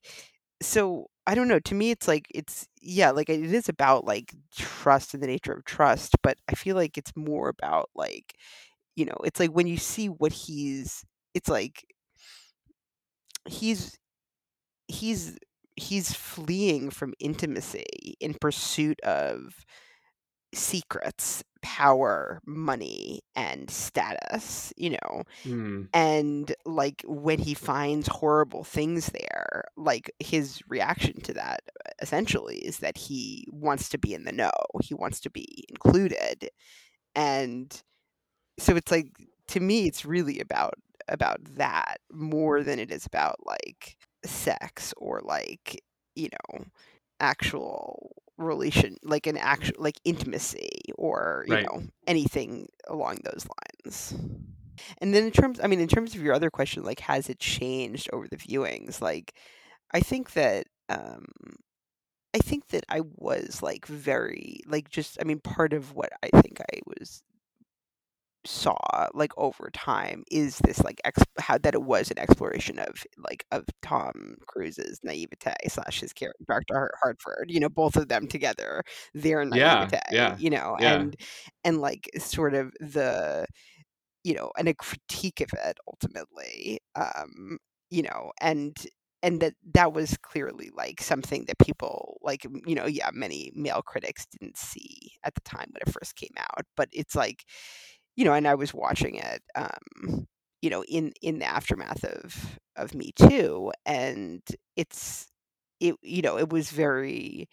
so 0.61 1.07
I 1.27 1.35
don't 1.35 1.47
know, 1.47 1.59
to 1.59 1.75
me 1.75 1.91
it's 1.91 2.07
like 2.07 2.27
it's 2.33 2.67
yeah, 2.81 3.11
like 3.11 3.29
it 3.29 3.41
is 3.53 3.69
about 3.69 4.05
like 4.05 4.33
trust 4.57 5.13
and 5.13 5.23
the 5.23 5.27
nature 5.27 5.53
of 5.53 5.65
trust, 5.65 6.15
but 6.23 6.37
I 6.49 6.55
feel 6.55 6.75
like 6.75 6.97
it's 6.97 7.15
more 7.15 7.49
about 7.49 7.89
like 7.95 8.35
you 8.95 9.05
know, 9.05 9.17
it's 9.25 9.39
like 9.39 9.51
when 9.51 9.67
you 9.67 9.77
see 9.77 10.07
what 10.07 10.31
he's 10.33 11.03
it's 11.33 11.49
like 11.49 11.85
he's 13.47 13.97
he's 14.87 15.37
he's 15.75 16.13
fleeing 16.13 16.89
from 16.89 17.13
intimacy 17.19 18.15
in 18.19 18.33
pursuit 18.39 18.99
of 19.01 19.65
secrets, 20.53 21.43
power, 21.65 22.39
money, 22.45 23.21
and 23.35 23.71
status, 23.71 24.71
you 24.77 24.91
know. 24.91 25.23
Mm. 25.43 25.89
And 25.95 26.55
like 26.63 27.03
when 27.07 27.39
he 27.39 27.55
finds 27.55 28.07
horrible 28.07 28.63
things 28.63 29.07
there, 29.07 29.63
like 29.75 30.11
his 30.19 30.61
reaction 30.67 31.19
to 31.21 31.33
that 31.33 31.61
essentially 31.99 32.57
is 32.57 32.77
that 32.79 32.99
he 32.99 33.47
wants 33.49 33.89
to 33.89 33.97
be 33.97 34.13
in 34.13 34.25
the 34.25 34.31
know, 34.31 34.51
he 34.83 34.93
wants 34.93 35.19
to 35.21 35.31
be 35.31 35.65
included. 35.69 36.49
And 37.15 37.81
so 38.59 38.75
it's 38.75 38.91
like 38.91 39.07
to 39.47 39.59
me 39.59 39.87
it's 39.87 40.05
really 40.05 40.39
about 40.39 40.75
about 41.07 41.39
that 41.55 41.97
more 42.11 42.61
than 42.61 42.77
it 42.77 42.91
is 42.91 43.07
about 43.07 43.37
like 43.43 43.97
sex 44.23 44.93
or 44.97 45.19
like, 45.23 45.81
you 46.15 46.29
know, 46.31 46.65
actual 47.19 48.11
relation 48.37 48.97
like 49.03 49.27
an 49.27 49.37
actual 49.37 49.75
like 49.79 49.99
intimacy 50.05 50.69
or 50.97 51.45
you 51.47 51.53
Right. 51.53 51.65
know 51.71 51.83
anything 52.07 52.67
along 52.87 53.17
those 53.23 53.47
lines 53.85 54.13
and 54.99 55.13
then 55.13 55.23
in 55.23 55.31
terms 55.31 55.59
i 55.63 55.67
mean 55.67 55.79
in 55.79 55.87
terms 55.87 56.15
of 56.15 56.21
your 56.21 56.33
other 56.33 56.49
question 56.49 56.83
like 56.83 56.99
has 57.01 57.29
it 57.29 57.39
changed 57.39 58.09
over 58.13 58.27
the 58.27 58.37
viewings 58.37 59.01
like 59.01 59.33
i 59.93 59.99
think 59.99 60.33
that 60.33 60.67
um 60.89 61.25
i 62.33 62.39
think 62.39 62.67
that 62.67 62.83
i 62.89 63.01
was 63.15 63.61
like 63.61 63.85
very 63.85 64.59
like 64.67 64.89
just 64.89 65.17
i 65.21 65.23
mean 65.23 65.39
part 65.39 65.73
of 65.73 65.93
what 65.93 66.09
i 66.23 66.41
think 66.41 66.59
i 66.61 66.79
was 66.85 67.21
saw 68.45 68.77
like 69.13 69.31
over 69.37 69.69
time 69.73 70.23
is 70.31 70.59
this 70.59 70.79
like 70.83 71.01
ex- 71.05 71.23
how 71.39 71.57
that 71.57 71.73
it 71.75 71.83
was 71.83 72.11
an 72.11 72.19
exploration 72.19 72.79
of 72.79 73.03
like 73.17 73.45
of 73.51 73.65
Tom 73.81 74.37
Cruise's 74.47 74.99
naivete 75.03 75.53
slash 75.67 75.99
his 76.01 76.13
character 76.13 76.43
Dr. 76.47 76.91
Harford 77.01 77.49
you 77.49 77.59
know 77.59 77.69
both 77.69 77.95
of 77.95 78.07
them 78.09 78.27
together 78.27 78.83
their 79.13 79.45
Yeah, 79.49 79.91
naivete 79.91 79.99
yeah, 80.09 80.37
you 80.37 80.49
know 80.49 80.77
yeah. 80.77 81.05
and 81.05 81.15
and 81.63 81.81
like 81.81 82.09
sort 82.17 82.53
of 82.53 82.71
the 82.79 83.47
you 84.23 84.33
know 84.33 84.51
and 84.57 84.67
a 84.67 84.73
critique 84.73 85.41
of 85.41 85.49
it 85.53 85.77
ultimately 85.87 86.79
um 86.95 87.57
you 87.89 88.01
know 88.01 88.31
and 88.41 88.87
and 89.23 89.41
that 89.41 89.53
that 89.73 89.93
was 89.93 90.17
clearly 90.21 90.69
like 90.75 91.01
something 91.01 91.45
that 91.45 91.57
people 91.59 92.17
like 92.21 92.43
you 92.65 92.75
know 92.75 92.85
yeah 92.85 93.09
many 93.13 93.51
male 93.55 93.81
critics 93.81 94.25
didn't 94.27 94.57
see 94.57 95.11
at 95.23 95.33
the 95.35 95.41
time 95.41 95.67
when 95.71 95.81
it 95.85 95.91
first 95.93 96.15
came 96.15 96.33
out 96.37 96.65
but 96.75 96.89
it's 96.91 97.15
like 97.15 97.45
you 98.15 98.25
know, 98.25 98.33
and 98.33 98.47
I 98.47 98.55
was 98.55 98.73
watching 98.73 99.15
it, 99.15 99.41
um, 99.55 100.27
you 100.61 100.69
know, 100.69 100.83
in 100.85 101.13
in 101.21 101.39
the 101.39 101.45
aftermath 101.45 102.03
of 102.03 102.59
of 102.75 102.93
Me 102.95 103.11
Too, 103.15 103.71
and 103.85 104.41
it's 104.75 105.27
it, 105.79 105.95
you 106.01 106.21
know, 106.21 106.37
it 106.37 106.49
was 106.51 106.71
very 106.71 107.49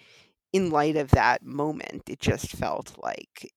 in 0.53 0.71
light 0.71 0.97
of 0.97 1.11
that 1.13 1.45
moment. 1.45 2.03
It 2.11 2.21
just 2.21 2.49
felt 2.53 2.95
like, 3.03 3.53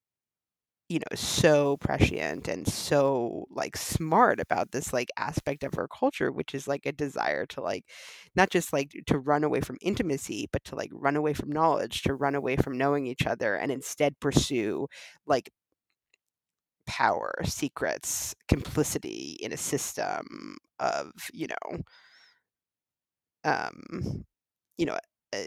you 0.90 1.00
know, 1.00 1.16
so 1.16 1.78
prescient 1.78 2.48
and 2.48 2.68
so 2.68 3.46
like 3.50 3.76
smart 3.76 4.40
about 4.40 4.72
this 4.72 4.94
like 4.94 5.10
aspect 5.18 5.64
of 5.64 5.78
our 5.80 5.88
culture, 5.88 6.32
which 6.32 6.54
is 6.54 6.68
like 6.68 6.86
a 6.86 6.92
desire 6.92 7.46
to 7.48 7.62
like 7.62 7.86
not 8.36 8.52
just 8.52 8.72
like 8.72 8.92
to 9.08 9.18
run 9.18 9.44
away 9.44 9.62
from 9.62 9.78
intimacy, 9.82 10.48
but 10.52 10.64
to 10.66 10.76
like 10.76 10.92
run 10.94 11.16
away 11.16 11.34
from 11.34 11.52
knowledge, 11.52 12.04
to 12.04 12.14
run 12.14 12.36
away 12.36 12.56
from 12.56 12.78
knowing 12.78 13.08
each 13.08 13.26
other, 13.26 13.56
and 13.56 13.72
instead 13.72 14.20
pursue 14.20 14.88
like 15.26 15.50
power, 16.88 17.34
secrets, 17.44 18.36
complicity 18.48 19.38
in 19.42 19.52
a 19.54 19.58
system 19.58 20.58
of, 20.80 21.12
you 21.34 21.48
know, 21.48 21.80
um, 23.44 24.26
you 24.78 24.86
know, 24.86 24.98
uh, 25.34 25.38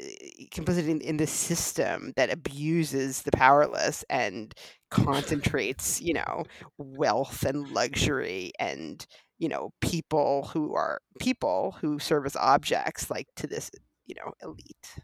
complicity 0.53 0.91
in, 0.91 1.01
in 1.01 1.17
the 1.17 1.27
system 1.27 2.13
that 2.17 2.33
abuses 2.33 3.23
the 3.23 3.33
powerless 3.33 4.05
and 4.11 4.55
concentrates, 4.91 6.01
you 6.01 6.15
know, 6.15 6.45
wealth 6.79 7.45
and 7.45 7.71
luxury 7.73 8.53
and, 8.59 9.07
you 9.39 9.49
know, 9.49 9.71
people 9.81 10.51
who 10.53 10.75
are 10.75 11.01
people 11.21 11.77
who 11.81 11.99
serve 11.99 12.27
as 12.27 12.37
objects 12.37 13.11
like 13.11 13.29
to 13.37 13.47
this, 13.47 13.71
you 14.07 14.15
know, 14.17 14.33
elite. 14.43 14.99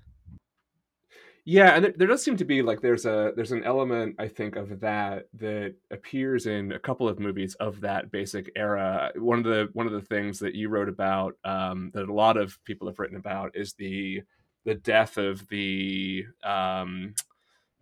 Yeah, 1.46 1.74
and 1.76 1.84
there, 1.84 1.92
there 1.96 2.08
does 2.08 2.22
seem 2.24 2.38
to 2.38 2.44
be 2.44 2.62
like 2.62 2.80
there's 2.80 3.04
a 3.04 3.32
there's 3.36 3.52
an 3.52 3.64
element 3.64 4.16
I 4.18 4.28
think 4.28 4.56
of 4.56 4.80
that 4.80 5.28
that 5.34 5.74
appears 5.90 6.46
in 6.46 6.72
a 6.72 6.78
couple 6.78 7.06
of 7.06 7.20
movies 7.20 7.54
of 7.56 7.82
that 7.82 8.10
basic 8.10 8.50
era. 8.56 9.12
One 9.16 9.38
of 9.38 9.44
the 9.44 9.68
one 9.74 9.86
of 9.86 9.92
the 9.92 10.00
things 10.00 10.38
that 10.38 10.54
you 10.54 10.70
wrote 10.70 10.88
about 10.88 11.36
um, 11.44 11.90
that 11.92 12.08
a 12.08 12.12
lot 12.14 12.38
of 12.38 12.58
people 12.64 12.88
have 12.88 12.98
written 12.98 13.18
about 13.18 13.54
is 13.54 13.74
the 13.74 14.22
the 14.64 14.74
death 14.74 15.18
of 15.18 15.46
the 15.48 16.24
um, 16.42 17.14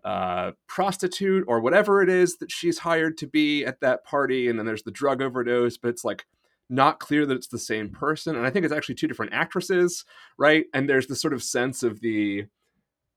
uh, 0.05 0.53
prostitute 0.67 1.45
or 1.47 1.61
whatever 1.61 2.03
it 2.03 2.09
is 2.09 2.39
that 2.39 2.51
she's 2.51 2.79
hired 2.79 3.17
to 3.19 3.29
be 3.29 3.65
at 3.65 3.81
that 3.81 4.05
party, 4.05 4.49
and 4.49 4.59
then 4.59 4.67
there's 4.67 4.83
the 4.83 4.91
drug 4.91 5.23
overdose, 5.23 5.77
but 5.77 5.89
it's 5.89 6.05
like 6.05 6.27
not 6.69 6.99
clear 6.99 7.27
that 7.27 7.37
it's 7.37 7.47
the 7.49 7.59
same 7.59 7.91
person, 7.91 8.35
and 8.35 8.45
I 8.45 8.51
think 8.51 8.65
it's 8.65 8.75
actually 8.75 8.97
two 8.97 9.07
different 9.07 9.33
actresses, 9.33 10.05
right? 10.37 10.65
And 10.75 10.89
there's 10.89 11.07
this 11.07 11.21
sort 11.21 11.35
of 11.35 11.45
sense 11.45 11.85
of 11.85 12.01
the 12.01 12.47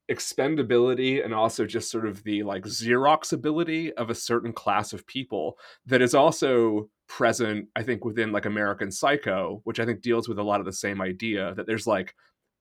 expendability 0.09 1.23
and 1.23 1.33
also 1.33 1.65
just 1.65 1.89
sort 1.89 2.05
of 2.05 2.23
the 2.23 2.43
like 2.43 2.63
xerox 2.63 3.33
ability 3.33 3.91
of 3.93 4.09
a 4.09 4.15
certain 4.15 4.53
class 4.53 4.93
of 4.93 5.05
people 5.07 5.57
that 5.85 6.01
is 6.01 6.13
also 6.13 6.87
present 7.07 7.67
i 7.75 7.81
think 7.81 8.05
within 8.05 8.31
like 8.31 8.45
american 8.45 8.91
psycho 8.91 9.61
which 9.63 9.79
i 9.79 9.85
think 9.85 10.01
deals 10.01 10.29
with 10.29 10.37
a 10.37 10.43
lot 10.43 10.59
of 10.59 10.65
the 10.65 10.73
same 10.73 11.01
idea 11.01 11.53
that 11.55 11.65
there's 11.65 11.87
like 11.87 12.13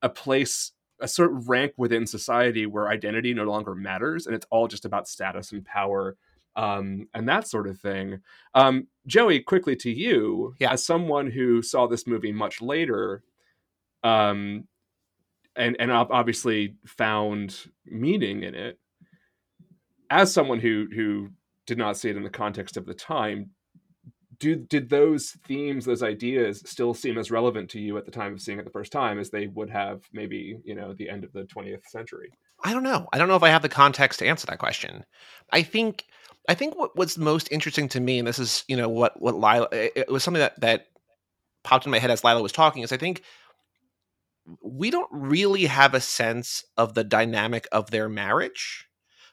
a 0.02 0.08
place 0.08 0.72
a 1.00 1.08
certain 1.08 1.40
rank 1.46 1.72
within 1.76 2.06
society 2.06 2.64
where 2.66 2.88
identity 2.88 3.34
no 3.34 3.44
longer 3.44 3.74
matters 3.74 4.26
and 4.26 4.34
it's 4.34 4.46
all 4.50 4.66
just 4.66 4.84
about 4.86 5.08
status 5.08 5.52
and 5.52 5.64
power 5.64 6.16
um, 6.56 7.08
and 7.14 7.28
that 7.28 7.48
sort 7.48 7.66
of 7.66 7.78
thing 7.80 8.20
um, 8.54 8.86
joey 9.06 9.40
quickly 9.40 9.76
to 9.76 9.90
you 9.90 10.54
Yeah. 10.60 10.72
as 10.72 10.86
someone 10.86 11.30
who 11.30 11.60
saw 11.62 11.86
this 11.86 12.06
movie 12.06 12.32
much 12.32 12.62
later 12.62 13.22
um, 14.02 14.66
and 15.56 15.76
and 15.78 15.90
obviously 15.90 16.76
found 16.86 17.56
meaning 17.86 18.42
in 18.42 18.54
it 18.54 18.78
as 20.10 20.32
someone 20.32 20.60
who 20.60 20.86
who 20.94 21.28
did 21.66 21.78
not 21.78 21.96
see 21.96 22.10
it 22.10 22.16
in 22.16 22.22
the 22.22 22.30
context 22.30 22.76
of 22.76 22.86
the 22.86 22.94
time 22.94 23.50
do 24.38 24.56
did 24.56 24.88
those 24.90 25.30
themes 25.46 25.84
those 25.84 26.02
ideas 26.02 26.62
still 26.66 26.92
seem 26.92 27.18
as 27.18 27.30
relevant 27.30 27.70
to 27.70 27.80
you 27.80 27.96
at 27.96 28.04
the 28.04 28.10
time 28.10 28.32
of 28.32 28.40
seeing 28.40 28.58
it 28.58 28.64
the 28.64 28.70
first 28.70 28.92
time 28.92 29.18
as 29.18 29.30
they 29.30 29.46
would 29.46 29.70
have 29.70 30.02
maybe 30.12 30.58
you 30.64 30.74
know 30.74 30.92
the 30.94 31.08
end 31.08 31.24
of 31.24 31.32
the 31.32 31.44
20th 31.44 31.86
century 31.86 32.30
I 32.64 32.72
don't 32.72 32.82
know. 32.82 33.06
I 33.12 33.18
don't 33.18 33.28
know 33.28 33.36
if 33.36 33.42
I 33.42 33.50
have 33.50 33.62
the 33.62 33.68
context 33.68 34.18
to 34.20 34.26
answer 34.26 34.46
that 34.46 34.58
question. 34.58 35.04
I 35.52 35.62
think 35.62 36.04
I 36.48 36.54
think 36.54 36.76
what, 36.76 36.96
what's 36.96 37.18
most 37.18 37.48
interesting 37.52 37.88
to 37.90 38.00
me, 38.00 38.18
and 38.18 38.26
this 38.26 38.38
is 38.38 38.64
you 38.68 38.76
know 38.76 38.88
what 38.88 39.20
what 39.20 39.34
Lila, 39.34 39.68
it, 39.70 39.92
it 39.94 40.10
was 40.10 40.24
something 40.24 40.40
that 40.40 40.58
that 40.60 40.86
popped 41.62 41.84
in 41.84 41.90
my 41.90 41.98
head 41.98 42.10
as 42.10 42.24
Lila 42.24 42.42
was 42.42 42.52
talking, 42.52 42.82
is 42.82 42.92
I 42.92 42.96
think 42.96 43.22
we 44.62 44.90
don't 44.90 45.08
really 45.10 45.66
have 45.66 45.94
a 45.94 46.00
sense 46.00 46.64
of 46.76 46.94
the 46.94 47.04
dynamic 47.04 47.66
of 47.72 47.90
their 47.90 48.08
marriage. 48.08 48.86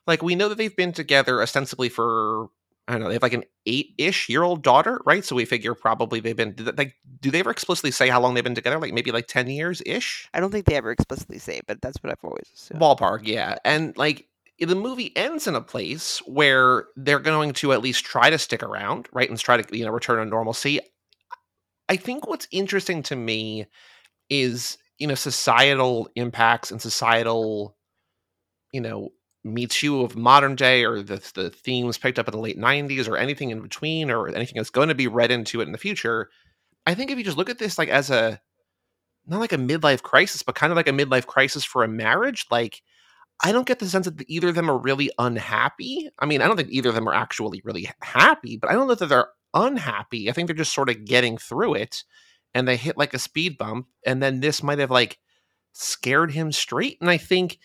Like 0.07 0.21
we 0.21 0.35
know 0.35 0.49
that 0.49 0.57
they've 0.57 0.75
been 0.75 0.93
together 0.93 1.41
ostensibly 1.41 1.89
for 1.89 2.47
I 2.87 2.93
don't 2.93 3.03
know, 3.03 3.07
they 3.07 3.13
have 3.15 3.21
like 3.21 3.33
an 3.33 3.45
eight-ish 3.65 4.27
year 4.27 4.43
old 4.43 4.63
daughter, 4.63 4.99
right? 5.05 5.23
So 5.23 5.35
we 5.35 5.45
figure 5.45 5.75
probably 5.75 6.19
they've 6.19 6.35
been 6.35 6.55
like 6.75 6.95
do 7.19 7.31
they 7.31 7.39
ever 7.39 7.51
explicitly 7.51 7.91
say 7.91 8.09
how 8.09 8.19
long 8.19 8.33
they've 8.33 8.43
been 8.43 8.55
together? 8.55 8.79
Like 8.79 8.93
maybe 8.93 9.11
like 9.11 9.27
10 9.27 9.47
years 9.47 9.81
ish? 9.85 10.27
I 10.33 10.39
don't 10.39 10.51
think 10.51 10.65
they 10.65 10.75
ever 10.75 10.91
explicitly 10.91 11.39
say, 11.39 11.61
but 11.67 11.81
that's 11.81 11.97
what 12.01 12.11
I've 12.11 12.23
always 12.23 12.49
assumed. 12.53 12.81
Ballpark, 12.81 13.21
yeah. 13.23 13.57
And 13.63 13.95
like 13.97 14.27
the 14.59 14.75
movie 14.75 15.15
ends 15.15 15.47
in 15.47 15.55
a 15.55 15.61
place 15.61 16.19
where 16.25 16.85
they're 16.95 17.19
going 17.19 17.53
to 17.53 17.73
at 17.73 17.81
least 17.81 18.05
try 18.05 18.29
to 18.29 18.37
stick 18.37 18.63
around, 18.63 19.07
right? 19.11 19.29
And 19.29 19.39
try 19.39 19.61
to, 19.61 19.77
you 19.77 19.85
know, 19.85 19.91
return 19.91 20.23
to 20.23 20.25
normalcy. 20.25 20.79
I 21.89 21.95
think 21.97 22.27
what's 22.27 22.47
interesting 22.51 23.03
to 23.03 23.15
me 23.15 23.65
is 24.29 24.77
you 25.01 25.07
know 25.07 25.15
societal 25.15 26.07
impacts 26.15 26.69
and 26.69 26.81
societal 26.81 27.75
you 28.71 28.79
know 28.79 29.09
me 29.43 29.65
too 29.65 30.01
of 30.01 30.15
modern 30.15 30.55
day 30.55 30.85
or 30.85 31.01
the 31.01 31.17
the 31.33 31.49
themes 31.49 31.97
picked 31.97 32.19
up 32.19 32.27
in 32.27 32.31
the 32.31 32.39
late 32.39 32.59
90s 32.59 33.09
or 33.09 33.17
anything 33.17 33.49
in 33.49 33.61
between 33.61 34.11
or 34.11 34.29
anything 34.29 34.57
that's 34.57 34.69
going 34.69 34.89
to 34.89 34.95
be 34.95 35.07
read 35.07 35.31
into 35.31 35.59
it 35.61 35.65
in 35.65 35.71
the 35.71 35.79
future. 35.79 36.29
I 36.85 36.93
think 36.93 37.09
if 37.09 37.17
you 37.17 37.23
just 37.23 37.37
look 37.37 37.49
at 37.49 37.57
this 37.57 37.79
like 37.79 37.89
as 37.89 38.11
a 38.11 38.39
not 39.25 39.39
like 39.39 39.53
a 39.53 39.57
midlife 39.57 40.03
crisis 40.03 40.43
but 40.43 40.55
kind 40.55 40.71
of 40.71 40.77
like 40.77 40.87
a 40.87 40.91
midlife 40.91 41.25
crisis 41.25 41.63
for 41.63 41.83
a 41.83 41.87
marriage 41.87 42.45
like 42.49 42.81
i 43.43 43.51
don't 43.51 43.67
get 43.67 43.77
the 43.77 43.87
sense 43.87 44.05
that 44.05 44.29
either 44.29 44.49
of 44.49 44.55
them 44.55 44.69
are 44.69 44.77
really 44.77 45.09
unhappy. 45.17 46.09
I 46.19 46.25
mean 46.27 46.41
i 46.41 46.47
don't 46.47 46.57
think 46.57 46.71
either 46.71 46.89
of 46.89 46.95
them 46.95 47.09
are 47.09 47.13
actually 47.13 47.61
really 47.63 47.89
happy 48.01 48.57
but 48.57 48.69
i 48.69 48.73
don't 48.73 48.87
know 48.87 48.95
that 48.95 49.07
they're 49.07 49.29
unhappy. 49.53 50.29
I 50.29 50.33
think 50.33 50.47
they're 50.47 50.55
just 50.55 50.73
sort 50.73 50.89
of 50.89 51.05
getting 51.05 51.37
through 51.37 51.75
it 51.75 52.03
and 52.53 52.67
they 52.67 52.77
hit 52.77 52.97
like 52.97 53.13
a 53.13 53.19
speed 53.19 53.57
bump 53.57 53.87
and 54.05 54.21
then 54.21 54.39
this 54.39 54.63
might 54.63 54.79
have 54.79 54.91
like 54.91 55.17
scared 55.73 56.31
him 56.31 56.51
straight 56.51 56.97
and 57.01 57.09
i 57.09 57.17
think 57.17 57.57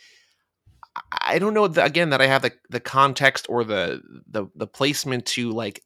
I 1.12 1.38
don't 1.38 1.54
know 1.54 1.64
again 1.64 2.10
that 2.10 2.20
I 2.20 2.26
have 2.26 2.42
the 2.42 2.52
the 2.70 2.80
context 2.80 3.46
or 3.48 3.64
the 3.64 4.00
the 4.28 4.46
the 4.54 4.66
placement 4.66 5.26
to 5.26 5.50
like 5.50 5.82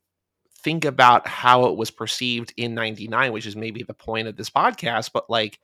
think 0.63 0.85
about 0.85 1.27
how 1.27 1.67
it 1.67 1.77
was 1.77 1.91
perceived 1.91 2.53
in 2.57 2.75
99 2.75 3.33
which 3.33 3.47
is 3.47 3.57
maybe 3.57 3.83
the 3.83 3.95
point 3.95 4.29
of 4.29 4.37
this 4.37 4.51
podcast 4.51 5.11
but 5.13 5.31
like 5.31 5.59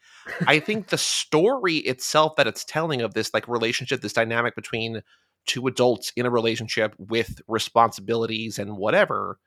I 0.47 0.59
think 0.59 0.89
the 0.89 0.99
story 0.99 1.76
itself 1.76 2.37
that 2.37 2.47
it's 2.47 2.64
telling 2.64 3.03
of 3.03 3.12
this 3.12 3.34
like 3.34 3.47
relationship 3.47 4.01
this 4.01 4.14
dynamic 4.14 4.55
between 4.55 5.03
two 5.47 5.66
adults 5.66 6.12
in 6.16 6.24
a 6.24 6.30
relationship 6.30 6.95
with 6.99 7.41
responsibilities 7.47 8.59
and 8.59 8.78
whatever 8.78 9.39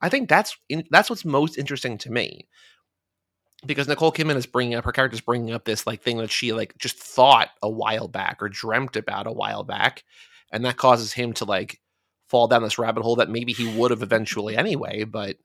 I 0.00 0.08
think 0.08 0.28
that's 0.28 0.56
in, 0.68 0.84
that's 0.90 1.10
what's 1.10 1.24
most 1.24 1.58
interesting 1.58 1.96
to 1.98 2.10
me 2.10 2.48
because 3.66 3.88
Nicole 3.88 4.12
Kidman 4.12 4.36
is 4.36 4.46
bringing 4.46 4.74
up 4.74 4.84
her 4.84 4.92
character 4.92 5.14
is 5.14 5.20
bringing 5.20 5.52
up 5.52 5.64
this 5.64 5.86
like 5.86 6.02
thing 6.02 6.18
that 6.18 6.30
she 6.30 6.52
like 6.52 6.76
just 6.78 6.96
thought 6.96 7.48
a 7.62 7.68
while 7.68 8.08
back 8.08 8.42
or 8.42 8.48
dreamt 8.48 8.96
about 8.96 9.26
a 9.26 9.32
while 9.32 9.64
back, 9.64 10.04
and 10.52 10.64
that 10.64 10.76
causes 10.76 11.12
him 11.12 11.32
to 11.34 11.44
like 11.44 11.80
fall 12.28 12.46
down 12.46 12.62
this 12.62 12.78
rabbit 12.78 13.02
hole 13.02 13.16
that 13.16 13.30
maybe 13.30 13.52
he 13.52 13.74
would 13.76 13.90
have 13.90 14.02
eventually 14.02 14.56
anyway. 14.56 15.04
But 15.04 15.36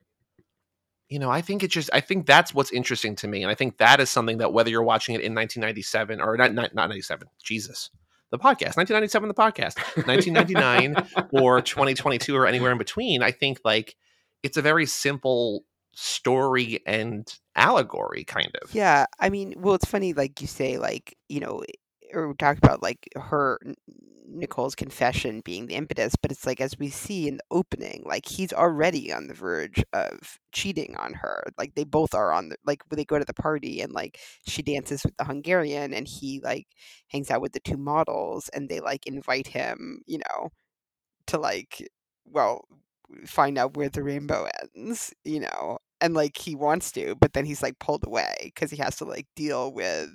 you 1.10 1.20
know, 1.20 1.30
I 1.30 1.42
think 1.42 1.64
it's 1.64 1.74
just 1.74 1.90
I 1.94 2.02
think 2.02 2.26
that's 2.26 2.54
what's 2.54 2.72
interesting 2.72 3.16
to 3.18 3.28
me, 3.28 3.42
and 3.42 3.52
I 3.52 3.56
think 3.56 3.78
that 3.78 4.00
is 4.00 4.10
something 4.10 4.38
that 4.38 4.54
whether 4.54 4.70
you're 4.70 4.84
watching 4.84 5.16
it 5.16 5.22
in 5.22 5.34
1997 5.34 6.22
or 6.22 6.38
not 6.38 6.54
not, 6.54 6.74
not 6.76 6.90
97, 6.90 7.28
Jesus. 7.44 7.90
The 8.30 8.40
podcast, 8.40 8.78
1997, 8.78 9.28
the 9.28 9.36
podcast, 9.36 9.78
1999 10.08 11.30
or 11.40 11.62
2022 11.62 12.36
or 12.36 12.48
anywhere 12.48 12.72
in 12.72 12.80
between. 12.80 13.22
I 13.22 13.30
think 13.30 13.60
like 13.64 13.96
it's 14.42 14.58
a 14.58 14.62
very 14.64 14.88
simple 14.88 15.66
story 15.94 16.82
and 16.88 17.32
allegory 17.56 18.24
kind 18.24 18.52
of. 18.62 18.74
Yeah 18.74 19.06
i 19.20 19.30
mean 19.30 19.54
well 19.58 19.76
it's 19.76 19.86
funny 19.86 20.14
like 20.14 20.42
you 20.42 20.48
say 20.48 20.78
like 20.78 21.18
you 21.30 21.40
know 21.40 21.64
or 22.14 22.28
we 22.28 22.34
talked 22.36 22.60
about 22.60 22.82
like 22.82 23.08
her 23.16 23.60
nicole's 24.28 24.74
confession 24.74 25.42
being 25.46 25.68
the 25.68 25.76
impetus 25.76 26.16
but 26.20 26.32
it's 26.32 26.46
like 26.46 26.60
as 26.60 26.78
we 26.80 26.90
see 26.90 27.28
in 27.28 27.38
the 27.38 27.44
opening 27.52 28.04
like 28.06 28.26
he's 28.28 28.52
already 28.54 29.14
on 29.14 29.28
the 29.28 29.34
verge 29.34 29.84
of 29.94 30.40
cheating 30.52 30.96
on 30.98 31.14
her 31.14 31.44
like 31.58 31.76
they 31.76 31.84
both 31.84 32.16
are 32.16 32.32
on 32.32 32.50
the 32.50 32.56
like 32.66 32.82
when 32.90 32.98
they 32.98 33.06
go 33.06 33.20
to 33.20 33.26
the 33.26 33.34
party 33.34 33.82
and 33.82 33.92
like 33.94 34.18
she 34.48 34.64
dances 34.64 35.04
with 35.04 35.16
the 35.18 35.26
hungarian 35.26 35.94
and 35.94 36.08
he 36.08 36.40
like 36.44 36.68
hangs 37.10 37.30
out 37.30 37.42
with 37.42 37.52
the 37.54 37.60
two 37.60 37.78
models 37.78 38.50
and 38.50 38.70
they 38.70 38.80
like 38.80 39.06
invite 39.06 39.48
him 39.48 40.02
you 40.08 40.18
know 40.18 40.50
to 41.28 41.38
like 41.38 41.88
well 42.26 42.66
find 43.26 43.58
out 43.58 43.76
where 43.78 43.90
the 43.90 44.04
rainbow 44.04 44.48
ends, 44.76 45.14
you 45.24 45.40
know, 45.40 45.78
and 46.04 46.14
like 46.16 46.38
he 46.38 46.56
wants 46.56 46.92
to, 46.94 47.16
but 47.16 47.34
then 47.34 47.46
he's 47.46 47.64
like 47.64 47.80
pulled 47.80 48.06
away 48.06 48.36
because 48.44 48.72
he 48.72 48.78
has 48.78 48.98
to 48.98 49.06
like 49.06 49.28
deal 49.36 49.74
with, 49.74 50.14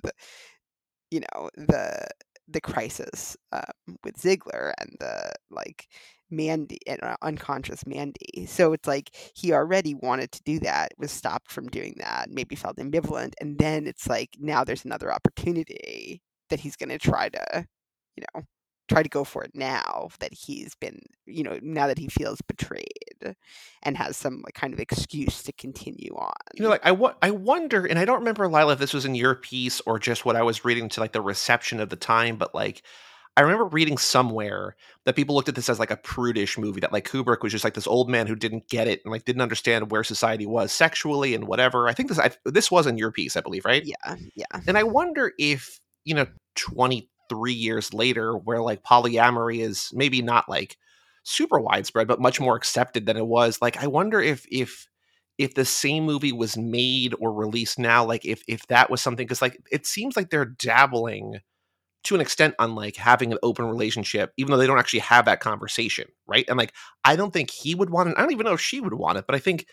you 1.11 1.21
know, 1.21 1.49
the 1.55 2.07
the 2.47 2.61
crisis 2.61 3.37
um, 3.51 3.97
with 4.03 4.19
Ziegler 4.19 4.73
and 4.79 4.95
the 4.99 5.31
like 5.51 5.87
Mandy 6.31 6.79
and 6.87 7.01
uh, 7.03 7.17
unconscious 7.21 7.85
Mandy. 7.85 8.45
So 8.47 8.73
it's 8.73 8.87
like 8.87 9.11
he 9.35 9.53
already 9.53 9.95
wanted 9.95 10.31
to 10.33 10.43
do 10.43 10.59
that, 10.59 10.93
was 10.97 11.11
stopped 11.11 11.51
from 11.51 11.67
doing 11.67 11.95
that, 11.99 12.29
maybe 12.31 12.55
felt 12.55 12.77
ambivalent, 12.77 13.33
and 13.41 13.57
then 13.59 13.87
it's 13.87 14.07
like 14.07 14.29
now 14.39 14.63
there's 14.63 14.85
another 14.85 15.11
opportunity 15.13 16.21
that 16.49 16.59
he's 16.59 16.75
going 16.75 16.89
to 16.89 16.97
try 16.99 17.29
to, 17.29 17.65
you 18.15 18.23
know, 18.35 18.43
try 18.89 19.03
to 19.03 19.09
go 19.09 19.23
for 19.23 19.43
it 19.43 19.51
now 19.53 20.09
that 20.19 20.33
he's 20.33 20.75
been, 20.75 20.99
you 21.25 21.43
know, 21.43 21.59
now 21.61 21.87
that 21.87 21.97
he 21.97 22.07
feels 22.07 22.41
betrayed 22.41 23.35
and 23.83 23.95
has 23.95 24.17
some 24.17 24.41
like 24.43 24.55
kind 24.55 24.73
of 24.73 24.79
excuse 24.79 25.43
to 25.43 25.53
continue 25.53 26.13
on. 26.15 26.33
You 26.55 26.63
know, 26.63 26.69
like 26.69 26.85
I, 26.85 26.97
I 27.21 27.31
wonder, 27.31 27.85
and 27.85 27.99
I 27.99 28.05
don't 28.05 28.19
remember 28.19 28.47
Lila 28.47 28.73
if 28.73 28.79
this 28.79 28.93
was 28.93 29.05
in 29.05 29.15
your 29.15 29.35
piece 29.35 29.79
or 29.81 29.99
just 29.99 30.25
what 30.25 30.35
I 30.35 30.41
was 30.41 30.65
reading 30.65 30.89
to 30.89 30.99
like 30.99 31.13
the 31.13 31.21
reception 31.21 31.79
of 31.79 31.89
the 31.89 31.95
time, 31.95 32.37
but 32.37 32.53
like 32.53 32.83
I 33.37 33.41
remember 33.41 33.65
reading 33.65 33.97
somewhere 33.97 34.75
that 35.05 35.15
people 35.15 35.33
looked 35.33 35.47
at 35.47 35.55
this 35.55 35.69
as 35.69 35.79
like 35.79 35.91
a 35.91 35.97
prudish 35.97 36.57
movie 36.57 36.81
that 36.81 36.91
like 36.91 37.07
Kubrick 37.07 37.41
was 37.41 37.53
just 37.53 37.63
like 37.63 37.73
this 37.73 37.87
old 37.87 38.09
man 38.09 38.27
who 38.27 38.35
didn't 38.35 38.67
get 38.67 38.87
it 38.87 39.01
and 39.05 39.13
like 39.13 39.23
didn't 39.23 39.41
understand 39.41 39.91
where 39.91 40.03
society 40.03 40.45
was 40.45 40.73
sexually 40.73 41.33
and 41.33 41.47
whatever. 41.47 41.87
I 41.87 41.93
think 41.93 42.09
this 42.09 42.19
I, 42.19 42.31
this 42.43 42.69
was 42.69 42.85
in 42.85 42.97
your 42.97 43.11
piece, 43.11 43.37
I 43.37 43.41
believe, 43.41 43.63
right? 43.63 43.85
Yeah, 43.85 44.15
yeah. 44.35 44.59
And 44.67 44.77
I 44.77 44.83
wonder 44.83 45.31
if 45.37 45.79
you 46.03 46.15
know 46.15 46.25
twenty 46.55 47.09
three 47.29 47.53
years 47.53 47.93
later 47.93 48.35
where 48.35 48.61
like 48.61 48.83
polyamory 48.83 49.59
is 49.59 49.89
maybe 49.93 50.21
not 50.21 50.49
like 50.49 50.77
super 51.23 51.59
widespread 51.59 52.07
but 52.07 52.21
much 52.21 52.39
more 52.39 52.55
accepted 52.55 53.05
than 53.05 53.17
it 53.17 53.25
was 53.25 53.61
like 53.61 53.81
i 53.83 53.87
wonder 53.87 54.19
if 54.19 54.45
if 54.51 54.87
if 55.37 55.53
the 55.53 55.65
same 55.65 56.03
movie 56.03 56.33
was 56.33 56.57
made 56.57 57.13
or 57.19 57.31
released 57.31 57.79
now 57.79 58.03
like 58.03 58.25
if 58.25 58.43
if 58.47 58.65
that 58.67 58.89
was 58.89 59.01
something 59.01 59.25
because 59.25 59.41
like 59.41 59.57
it 59.71 59.85
seems 59.85 60.17
like 60.17 60.29
they're 60.29 60.45
dabbling 60.45 61.39
to 62.03 62.15
an 62.15 62.21
extent 62.21 62.55
on 62.59 62.75
like 62.75 62.95
having 62.95 63.31
an 63.31 63.39
open 63.43 63.65
relationship 63.65 64.31
even 64.37 64.51
though 64.51 64.57
they 64.57 64.67
don't 64.67 64.79
actually 64.79 64.99
have 64.99 65.25
that 65.25 65.41
conversation 65.41 66.07
right 66.27 66.45
and 66.47 66.57
like 66.57 66.73
i 67.03 67.15
don't 67.15 67.33
think 67.33 67.51
he 67.51 67.75
would 67.75 67.89
want 67.89 68.09
it 68.09 68.15
i 68.17 68.21
don't 68.21 68.31
even 68.31 68.45
know 68.45 68.53
if 68.53 68.61
she 68.61 68.79
would 68.79 68.93
want 68.93 69.17
it 69.17 69.25
but 69.27 69.35
i 69.35 69.39
think 69.39 69.65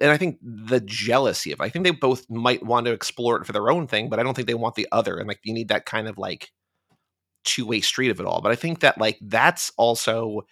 and 0.00 0.10
I 0.10 0.16
think 0.16 0.38
the 0.42 0.80
jealousy 0.80 1.52
of 1.52 1.60
I 1.60 1.68
think 1.68 1.84
they 1.84 1.90
both 1.90 2.28
might 2.30 2.64
want 2.64 2.86
to 2.86 2.92
explore 2.92 3.40
it 3.40 3.46
for 3.46 3.52
their 3.52 3.70
own 3.70 3.86
thing, 3.86 4.08
but 4.08 4.18
I 4.18 4.22
don't 4.22 4.34
think 4.34 4.48
they 4.48 4.54
want 4.54 4.74
the 4.74 4.88
other. 4.90 5.18
And 5.18 5.28
like 5.28 5.40
you 5.44 5.52
need 5.52 5.68
that 5.68 5.86
kind 5.86 6.08
of 6.08 6.16
like 6.18 6.50
two 7.44 7.66
way 7.66 7.80
street 7.80 8.10
of 8.10 8.20
it 8.20 8.26
all. 8.26 8.40
But 8.40 8.52
I 8.52 8.56
think 8.56 8.80
that 8.80 8.98
like 8.98 9.18
that's 9.20 9.72
also 9.76 10.42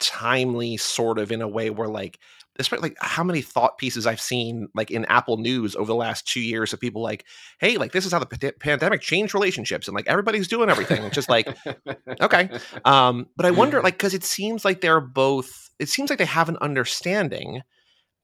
timely, 0.00 0.76
sort 0.76 1.18
of 1.18 1.32
in 1.32 1.42
a 1.42 1.48
way 1.48 1.70
where 1.70 1.88
like 1.88 2.18
especially 2.58 2.90
like 2.90 2.96
how 3.00 3.24
many 3.24 3.40
thought 3.40 3.78
pieces 3.78 4.06
I've 4.06 4.20
seen 4.20 4.68
like 4.74 4.90
in 4.90 5.04
Apple 5.06 5.38
News 5.38 5.74
over 5.74 5.86
the 5.86 5.94
last 5.94 6.26
two 6.28 6.40
years 6.40 6.72
of 6.72 6.80
people 6.80 7.02
like, 7.02 7.24
hey, 7.58 7.76
like 7.76 7.92
this 7.92 8.06
is 8.06 8.12
how 8.12 8.20
the 8.20 8.26
p- 8.26 8.52
pandemic 8.52 9.00
changed 9.00 9.34
relationships, 9.34 9.88
and 9.88 9.94
like 9.94 10.06
everybody's 10.06 10.48
doing 10.48 10.70
everything. 10.70 11.02
It's 11.02 11.14
just 11.14 11.28
like, 11.28 11.48
okay, 12.20 12.50
um, 12.84 13.26
but 13.36 13.46
I 13.46 13.50
wonder 13.50 13.82
like 13.82 13.94
because 13.94 14.14
it 14.14 14.24
seems 14.24 14.64
like 14.64 14.80
they're 14.80 15.00
both. 15.00 15.70
It 15.80 15.88
seems 15.88 16.10
like 16.10 16.20
they 16.20 16.24
have 16.24 16.48
an 16.48 16.56
understanding 16.60 17.62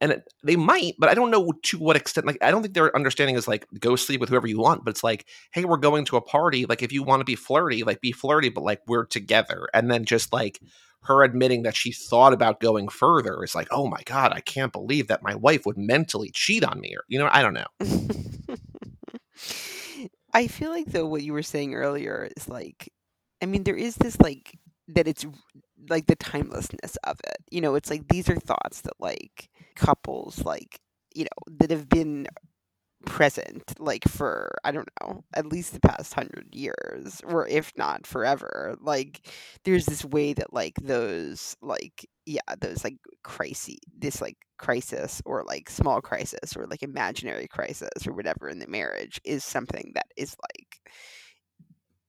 and 0.01 0.13
it, 0.13 0.33
they 0.43 0.57
might, 0.57 0.95
but 0.99 1.09
I 1.11 1.15
don't 1.15 1.31
know 1.31 1.53
to 1.65 1.79
what 1.79 1.97
extent. 1.97 2.27
Like, 2.27 2.39
I 2.43 2.51
don't 2.51 2.63
think 2.63 2.75
their 2.75 2.95
understanding 2.97 3.37
is 3.37 3.47
like 3.47 3.67
go 3.79 3.97
sleep 3.97 4.21
with 4.21 4.31
whoever 4.31 4.47
you 4.47 4.59
want, 4.59 4.85
but 4.85 4.91
it's 4.91 5.05
like, 5.05 5.27
hey, 5.53 5.65
we're 5.65 5.77
going 5.77 6.05
to 6.07 6.17
a 6.17 6.23
party. 6.23 6.65
Like, 6.67 6.83
if 6.83 6.93
you 6.93 7.03
want 7.03 7.21
to 7.21 7.25
be 7.25 7.37
flirty, 7.37 7.83
like 7.85 8.01
be 8.01 8.13
flirty, 8.13 8.49
but 8.49 8.65
like 8.65 8.81
we're 8.87 9.07
together. 9.07 9.69
And 9.75 9.91
then 9.91 10.05
just 10.05 10.33
like 10.33 10.61
her 11.03 11.23
admitting 11.23 11.63
that 11.63 11.77
she 11.77 11.93
thought 11.93 12.33
about 12.33 12.61
going 12.61 12.89
further 12.89 13.43
is 13.43 13.55
like, 13.55 13.69
oh 13.71 13.87
my 13.87 14.01
god, 14.05 14.33
I 14.33 14.41
can't 14.41 14.73
believe 14.73 15.09
that 15.09 15.23
my 15.23 15.35
wife 15.35 15.67
would 15.67 15.79
mentally 15.79 16.31
cheat 16.33 16.65
on 16.65 16.81
me. 16.81 16.95
Or 16.97 17.05
you 17.09 17.19
know, 17.19 17.29
I 17.31 17.43
don't 17.43 17.55
know. 17.55 17.67
I 20.33 20.47
feel 20.47 20.71
like 20.71 20.87
though 20.87 21.07
what 21.07 21.23
you 21.23 21.33
were 21.33 21.43
saying 21.43 21.75
earlier 21.75 22.29
is 22.37 22.49
like, 22.49 22.91
I 23.43 23.47
mean, 23.47 23.65
there 23.65 23.77
is 23.77 23.97
this 23.97 24.19
like 24.21 24.59
that 24.89 25.09
it's 25.09 25.27
like 25.89 26.07
the 26.07 26.17
timelessness 26.17 26.97
of 27.05 27.19
it. 27.25 27.39
You 27.51 27.61
know, 27.61 27.75
it's 27.75 27.91
like 27.91 28.09
these 28.09 28.29
are 28.29 28.37
thoughts 28.37 28.83
that 28.83 28.95
like 29.01 29.50
couples 29.81 30.45
like, 30.45 30.81
you 31.15 31.25
know, 31.25 31.57
that 31.59 31.71
have 31.71 31.89
been 31.89 32.27
present 33.07 33.73
like 33.79 34.07
for 34.07 34.51
I 34.63 34.73
don't 34.73 34.89
know, 35.01 35.25
at 35.35 35.47
least 35.47 35.73
the 35.73 35.81
past 35.81 36.17
100 36.17 36.55
years 36.55 37.21
or 37.25 37.49
if 37.49 37.73
not 37.77 38.07
forever. 38.07 38.77
Like 38.81 39.27
there's 39.65 39.87
this 39.87 40.05
way 40.05 40.35
that 40.35 40.53
like 40.53 40.75
those 40.83 41.57
like 41.63 42.07
yeah, 42.27 42.41
those 42.61 42.85
like 42.85 42.99
crisis 43.25 43.77
this 43.99 44.21
like 44.21 44.37
crisis 44.59 45.23
or 45.25 45.45
like 45.47 45.71
small 45.71 46.01
crisis 46.03 46.57
or 46.57 46.67
like 46.67 46.83
imaginary 46.83 47.49
crisis 47.49 48.07
or 48.07 48.13
whatever 48.13 48.49
in 48.49 48.59
the 48.59 48.69
marriage 48.69 49.21
is 49.25 49.45
something 49.45 49.93
that 49.95 50.07
is 50.17 50.37
like 50.53 50.93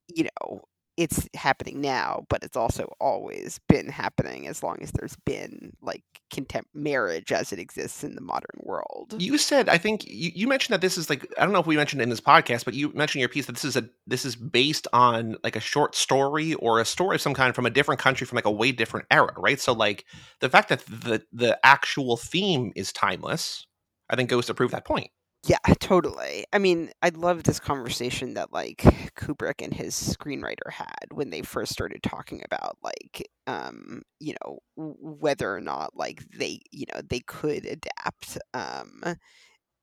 you 0.08 0.26
know 0.26 0.62
it's 1.02 1.28
happening 1.34 1.82
now, 1.82 2.26
but 2.30 2.44
it's 2.44 2.56
also 2.56 2.94
always 3.00 3.60
been 3.68 3.88
happening 3.88 4.48
as 4.48 4.62
long 4.62 4.78
as 4.82 4.92
there's 4.92 5.16
been 5.26 5.76
like 5.82 6.04
contempt 6.30 6.70
marriage 6.76 7.32
as 7.32 7.52
it 7.52 7.58
exists 7.58 8.04
in 8.04 8.14
the 8.14 8.22
modern 8.22 8.60
world. 8.60 9.16
You 9.18 9.40
said, 9.40 9.68
I 9.68 9.80
think 9.80 10.06
you, 10.06 10.30
you 10.36 10.48
mentioned 10.48 10.76
that 10.76 10.82
this 10.82 11.00
is 11.00 11.10
like 11.10 11.26
I 11.40 11.44
don't 11.44 11.54
know 11.54 11.60
if 11.60 11.66
we 11.66 11.76
mentioned 11.76 12.04
in 12.04 12.10
this 12.10 12.22
podcast, 12.22 12.66
but 12.66 12.76
you 12.76 12.94
mentioned 12.94 13.22
your 13.22 13.30
piece 13.30 13.48
that 13.48 13.54
this 13.54 13.66
is 13.66 13.76
a 13.76 13.90
this 14.06 14.26
is 14.26 14.36
based 14.36 14.88
on 14.94 15.38
like 15.44 15.56
a 15.56 15.60
short 15.60 15.96
story 15.96 16.54
or 16.54 16.80
a 16.80 16.86
story 16.86 17.16
of 17.16 17.22
some 17.22 17.34
kind 17.34 17.56
from 17.56 17.66
a 17.66 17.72
different 17.72 18.00
country 18.00 18.28
from 18.28 18.36
like 18.36 18.46
a 18.46 18.52
way 18.52 18.72
different 18.72 19.08
era, 19.10 19.34
right? 19.38 19.60
So 19.60 19.74
like 19.74 20.06
the 20.40 20.50
fact 20.50 20.70
that 20.70 20.86
the 20.86 21.24
the 21.34 21.60
actual 21.66 22.16
theme 22.16 22.74
is 22.76 22.94
timeless, 22.94 23.66
I 24.08 24.16
think 24.16 24.30
goes 24.30 24.46
to 24.46 24.54
prove 24.54 24.70
that 24.70 24.86
point. 24.86 25.10
Yeah, 25.48 25.58
totally. 25.80 26.46
I 26.54 26.60
mean, 26.60 26.92
I 27.02 27.10
love 27.10 27.44
this 27.44 27.60
conversation 27.60 28.36
that 28.36 28.54
like 28.54 28.78
Kubrick 29.18 29.62
and 29.64 29.74
his 29.74 29.96
screenwriter 29.96 30.72
had 30.72 31.08
when 31.12 31.30
they 31.32 31.42
first 31.42 31.72
started 31.72 32.04
talking 32.04 32.42
about 32.46 32.78
like 32.84 33.28
um, 33.48 34.04
you 34.20 34.36
know, 34.44 34.60
whether 34.76 35.54
or 35.54 35.62
not 35.62 35.96
like 35.96 36.24
they, 36.38 36.60
you 36.72 36.86
know, 36.94 37.02
they 37.10 37.20
could 37.22 37.66
adapt 37.66 38.38
um, 38.54 39.02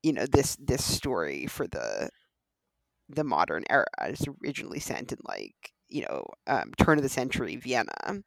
you 0.03 0.13
know, 0.13 0.25
this 0.27 0.57
this 0.57 0.83
story 0.85 1.47
for 1.47 1.67
the 1.67 2.09
the 3.09 3.23
modern 3.23 3.63
era. 3.69 3.85
It's 4.03 4.25
originally 4.43 4.79
sent 4.79 5.11
in 5.11 5.19
like, 5.27 5.73
you 5.87 6.03
know, 6.03 6.25
um, 6.47 6.71
turn 6.77 6.97
of 6.97 7.03
the 7.03 7.09
century 7.09 7.55
Vienna. 7.55 8.21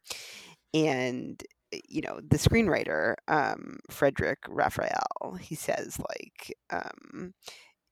And 0.73 1.41
you 1.87 2.01
know 2.01 2.19
the 2.27 2.37
screenwriter 2.37 3.15
um, 3.27 3.79
Frederic 3.89 4.39
Raphael 4.47 5.37
he 5.39 5.55
says 5.55 5.97
like 5.99 6.55
um, 6.69 7.33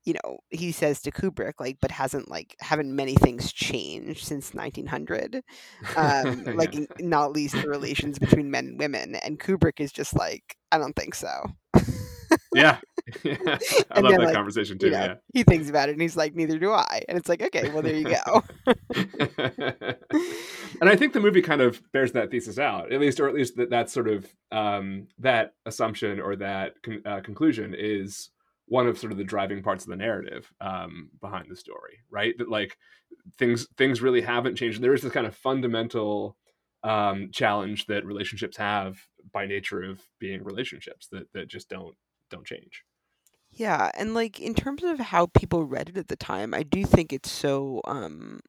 you 0.04 0.14
know 0.14 0.40
he 0.50 0.72
says 0.72 1.02
to 1.02 1.12
Kubrick 1.12 1.54
like 1.60 1.78
but 1.82 1.92
hasn't 1.92 2.30
like 2.30 2.56
haven't 2.60 2.96
many 2.96 3.16
things 3.16 3.52
changed 3.52 4.26
since 4.26 4.54
1900 4.54 5.36
um, 5.36 5.44
yeah. 5.96 6.54
like 6.54 6.76
not 7.00 7.32
least 7.32 7.56
the 7.62 7.68
relations 7.68 8.20
between 8.20 8.52
men 8.52 8.68
and 8.68 8.80
women 8.80 9.16
and 9.16 9.40
Kubrick 9.40 9.80
is 9.80 9.92
just 9.92 10.16
like 10.16 10.58
I 10.72 10.78
don't 10.78 10.96
think 10.96 11.16
so 11.16 11.54
yeah. 12.54 12.80
Yeah. 13.24 13.36
I 13.91 13.99
love 13.99 14.12
that 14.12 14.22
like, 14.22 14.34
conversation 14.34 14.78
too. 14.78 14.88
You 14.88 14.91
know, 14.93 14.97
yeah. 14.99 15.16
He 15.34 15.43
thinks 15.43 15.70
about 15.70 15.89
it 15.89 15.93
and 15.93 16.01
he's 16.01 16.18
like, 16.18 16.36
neither 16.36 16.57
do 16.57 16.72
I. 16.72 17.01
And 17.07 17.18
it's 17.18 17.30
like, 17.30 17.41
okay, 17.41 17.70
well, 17.70 17.82
there 17.82 17.95
you 17.95 18.05
go. 18.05 18.43
and 20.82 20.89
I 20.89 20.95
think 20.95 21.14
the 21.14 21.20
movie 21.20 21.41
kind 21.41 21.62
of 21.62 21.82
bears 21.91 22.12
that 22.14 22.32
thesis 22.32 22.59
out, 22.59 22.91
at 22.91 22.99
least, 22.99 23.20
or 23.20 23.28
at 23.28 23.36
least 23.36 23.55
that, 23.57 23.70
that 23.70 23.89
sort 23.89 24.07
of 24.07 24.28
um, 24.51 25.07
that 25.20 25.53
assumption 25.66 26.20
or 26.20 26.36
that 26.38 26.82
con- 26.84 27.01
uh, 27.05 27.22
conclusion 27.22 27.76
is 27.78 28.30
one 28.68 28.88
of 28.88 28.97
sort 28.97 29.12
of 29.12 29.18
the 29.18 29.24
driving 29.24 29.62
parts 29.62 29.84
of 29.84 29.89
the 29.89 29.97
narrative 29.97 30.51
um, 30.62 31.09
behind 31.20 31.47
the 31.49 31.55
story, 31.55 31.99
right? 32.09 32.38
That 32.38 32.49
like 32.49 32.78
things 33.38 33.68
things 33.78 34.01
really 34.01 34.22
haven't 34.22 34.55
changed. 34.55 34.82
There 34.82 34.93
is 34.93 35.01
this 35.01 35.12
kind 35.12 35.28
of 35.28 35.36
fundamental 35.36 36.38
um, 36.84 37.30
challenge 37.32 37.86
that 37.88 38.05
relationships 38.05 38.57
have 38.57 38.97
by 39.34 39.45
nature 39.45 39.84
of 39.84 40.01
being 40.20 40.43
relationships 40.43 41.07
that 41.12 41.32
that 41.34 41.47
just 41.47 41.70
don't 41.70 41.95
don't 42.30 42.45
change. 42.45 42.84
Yeah, 43.54 43.91
and 43.95 44.14
like 44.14 44.39
in 44.39 44.54
terms 44.54 44.84
of 44.84 44.99
how 44.99 45.28
people 45.28 45.66
read 45.66 45.89
it 45.89 45.97
at 45.97 46.08
the 46.08 46.16
time, 46.16 46.54
I 46.54 46.64
do 46.64 46.86
think 46.86 47.12
it's 47.12 47.30
so 47.32 47.82
um 47.86 48.39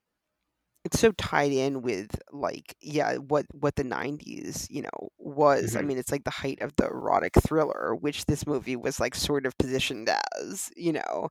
it's 0.85 1.01
so 1.01 1.13
tied 1.13 1.53
in 1.53 1.83
with 1.83 2.21
like 2.33 2.77
yeah 2.83 3.17
what 3.17 3.47
what 3.55 3.77
the 3.77 3.85
90s 3.85 4.67
you 4.71 4.83
know 4.83 5.11
was. 5.19 5.77
I 5.77 5.83
mean 5.83 5.99
it's 5.99 6.13
like 6.13 6.25
the 6.25 6.31
height 6.31 6.61
of 6.63 6.75
the 6.77 6.87
erotic 6.87 7.35
thriller 7.47 7.95
which 7.97 8.27
this 8.27 8.47
movie 8.47 8.77
was 8.77 9.01
like 9.01 9.15
sort 9.17 9.47
of 9.47 9.59
positioned 9.59 10.11
as 10.41 10.71
you 10.77 10.93
know 10.95 11.29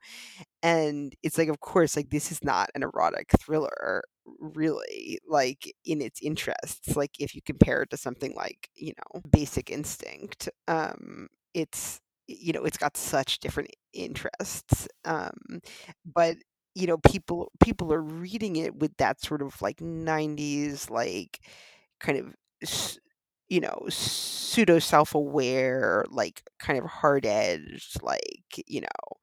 and 0.63 1.13
it's 1.23 1.37
like 1.37 1.49
of 1.49 1.59
course 1.59 1.95
like 1.95 2.09
this 2.09 2.31
is 2.31 2.43
not 2.43 2.69
an 2.75 2.83
erotic 2.83 3.29
thriller 3.39 4.03
really 4.39 5.19
like 5.27 5.71
in 5.85 6.01
its 6.01 6.21
interests 6.21 6.95
like 6.95 7.11
if 7.19 7.35
you 7.35 7.41
compare 7.43 7.81
it 7.83 7.89
to 7.89 7.97
something 7.97 8.33
like 8.35 8.69
you 8.75 8.93
know 8.97 9.21
basic 9.31 9.69
instinct 9.69 10.49
um 10.67 11.27
it's 11.53 11.99
you 12.39 12.53
know 12.53 12.63
it's 12.63 12.77
got 12.77 12.97
such 12.97 13.39
different 13.39 13.69
interests 13.93 14.87
um 15.05 15.61
but 16.05 16.37
you 16.75 16.87
know 16.87 16.97
people 16.97 17.51
people 17.63 17.91
are 17.93 18.01
reading 18.01 18.55
it 18.55 18.75
with 18.75 18.95
that 18.97 19.21
sort 19.21 19.41
of 19.41 19.61
like 19.61 19.77
90s 19.77 20.89
like 20.89 21.39
kind 21.99 22.17
of 22.17 22.35
you 23.49 23.59
know 23.59 23.85
pseudo 23.89 24.79
self-aware 24.79 26.05
like 26.09 26.43
kind 26.59 26.79
of 26.79 26.85
hard-edged 26.85 28.01
like 28.01 28.63
you 28.67 28.81
know 28.81 29.17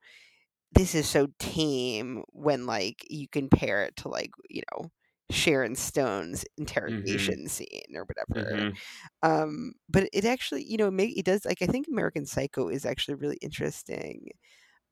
this 0.71 0.93
is 0.93 1.07
so 1.07 1.27
tame 1.39 2.23
when 2.31 2.65
like 2.65 3.05
you 3.09 3.27
compare 3.31 3.83
it 3.83 3.95
to 3.95 4.07
like 4.07 4.31
you 4.49 4.61
know 4.71 4.91
Sharon 5.31 5.75
Stone's 5.75 6.41
mm-hmm. 6.41 6.61
interrogation 6.63 7.35
mm-hmm. 7.35 7.47
scene 7.47 7.95
or 7.95 8.05
whatever. 8.05 8.51
Mm-hmm. 8.55 9.29
Um, 9.29 9.73
but 9.89 10.09
it 10.13 10.25
actually, 10.25 10.63
you 10.63 10.77
know, 10.77 10.89
make 10.91 11.17
it 11.17 11.25
does 11.25 11.45
like 11.45 11.61
I 11.61 11.67
think 11.67 11.87
American 11.87 12.25
Psycho 12.25 12.69
is 12.69 12.85
actually 12.85 13.15
really 13.15 13.37
interesting 13.41 14.29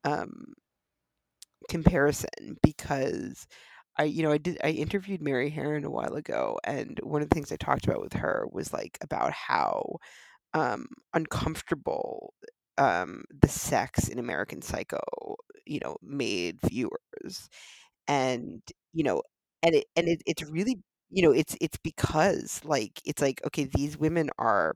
um, 0.04 0.54
comparison 1.70 2.58
because 2.62 3.48
I, 3.98 4.04
you 4.04 4.24
know, 4.24 4.32
I 4.32 4.38
did 4.38 4.58
I 4.64 4.70
interviewed 4.70 5.22
Mary 5.22 5.50
Harron 5.52 5.84
a 5.84 5.90
while 5.90 6.16
ago, 6.16 6.60
and 6.64 7.00
one 7.04 7.22
of 7.22 7.30
the 7.30 7.34
things 7.34 7.52
I 7.52 7.58
talked 7.58 7.86
about 7.88 8.02
with 8.02 8.14
her 8.14 8.46
was 8.52 8.72
like 8.72 8.98
about 9.02 9.34
how 9.34 9.98
um, 10.54 10.88
uncomfortable 11.14 12.34
um, 12.78 13.24
the 13.42 13.48
sex 13.48 14.08
in 14.08 14.20
American 14.20 14.62
Psycho, 14.62 15.00
you 15.66 15.80
know, 15.84 15.98
made 16.04 16.60
viewers, 16.70 17.50
and 18.08 18.62
you 18.94 19.04
know, 19.04 19.24
and 19.68 19.76
it 19.76 19.86
and 19.98 20.10
it, 20.10 20.24
it's 20.28 20.44
really 20.46 20.80
you 21.12 21.24
know 21.24 21.32
it's 21.34 21.58
it's 21.62 21.78
because 21.84 22.62
like 22.66 23.02
it's 23.06 23.22
like 23.22 23.42
okay 23.48 23.66
these 23.66 23.98
women 24.00 24.32
are 24.40 24.76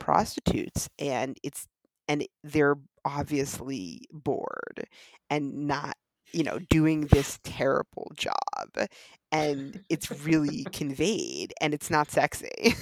prostitutes 0.00 0.88
and 0.98 1.36
it's 1.42 1.66
and 2.08 2.26
they're 2.44 2.76
obviously 3.04 4.02
bored 4.12 4.86
and 5.30 5.66
not 5.68 5.96
you 6.32 6.44
know 6.44 6.58
doing 6.70 7.02
this 7.06 7.38
terrible 7.44 8.12
job 8.14 8.88
and 9.30 9.80
it's 9.88 10.10
really 10.24 10.64
conveyed 10.72 11.54
and 11.60 11.72
it's 11.72 11.90
not 11.90 12.10
sexy. 12.10 12.74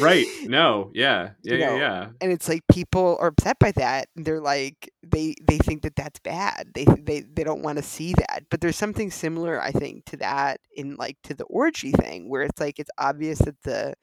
Right. 0.00 0.26
No. 0.44 0.90
Yeah. 0.92 1.30
Yeah 1.42 1.54
you 1.54 1.58
know? 1.60 1.76
yeah. 1.76 1.78
yeah 1.78 2.08
and 2.20 2.32
it's 2.32 2.48
like 2.48 2.62
people 2.70 3.16
are 3.20 3.28
upset 3.28 3.58
by 3.58 3.72
that 3.72 4.08
they're 4.16 4.40
like 4.40 4.90
they 5.02 5.34
they 5.46 5.58
think 5.58 5.82
that 5.82 5.96
that's 5.96 6.20
bad. 6.20 6.68
They 6.74 6.84
they 6.84 7.20
they 7.20 7.44
don't 7.44 7.62
want 7.62 7.78
to 7.78 7.82
see 7.82 8.12
that. 8.14 8.44
But 8.50 8.60
there's 8.60 8.76
something 8.76 9.10
similar 9.10 9.60
i 9.62 9.70
think 9.70 10.04
to 10.06 10.16
that 10.18 10.60
in 10.76 10.96
like 10.96 11.16
to 11.24 11.34
the 11.34 11.44
orgy 11.44 11.92
thing 11.92 12.28
where 12.28 12.42
it's 12.42 12.60
like 12.60 12.78
it's 12.78 12.90
obvious 12.98 13.38
that 13.38 13.60
the 13.62 13.94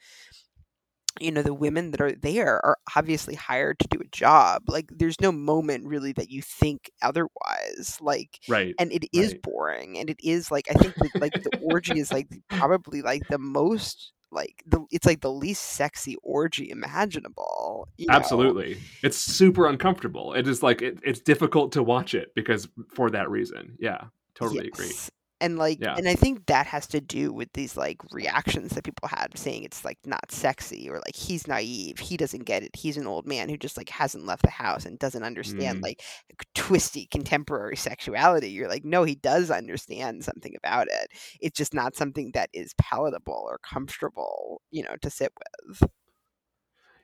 you 1.20 1.32
know 1.32 1.42
the 1.42 1.54
women 1.54 1.92
that 1.92 2.02
are 2.02 2.12
there 2.12 2.64
are 2.66 2.78
obviously 2.96 3.36
hired 3.36 3.78
to 3.80 3.88
do 3.88 4.00
a 4.00 4.08
job 4.12 4.64
like 4.68 4.90
there's 4.96 5.20
no 5.20 5.32
moment 5.32 5.86
really 5.86 6.14
that 6.14 6.30
you 6.30 6.42
think 6.42 6.92
otherwise 7.02 7.98
like 8.02 8.40
right 8.48 8.76
and 8.80 8.92
it 8.92 9.04
is 9.14 9.34
right. 9.34 9.42
boring 9.42 9.98
and 9.98 10.10
it 10.10 10.20
is 10.24 10.52
like 10.52 10.68
i 10.70 10.74
think 10.74 10.96
that, 10.96 11.22
like 11.22 11.34
the 11.34 11.60
orgy 11.62 12.00
is 12.00 12.12
like 12.12 12.28
probably 12.50 13.02
like 13.02 13.28
the 13.30 13.38
most 13.38 14.14
like 14.32 14.64
the 14.68 14.86
it's 14.92 15.08
like 15.08 15.22
the 15.22 15.32
least 15.32 15.64
sexy 15.64 16.16
orgy 16.22 16.70
imaginable 16.70 17.88
absolutely 18.10 18.76
know? 18.76 18.80
it's 19.04 19.18
super 19.18 19.68
uncomfortable 19.68 20.34
it 20.34 20.48
is 20.48 20.62
like 20.62 20.82
it, 20.82 21.00
it's 21.04 21.20
difficult 21.20 21.72
to 21.72 21.82
watch 21.82 22.14
it 22.14 22.34
because 22.36 22.68
for 22.94 23.10
that 23.10 23.30
reason 23.30 23.76
yeah 23.80 24.04
totally 24.36 24.66
yes. 24.66 24.80
agree 24.80 25.19
and 25.42 25.58
like 25.58 25.80
yeah. 25.80 25.96
and 25.96 26.08
i 26.08 26.16
think 26.16 26.46
that 26.46 26.66
has 26.66 26.88
to 26.88 27.00
do 27.00 27.32
with 27.32 27.52
these 27.54 27.78
like 27.78 27.98
reactions 28.12 28.72
that 28.72 28.84
people 28.84 29.08
had 29.08 29.28
saying 29.38 29.64
it's 29.64 29.86
like 29.86 29.98
not 30.06 30.32
sexy 30.32 30.90
or 30.90 30.96
like 30.96 31.16
he's 31.16 31.48
naive 31.48 32.00
he 32.00 32.18
doesn't 32.18 32.46
get 32.46 32.64
it 32.64 32.76
he's 32.76 32.98
an 32.98 33.08
old 33.08 33.28
man 33.28 33.50
who 33.50 33.58
just 33.58 33.78
like 33.78 33.90
hasn't 33.90 34.26
left 34.26 34.44
the 34.44 34.50
house 34.50 34.86
and 34.86 35.00
doesn't 35.00 35.24
understand 35.24 35.80
mm. 35.80 35.84
like 35.84 36.04
twisty 36.56 37.08
contemporary 37.08 37.76
sexuality 37.76 38.50
you're 38.50 38.70
like 38.70 38.86
no 38.86 39.04
he 39.04 39.16
does 39.16 39.52
understand 39.52 40.24
something 40.24 40.56
about 40.58 40.88
it 40.88 41.10
it's 41.40 41.58
just 41.58 41.74
not 41.74 41.96
something 41.96 42.32
that 42.34 42.50
is 42.54 42.74
palatable 42.78 43.46
or 43.48 43.60
comfortable 43.60 44.62
you 44.72 44.84
know 44.84 44.96
to 45.02 45.10
sit 45.10 45.32
with 45.68 45.90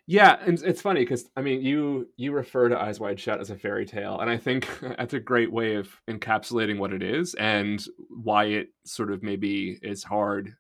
yeah, 0.08 0.38
and 0.46 0.62
it's 0.64 0.82
funny 0.82 1.02
because 1.02 1.26
I 1.36 1.42
mean, 1.42 1.62
you 1.62 2.10
you 2.16 2.32
refer 2.32 2.70
to 2.70 2.80
Eyes 2.80 3.00
Wide 3.00 3.20
Shut 3.20 3.40
as 3.40 3.50
a 3.50 3.58
fairy 3.58 3.86
tale, 3.86 4.20
and 4.20 4.30
I 4.30 4.38
think 4.38 4.68
that's 4.82 5.14
a 5.14 5.20
great 5.20 5.52
way 5.52 5.76
of 5.76 5.90
encapsulating 6.10 6.78
what 6.78 6.94
it 6.94 7.02
is 7.02 7.34
and 7.36 7.84
why 8.10 8.46
it 8.46 8.68
sort 8.86 9.12
of 9.12 9.24
maybe 9.24 9.80
is 9.82 10.04
hard 10.04 10.56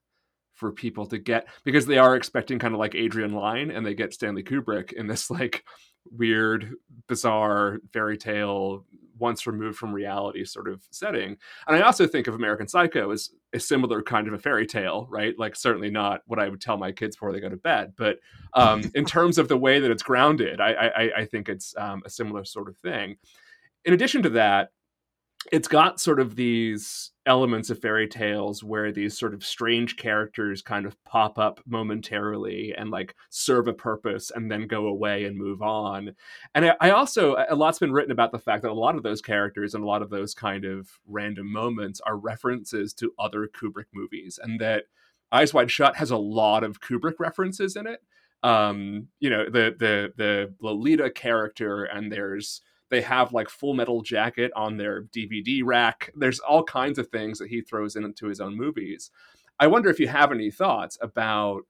for 0.55 0.71
people 0.71 1.05
to 1.05 1.17
get 1.17 1.47
because 1.65 1.85
they 1.85 1.97
are 1.97 2.15
expecting 2.15 2.57
kind 2.57 2.73
of 2.73 2.79
like 2.79 2.95
Adrian 2.95 3.33
Lyne, 3.33 3.71
and 3.71 3.85
they 3.85 3.93
get 3.93 4.13
Stanley 4.13 4.43
Kubrick 4.43 4.93
in 4.93 5.05
this 5.05 5.29
like 5.29 5.63
weird, 6.11 6.73
bizarre 7.07 7.79
fairy 7.93 8.17
tale, 8.17 8.85
once 9.17 9.47
removed 9.47 9.77
from 9.77 9.93
reality 9.93 10.43
sort 10.45 10.67
of 10.67 10.83
setting. 10.91 11.37
And 11.67 11.75
I 11.75 11.81
also 11.81 12.07
think 12.07 12.27
of 12.27 12.35
American 12.35 12.67
Psycho 12.67 13.11
as 13.11 13.29
a 13.53 13.59
similar 13.59 14.01
kind 14.01 14.27
of 14.27 14.33
a 14.33 14.39
fairy 14.39 14.65
tale, 14.65 15.07
right? 15.09 15.33
Like 15.37 15.55
certainly 15.55 15.89
not 15.89 16.21
what 16.27 16.39
I 16.39 16.49
would 16.49 16.61
tell 16.61 16.77
my 16.77 16.91
kids 16.91 17.15
before 17.15 17.31
they 17.31 17.39
go 17.39 17.49
to 17.49 17.57
bed, 17.57 17.93
but 17.97 18.17
um, 18.53 18.83
in 18.95 19.05
terms 19.05 19.37
of 19.37 19.47
the 19.47 19.57
way 19.57 19.79
that 19.79 19.91
it's 19.91 20.03
grounded, 20.03 20.59
I, 20.59 20.71
I, 20.71 21.11
I 21.21 21.25
think 21.25 21.49
it's 21.49 21.73
um, 21.77 22.01
a 22.05 22.09
similar 22.09 22.45
sort 22.45 22.67
of 22.67 22.77
thing. 22.77 23.17
In 23.85 23.93
addition 23.93 24.23
to 24.23 24.29
that, 24.29 24.69
it's 25.51 25.67
got 25.67 25.99
sort 25.99 26.19
of 26.19 26.35
these 26.35 27.11
elements 27.25 27.69
of 27.69 27.79
fairy 27.79 28.07
tales 28.07 28.63
where 28.63 28.91
these 28.91 29.17
sort 29.17 29.33
of 29.33 29.43
strange 29.43 29.97
characters 29.97 30.61
kind 30.61 30.85
of 30.85 31.01
pop 31.03 31.37
up 31.37 31.59
momentarily 31.65 32.73
and 32.77 32.91
like 32.91 33.15
serve 33.29 33.67
a 33.67 33.73
purpose 33.73 34.31
and 34.35 34.49
then 34.51 34.67
go 34.67 34.87
away 34.87 35.25
and 35.25 35.37
move 35.37 35.61
on. 35.61 36.15
And 36.53 36.65
I, 36.65 36.75
I, 36.81 36.89
also, 36.91 37.35
a 37.49 37.55
lot's 37.55 37.79
been 37.79 37.91
written 37.91 38.11
about 38.11 38.31
the 38.31 38.39
fact 38.39 38.63
that 38.63 38.71
a 38.71 38.73
lot 38.73 38.95
of 38.95 39.03
those 39.03 39.21
characters 39.21 39.73
and 39.73 39.83
a 39.83 39.87
lot 39.87 40.01
of 40.01 40.09
those 40.09 40.33
kind 40.33 40.65
of 40.65 40.89
random 41.07 41.51
moments 41.51 42.01
are 42.01 42.17
references 42.17 42.93
to 42.95 43.13
other 43.17 43.47
Kubrick 43.47 43.85
movies, 43.93 44.39
and 44.41 44.59
that 44.59 44.85
Eyes 45.31 45.53
Wide 45.53 45.71
Shut 45.71 45.95
has 45.95 46.11
a 46.11 46.17
lot 46.17 46.63
of 46.63 46.79
Kubrick 46.79 47.15
references 47.19 47.75
in 47.75 47.87
it. 47.87 48.01
Um, 48.43 49.07
you 49.19 49.29
know, 49.29 49.45
the 49.45 49.75
the 49.77 50.13
the 50.15 50.53
Lolita 50.61 51.09
character, 51.09 51.85
and 51.85 52.11
there's 52.11 52.61
they 52.95 53.01
have 53.01 53.33
like 53.33 53.49
Full 53.49 53.73
Metal 53.73 54.01
Jacket 54.01 54.51
on 54.55 54.77
their 54.77 55.03
DVD 55.03 55.61
rack. 55.65 56.11
There's 56.15 56.39
all 56.39 56.63
kinds 56.63 56.97
of 56.97 57.09
things 57.09 57.39
that 57.39 57.49
he 57.49 57.59
throws 57.59 57.97
into 57.97 58.27
his 58.27 58.39
own 58.39 58.55
movies. 58.55 59.11
I 59.59 59.67
wonder 59.67 59.89
if 59.89 59.99
you 59.99 60.07
have 60.07 60.31
any 60.31 60.49
thoughts 60.49 60.97
about 61.01 61.63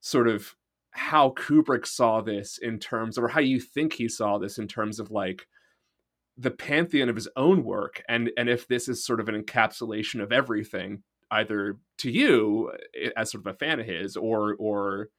sort 0.00 0.28
of 0.28 0.56
how 0.92 1.30
Kubrick 1.36 1.86
saw 1.86 2.22
this 2.22 2.56
in 2.56 2.78
terms 2.78 3.18
or 3.18 3.28
how 3.28 3.40
you 3.40 3.60
think 3.60 3.92
he 3.92 4.08
saw 4.08 4.38
this 4.38 4.56
in 4.56 4.66
terms 4.66 4.98
of 4.98 5.10
like 5.10 5.46
the 6.38 6.50
pantheon 6.50 7.10
of 7.10 7.16
his 7.16 7.28
own 7.36 7.62
work 7.64 8.02
and 8.08 8.30
and 8.38 8.48
if 8.48 8.66
this 8.66 8.88
is 8.88 9.04
sort 9.04 9.20
of 9.20 9.28
an 9.28 9.40
encapsulation 9.40 10.22
of 10.22 10.32
everything 10.32 11.02
either 11.30 11.76
to 11.98 12.10
you 12.10 12.72
eh, 12.98 13.10
as 13.16 13.30
sort 13.30 13.46
of 13.46 13.54
a 13.54 13.58
fan 13.58 13.78
of 13.78 13.86
his 13.86 14.16
or 14.16 14.56
or 14.58 15.10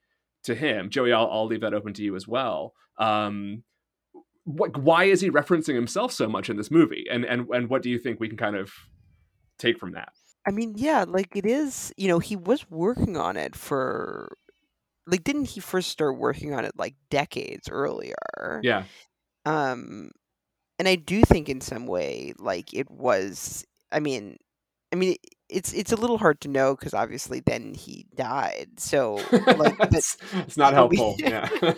to 0.41 0.55
him 0.55 0.89
joey 0.89 1.13
i'll, 1.13 1.29
I'll 1.31 1.45
leave 1.45 1.61
that 1.61 1.75
open 1.75 1.93
to 1.93 2.03
you 2.03 2.15
as 2.15 2.27
well 2.27 2.73
um 2.97 3.63
what 4.45 4.77
why 4.77 5.05
is 5.05 5.21
he 5.21 5.29
referencing 5.29 5.75
himself 5.75 6.11
so 6.11 6.27
much 6.27 6.49
in 6.49 6.57
this 6.57 6.71
movie? 6.71 7.05
And 7.09 7.25
and 7.25 7.47
and 7.49 7.69
what 7.69 7.81
do 7.81 7.89
you 7.89 7.97
think 7.97 8.19
we 8.19 8.27
can 8.27 8.37
kind 8.37 8.55
of 8.55 8.71
take 9.57 9.79
from 9.79 9.93
that? 9.93 10.09
I 10.45 10.51
mean, 10.51 10.73
yeah, 10.75 11.05
like 11.07 11.35
it 11.35 11.45
is, 11.45 11.93
you 11.97 12.07
know, 12.07 12.19
he 12.19 12.35
was 12.35 12.69
working 12.69 13.15
on 13.15 13.37
it 13.37 13.55
for 13.55 14.37
like 15.07 15.23
didn't 15.23 15.45
he 15.45 15.59
first 15.59 15.89
start 15.89 16.17
working 16.17 16.53
on 16.53 16.65
it 16.65 16.73
like 16.77 16.95
decades 17.09 17.69
earlier? 17.69 18.61
yeah. 18.63 18.83
Um 19.45 20.11
and 20.79 20.87
I 20.87 20.95
do 20.95 21.21
think 21.21 21.49
in 21.49 21.61
some 21.61 21.87
way 21.87 22.33
like 22.37 22.73
it 22.73 22.89
was 22.89 23.65
I 23.91 23.99
mean 23.99 24.37
I 24.91 24.95
mean 24.95 25.15
it's 25.53 25.71
it's 25.73 25.91
a 25.91 25.95
little 25.95 26.17
hard 26.17 26.41
to 26.41 26.47
know 26.47 26.75
because 26.75 26.93
obviously 26.93 27.39
then 27.45 27.73
he 27.75 28.05
died. 28.15 28.67
So 28.77 29.15
like 29.31 29.77
but 29.77 29.93
it's, 29.93 30.17
not 30.57 30.73
helpful 30.73 31.15
yeah 31.19 31.47
but 31.61 31.75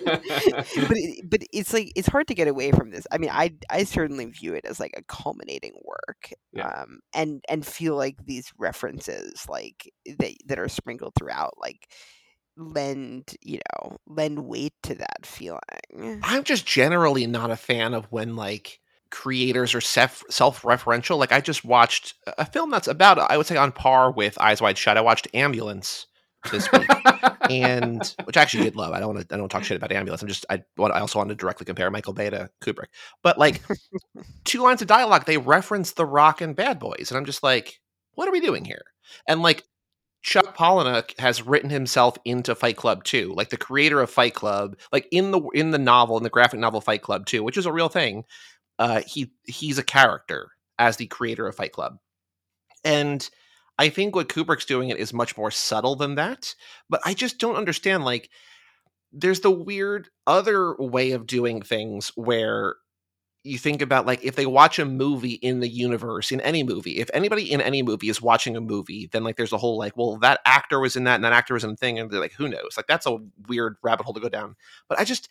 it, 0.98 1.30
but 1.30 1.42
it's 1.54 1.74
like 1.74 1.92
it's 1.96 2.08
hard 2.08 2.28
to 2.30 2.34
get 2.34 2.48
away 2.48 2.72
from 2.72 2.90
this. 2.92 3.06
I 3.12 3.18
mean, 3.18 3.30
I 3.32 3.54
I 3.70 3.84
certainly 3.84 4.26
view 4.26 4.54
it 4.54 4.66
as 4.66 4.80
like 4.80 4.94
a 4.98 5.04
culminating 5.04 5.74
work, 5.84 6.32
Yeah. 6.54 6.68
um, 6.68 7.00
and 7.14 7.44
and 7.50 7.66
feel 7.66 7.96
like 7.96 8.16
these 8.26 8.52
references 8.58 9.46
like 9.50 9.92
that 10.20 10.34
that 10.48 10.60
are 10.60 10.70
sprinkled 10.70 11.14
throughout 11.18 11.54
like 11.60 11.88
lend 12.58 13.36
you 13.42 13.60
know 13.60 13.98
lend 14.08 14.40
weight 14.46 14.74
to 14.84 14.96
that 14.96 15.26
feeling. 15.26 15.60
I'm 16.24 16.44
just 16.44 16.66
generally 16.66 17.28
not 17.28 17.52
a 17.52 17.58
fan 17.58 17.94
of 17.94 18.06
when 18.12 18.36
like 18.36 18.80
creators 19.12 19.74
are 19.76 19.82
self 19.82 20.24
self-referential. 20.30 21.18
Like 21.18 21.32
I 21.32 21.42
just 21.42 21.66
watched 21.66 22.16
a 22.38 22.46
film 22.46 22.72
that's 22.72 22.88
about 22.88 23.20
I 23.20 23.38
would 23.38 23.46
say 23.48 23.58
on 23.58 23.72
par 23.72 24.12
with 24.12 24.40
Eyes 24.40 24.62
Wide 24.62 24.78
Shut. 24.78 24.98
I 24.98 25.02
watched 25.02 25.28
Ambulance 25.34 26.08
this 26.52 26.72
week. 26.72 26.90
and 27.50 28.16
which 28.26 28.38
I 28.38 28.42
actually 28.42 28.64
did 28.64 28.76
love. 28.76 28.94
I 28.94 29.00
don't 29.00 29.16
want 29.16 29.28
to 29.30 29.36
I 29.36 29.38
don't 29.38 29.50
talk 29.50 29.64
shit 29.64 29.78
about 29.78 29.92
ambulance. 29.92 30.22
I'm 30.22 30.28
just 30.28 30.46
I 30.50 30.64
want 30.78 30.94
I 30.94 31.00
also 31.00 31.20
want 31.20 31.30
to 31.30 31.36
directly 31.36 31.66
compare 31.66 31.90
Michael 31.92 32.14
Bay 32.14 32.30
to 32.30 32.50
Kubrick. 32.64 32.88
But 33.24 33.38
like 33.38 33.62
two 34.46 34.62
lines 34.62 34.82
of 34.82 34.88
dialogue, 34.88 35.26
they 35.26 35.38
reference 35.38 35.92
The 35.92 36.06
Rock 36.06 36.42
and 36.42 36.56
Bad 36.56 36.80
Boys, 36.80 37.08
and 37.10 37.18
I'm 37.18 37.26
just 37.26 37.44
like, 37.44 37.80
what 38.14 38.28
are 38.28 38.32
we 38.32 38.40
doing 38.40 38.66
here? 38.66 38.84
And 39.28 39.42
like 39.42 39.64
Chuck 40.24 40.58
Palahniuk 40.58 41.20
has 41.20 41.44
written 41.46 41.70
himself 41.70 42.18
into 42.26 42.56
Fight 42.56 42.78
Club 42.78 43.04
2, 43.04 43.34
like 43.36 43.50
the 43.50 43.58
creator 43.58 44.02
of 44.02 44.10
Fight 44.10 44.34
Club, 44.34 44.76
like 44.92 45.08
in 45.12 45.32
the 45.32 45.40
in 45.54 45.72
the 45.72 45.78
novel, 45.78 46.18
in 46.18 46.24
the 46.24 46.30
graphic 46.30 46.60
novel 46.60 46.82
Fight 46.82 47.02
Club 47.04 47.26
2, 47.26 47.44
which 47.44 47.58
is 47.58 47.66
a 47.66 47.74
real 47.74 47.90
thing. 47.90 48.24
Uh, 48.80 49.02
he 49.06 49.32
he's 49.46 49.78
a 49.78 49.84
character 49.84 50.52
as 50.78 50.98
the 50.98 51.08
creator 51.08 51.48
of 51.48 51.56
Fight 51.56 51.72
Club, 51.72 51.98
and 52.84 53.30
I 53.78 53.90
think 53.90 54.16
what 54.16 54.30
Kubrick's 54.30 54.66
doing 54.66 54.90
it 54.90 54.98
is 54.98 55.14
much 55.14 55.38
more 55.38 55.52
subtle 55.52 55.96
than 55.96 56.16
that. 56.16 56.56
But 56.90 57.02
I 57.06 57.14
just 57.14 57.40
don't 57.40 57.56
understand. 57.56 58.06
Like, 58.06 58.30
there's 59.12 59.42
the 59.42 59.52
weird 59.52 60.10
other 60.28 60.76
way 60.78 61.12
of 61.12 61.28
doing 61.28 61.62
things 61.62 62.12
where 62.16 62.76
you 63.46 63.60
think 63.60 63.82
about 63.82 64.08
like 64.08 64.24
if 64.24 64.36
they 64.36 64.48
watch 64.48 64.80
a 64.80 64.86
movie 64.86 65.34
in 65.34 65.60
the 65.60 65.70
universe 65.70 66.32
in 66.32 66.42
any 66.42 66.64
movie 66.64 66.98
if 66.98 67.10
anybody 67.14 67.52
in 67.52 67.62
any 67.62 67.84
movie 67.84 68.10
is 68.10 68.22
watching 68.22 68.58
a 68.58 68.62
movie 68.62 69.08
then 69.12 69.24
like 69.24 69.38
there's 69.38 69.54
a 69.54 69.58
whole 69.58 69.78
like 69.78 69.96
well 69.96 70.18
that 70.18 70.40
actor 70.46 70.80
was 70.80 70.96
in 70.96 71.04
that 71.04 71.16
and 71.16 71.24
that 71.24 71.32
actor 71.32 71.54
was 71.54 71.64
in 71.64 71.70
the 71.70 71.76
thing 71.76 72.00
and 72.00 72.10
they're 72.10 72.20
like 72.20 72.34
who 72.34 72.48
knows 72.48 72.74
like 72.76 72.88
that's 72.88 73.06
a 73.06 73.20
weird 73.48 73.76
rabbit 73.84 74.04
hole 74.04 74.16
to 74.16 74.20
go 74.20 74.30
down 74.30 74.56
but 74.90 75.00
i 75.00 75.04
just 75.04 75.30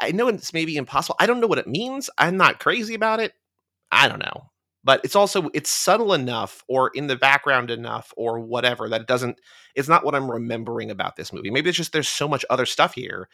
i, 0.00 0.12
know 0.12 0.28
it's 0.28 0.52
maybe 0.52 0.76
impossible 0.76 1.16
i 1.20 1.26
don't 1.26 1.40
know 1.40 1.46
what 1.46 1.58
it 1.58 1.66
means 1.66 2.10
i'm 2.18 2.36
not 2.36 2.60
crazy 2.60 2.94
about 2.94 3.20
it 3.20 3.32
i 3.92 4.08
don't 4.08 4.20
know 4.20 4.50
but 4.84 5.00
it's 5.02 5.16
also 5.16 5.48
it's 5.54 5.70
subtle 5.70 6.12
enough 6.12 6.62
or 6.68 6.90
in 6.94 7.06
the 7.06 7.16
background 7.16 7.70
enough 7.70 8.12
or 8.16 8.40
whatever 8.40 8.88
that 8.88 9.02
it 9.02 9.06
doesn't 9.06 9.38
it's 9.74 9.88
not 9.88 10.04
what 10.04 10.14
i'm 10.14 10.30
remembering 10.30 10.90
about 10.90 11.16
this 11.16 11.32
movie 11.32 11.50
maybe 11.50 11.68
it's 11.68 11.78
just 11.78 11.92
there's 11.92 12.08
so 12.08 12.28
much 12.28 12.44
other 12.50 12.66
stuff 12.66 12.94
here 12.94 13.28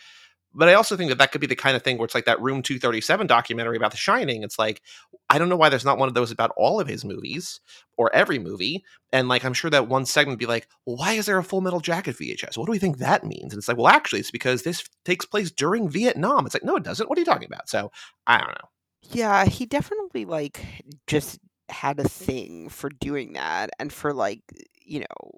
but 0.55 0.69
I 0.69 0.75
also 0.75 0.97
think 0.97 1.11
that 1.11 1.19
that 1.19 1.33
could 1.33 1.41
be 1.41 1.47
the 1.47 1.57
kind 1.57 1.77
of 1.77 1.83
thing 1.83 1.97
where 1.97 2.05
it's 2.05 2.15
like 2.15 2.25
that 2.25 2.41
Room 2.41 2.63
237 2.63 3.27
documentary 3.27 3.77
about 3.77 3.93
The 3.93 3.97
Shining. 3.97 4.43
It's 4.43 4.59
like, 4.59 4.83
I 5.29 5.39
don't 5.39 5.49
know 5.49 5.57
why 5.57 5.69
there's 5.69 5.85
not 5.85 5.99
one 5.99 6.09
of 6.09 6.15
those 6.15 6.31
about 6.31 6.53
all 6.57 6.81
of 6.81 6.89
his 6.89 7.05
movies 7.05 7.61
or 7.97 8.15
every 8.15 8.39
movie. 8.39 8.85
And 9.13 9.29
like, 9.29 9.45
I'm 9.45 9.55
sure 9.55 9.71
that 9.71 9.89
one 9.89 10.07
segment 10.07 10.35
would 10.35 10.39
be 10.41 10.47
like, 10.47 10.67
well, 10.87 10.97
why 10.97 11.13
is 11.13 11.27
there 11.27 11.39
a 11.39 11.45
Full 11.45 11.61
Metal 11.61 11.81
Jacket 11.81 12.17
VHS? 12.17 12.57
What 12.57 12.67
do 12.67 12.73
we 12.73 12.79
think 12.79 12.99
that 12.99 13.25
means? 13.25 13.53
And 13.53 13.59
it's 13.59 13.69
like, 13.69 13.77
well, 13.77 13.89
actually, 13.89 14.21
it's 14.21 14.33
because 14.33 14.63
this 14.63 14.85
takes 15.05 15.25
place 15.25 15.51
during 15.51 15.89
Vietnam. 15.89 16.47
It's 16.47 16.55
like, 16.55 16.65
no, 16.65 16.77
it 16.77 16.83
doesn't. 16.83 17.09
What 17.09 17.17
are 17.17 17.21
you 17.21 17.27
talking 17.27 17.49
about? 17.49 17.69
So 17.69 17.93
I 18.27 18.39
don't 18.39 18.49
know. 18.49 18.69
Yeah, 19.03 19.45
he 19.45 19.67
definitely 19.67 20.25
like 20.25 20.65
just 21.07 21.39
had 21.69 22.01
a 22.01 22.09
thing 22.09 22.69
for 22.69 22.91
doing 22.91 23.35
that 23.35 23.71
and 23.79 23.93
for 23.93 24.13
like 24.13 24.43
you 24.85 25.01
know 25.01 25.31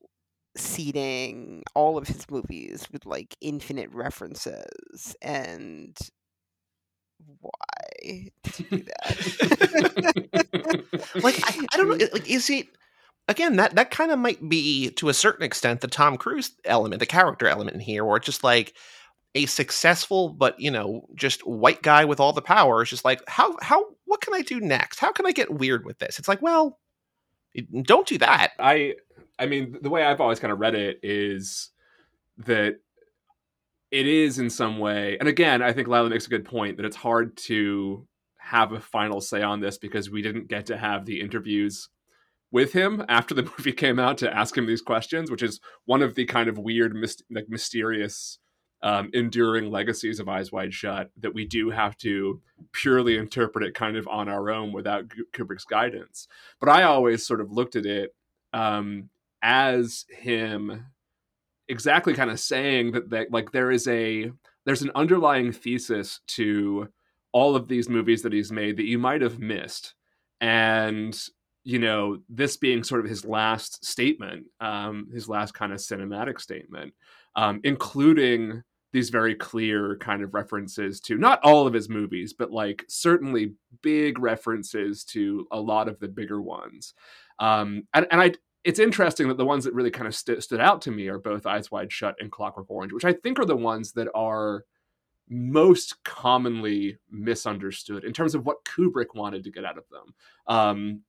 seeding 0.56 1.62
all 1.74 1.96
of 1.96 2.06
his 2.08 2.30
movies 2.30 2.86
with 2.92 3.06
like 3.06 3.36
infinite 3.40 3.90
references 3.92 5.16
and 5.22 5.96
why 7.40 8.30
did 8.42 8.54
he 8.56 8.64
do 8.64 8.84
that? 8.84 9.14
like 11.22 11.40
I, 11.44 11.66
I 11.72 11.76
don't 11.76 11.88
know 11.88 11.94
like 12.12 12.28
is 12.28 12.46
he 12.46 12.68
again 13.28 13.56
that 13.56 13.74
that 13.76 13.90
kind 13.90 14.10
of 14.10 14.18
might 14.18 14.48
be 14.48 14.90
to 14.90 15.08
a 15.08 15.14
certain 15.14 15.44
extent 15.44 15.80
the 15.80 15.88
tom 15.88 16.16
cruise 16.16 16.52
element 16.64 17.00
the 17.00 17.06
character 17.06 17.46
element 17.46 17.74
in 17.74 17.80
here 17.80 18.04
where 18.04 18.16
it's 18.16 18.26
just 18.26 18.44
like 18.44 18.74
a 19.34 19.46
successful 19.46 20.28
but 20.28 20.58
you 20.60 20.70
know 20.70 21.06
just 21.14 21.46
white 21.46 21.82
guy 21.82 22.04
with 22.04 22.20
all 22.20 22.32
the 22.32 22.42
power 22.42 22.82
is 22.82 22.90
just 22.90 23.04
like 23.04 23.22
how 23.28 23.56
how 23.62 23.84
what 24.04 24.20
can 24.20 24.34
i 24.34 24.42
do 24.42 24.60
next? 24.60 24.98
How 24.98 25.12
can 25.12 25.26
i 25.26 25.32
get 25.32 25.50
weird 25.52 25.84
with 25.84 25.98
this? 25.98 26.18
It's 26.18 26.28
like 26.28 26.42
well 26.42 26.78
don't 27.82 28.06
do 28.06 28.18
that. 28.18 28.52
I 28.58 28.94
i 29.42 29.46
mean 29.46 29.76
the 29.82 29.90
way 29.90 30.04
i've 30.04 30.20
always 30.20 30.40
kind 30.40 30.52
of 30.52 30.60
read 30.60 30.74
it 30.74 31.00
is 31.02 31.70
that 32.38 32.76
it 33.90 34.06
is 34.06 34.38
in 34.38 34.48
some 34.48 34.78
way 34.78 35.16
and 35.18 35.28
again 35.28 35.62
i 35.62 35.72
think 35.72 35.88
lila 35.88 36.08
makes 36.08 36.26
a 36.26 36.30
good 36.30 36.44
point 36.44 36.76
that 36.76 36.86
it's 36.86 36.96
hard 36.96 37.36
to 37.36 38.06
have 38.38 38.72
a 38.72 38.80
final 38.80 39.20
say 39.20 39.42
on 39.42 39.60
this 39.60 39.78
because 39.78 40.10
we 40.10 40.22
didn't 40.22 40.48
get 40.48 40.66
to 40.66 40.76
have 40.76 41.04
the 41.04 41.20
interviews 41.20 41.88
with 42.50 42.72
him 42.72 43.04
after 43.08 43.34
the 43.34 43.42
movie 43.58 43.72
came 43.72 43.98
out 43.98 44.18
to 44.18 44.34
ask 44.34 44.56
him 44.56 44.66
these 44.66 44.82
questions 44.82 45.30
which 45.30 45.42
is 45.42 45.60
one 45.84 46.02
of 46.02 46.14
the 46.14 46.24
kind 46.24 46.48
of 46.48 46.58
weird 46.58 46.94
myst- 46.94 47.24
like 47.30 47.48
mysterious 47.48 48.38
um, 48.82 49.10
enduring 49.12 49.70
legacies 49.70 50.18
of 50.18 50.28
Eyes 50.28 50.50
Wide 50.50 50.74
Shut 50.74 51.10
that 51.20 51.34
we 51.34 51.46
do 51.46 51.70
have 51.70 51.96
to 51.98 52.40
purely 52.72 53.16
interpret 53.16 53.64
it 53.64 53.74
kind 53.74 53.96
of 53.96 54.08
on 54.08 54.28
our 54.28 54.50
own 54.50 54.72
without 54.72 55.04
Kubrick's 55.32 55.64
guidance. 55.64 56.26
But 56.58 56.68
I 56.68 56.82
always 56.82 57.24
sort 57.24 57.40
of 57.40 57.52
looked 57.52 57.76
at 57.76 57.86
it 57.86 58.14
um, 58.52 59.08
as 59.42 60.04
him 60.08 60.86
exactly 61.68 62.14
kind 62.14 62.30
of 62.30 62.40
saying 62.40 62.92
that, 62.92 63.10
that 63.10 63.30
like 63.30 63.52
there 63.52 63.70
is 63.70 63.86
a 63.88 64.30
there's 64.64 64.82
an 64.82 64.90
underlying 64.94 65.52
thesis 65.52 66.20
to 66.26 66.88
all 67.32 67.56
of 67.56 67.68
these 67.68 67.88
movies 67.88 68.22
that 68.22 68.32
he's 68.32 68.52
made 68.52 68.76
that 68.76 68.86
you 68.86 68.98
might 68.98 69.22
have 69.22 69.38
missed 69.38 69.94
and 70.40 71.28
you 71.64 71.78
know 71.78 72.18
this 72.28 72.56
being 72.56 72.82
sort 72.82 73.00
of 73.00 73.08
his 73.08 73.24
last 73.24 73.84
statement 73.84 74.44
um 74.60 75.08
his 75.12 75.28
last 75.28 75.54
kind 75.54 75.72
of 75.72 75.78
cinematic 75.78 76.40
statement 76.40 76.92
um 77.36 77.60
including 77.64 78.62
these 78.92 79.08
very 79.08 79.34
clear 79.34 79.96
kind 79.96 80.22
of 80.22 80.34
references 80.34 81.00
to 81.00 81.16
not 81.16 81.40
all 81.42 81.66
of 81.66 81.72
his 81.72 81.88
movies, 81.88 82.34
but 82.34 82.50
like 82.50 82.84
certainly 82.88 83.54
big 83.80 84.18
references 84.18 85.02
to 85.02 85.46
a 85.50 85.58
lot 85.58 85.88
of 85.88 85.98
the 85.98 86.08
bigger 86.08 86.42
ones. 86.42 86.94
Um, 87.38 87.84
and, 87.94 88.06
and 88.10 88.20
I, 88.20 88.32
it's 88.64 88.78
interesting 88.78 89.28
that 89.28 89.36
the 89.36 89.44
ones 89.44 89.64
that 89.64 89.74
really 89.74 89.90
kind 89.90 90.06
of 90.06 90.14
st- 90.14 90.42
stood 90.42 90.60
out 90.60 90.82
to 90.82 90.90
me 90.90 91.08
are 91.08 91.18
both 91.18 91.46
Eyes 91.46 91.70
Wide 91.70 91.90
Shut 91.90 92.14
and 92.20 92.30
Clockwork 92.30 92.70
Orange, 92.70 92.92
which 92.92 93.04
I 93.04 93.12
think 93.12 93.38
are 93.38 93.44
the 93.44 93.56
ones 93.56 93.92
that 93.92 94.08
are 94.14 94.64
most 95.28 96.02
commonly 96.04 96.98
misunderstood 97.10 98.04
in 98.04 98.12
terms 98.12 98.34
of 98.34 98.44
what 98.44 98.64
Kubrick 98.64 99.14
wanted 99.14 99.44
to 99.44 99.50
get 99.50 99.64
out 99.64 99.78
of 99.78 99.84
them. 99.88 100.14
Um, 100.46 101.00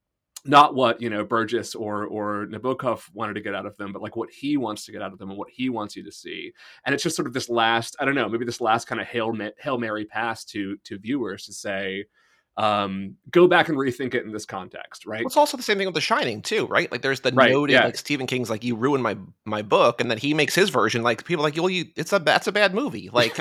not 0.46 0.76
what 0.76 1.02
you 1.02 1.10
know 1.10 1.24
Burgess 1.24 1.74
or 1.74 2.06
or 2.06 2.48
Nabokov 2.48 3.04
wanted 3.14 3.34
to 3.36 3.42
get 3.42 3.56
out 3.56 3.66
of 3.66 3.78
them, 3.78 3.94
but 3.94 4.02
like 4.02 4.16
what 4.16 4.30
he 4.30 4.58
wants 4.58 4.86
to 4.86 4.92
get 4.92 5.02
out 5.02 5.14
of 5.14 5.20
them 5.20 5.30
and 5.30 5.38
what 5.38 5.50
he 5.50 5.70
wants 5.70 5.96
you 5.96 6.04
to 6.04 6.12
see. 6.12 6.52
And 6.86 6.94
it's 6.94 7.04
just 7.04 7.16
sort 7.16 7.28
of 7.28 7.34
this 7.34 7.50
last, 7.50 7.96
I 8.00 8.06
don't 8.06 8.16
know, 8.16 8.28
maybe 8.28 8.46
this 8.46 8.60
last 8.60 8.86
kind 8.86 9.00
of 9.00 9.08
hail 9.08 9.34
hail 9.58 9.78
mary 9.78 10.06
pass 10.06 10.44
to 10.46 10.78
to 10.84 10.98
viewers 10.98 11.46
to 11.46 11.54
say, 11.54 12.06
um, 12.58 13.16
go 13.32 13.48
back 13.48 13.68
and 13.68 13.78
rethink 13.78 14.14
it 14.14 14.26
in 14.26 14.32
this 14.32 14.46
context, 14.46 15.06
right? 15.08 15.22
Well, 15.22 15.28
it's 15.28 15.38
also 15.38 15.58
the 15.58 15.64
same 15.64 15.78
thing 15.78 15.88
with 15.88 15.96
The 15.96 16.02
Shining 16.02 16.42
too, 16.42 16.68
right? 16.68 16.92
Like 16.92 17.02
there's 17.02 17.22
the 17.22 17.32
right, 17.32 17.52
noted 17.52 17.74
yeah. 17.74 17.86
like 17.86 17.98
Stephen 17.98 18.28
King's 18.28 18.50
like 18.50 18.64
you 18.64 18.76
ruined 18.76 19.02
my 19.02 19.18
my 19.46 19.64
book, 19.64 20.00
and 20.00 20.12
then 20.12 20.20
he 20.20 20.34
makes 20.36 20.54
his 20.54 20.70
version. 20.70 21.02
Like 21.02 21.26
people 21.26 21.44
like, 21.44 21.56
well, 21.56 21.70
you 21.70 21.86
it's 21.96 22.14
a 22.14 22.20
that's 22.20 22.48
a 22.48 22.52
bad 22.52 22.74
movie. 22.74 23.10
Like, 23.24 23.38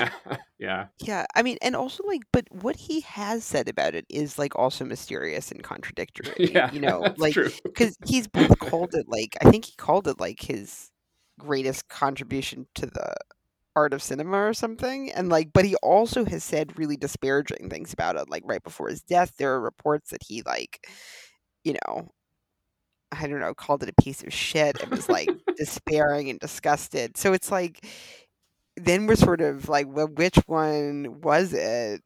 yeah, 0.59 0.85
yeah. 0.99 1.25
I 1.35 1.41
mean, 1.41 1.57
and 1.61 1.75
also 1.75 2.03
like, 2.05 2.21
but 2.31 2.45
what 2.51 2.75
he 2.75 3.01
has 3.01 3.43
said 3.43 3.67
about 3.67 3.95
it 3.95 4.05
is 4.07 4.37
like 4.37 4.55
also 4.55 4.85
mysterious 4.85 5.51
and 5.51 5.63
contradictory. 5.63 6.31
yeah, 6.53 6.71
you 6.71 6.79
know, 6.79 7.11
like 7.17 7.35
because 7.63 7.97
he's 8.05 8.27
both 8.27 8.59
called 8.59 8.93
it 8.93 9.07
like 9.09 9.35
I 9.41 9.49
think 9.49 9.65
he 9.65 9.73
called 9.75 10.07
it 10.07 10.19
like 10.19 10.41
his 10.41 10.91
greatest 11.39 11.89
contribution 11.89 12.67
to 12.75 12.85
the 12.85 13.15
art 13.75 13.93
of 13.93 14.03
cinema 14.03 14.37
or 14.37 14.53
something 14.53 15.11
and 15.11 15.29
like 15.29 15.51
but 15.53 15.65
he 15.65 15.75
also 15.77 16.25
has 16.25 16.43
said 16.43 16.77
really 16.77 16.97
disparaging 16.97 17.69
things 17.69 17.91
about 17.91 18.15
it 18.15 18.29
like 18.29 18.43
right 18.45 18.63
before 18.63 18.87
his 18.87 19.01
death 19.01 19.33
there 19.37 19.53
are 19.53 19.61
reports 19.61 20.11
that 20.11 20.21
he 20.23 20.41
like 20.43 20.87
you 21.63 21.73
know 21.73 22.07
i 23.11 23.27
don't 23.27 23.39
know 23.39 23.53
called 23.53 23.83
it 23.83 23.89
a 23.89 24.01
piece 24.01 24.23
of 24.23 24.33
shit 24.33 24.79
and 24.81 24.91
was 24.91 25.09
like 25.09 25.29
despairing 25.57 26.29
and 26.29 26.39
disgusted. 26.39 27.17
So 27.17 27.33
it's 27.33 27.51
like 27.51 27.85
then 28.75 29.05
we're 29.05 29.15
sort 29.15 29.41
of 29.41 29.69
like 29.69 29.87
well 29.87 30.07
which 30.07 30.37
one 30.47 31.21
was 31.21 31.53
it? 31.53 32.01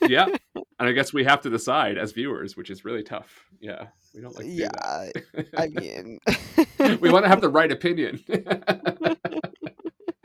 Yeah 0.00 0.26
and 0.54 0.88
i 0.88 0.92
guess 0.92 1.12
we 1.12 1.24
have 1.24 1.40
to 1.42 1.50
decide 1.50 1.98
as 1.98 2.12
viewers 2.12 2.56
which 2.56 2.70
is 2.70 2.84
really 2.84 3.02
tough. 3.02 3.44
Yeah 3.60 3.88
we 4.14 4.22
don't 4.22 4.34
like 4.36 4.46
yeah 4.48 5.10
i 5.56 5.66
mean 5.68 6.18
we 7.00 7.10
want 7.10 7.24
to 7.24 7.28
have 7.28 7.40
the 7.40 7.48
right 7.48 7.70
opinion 7.70 8.22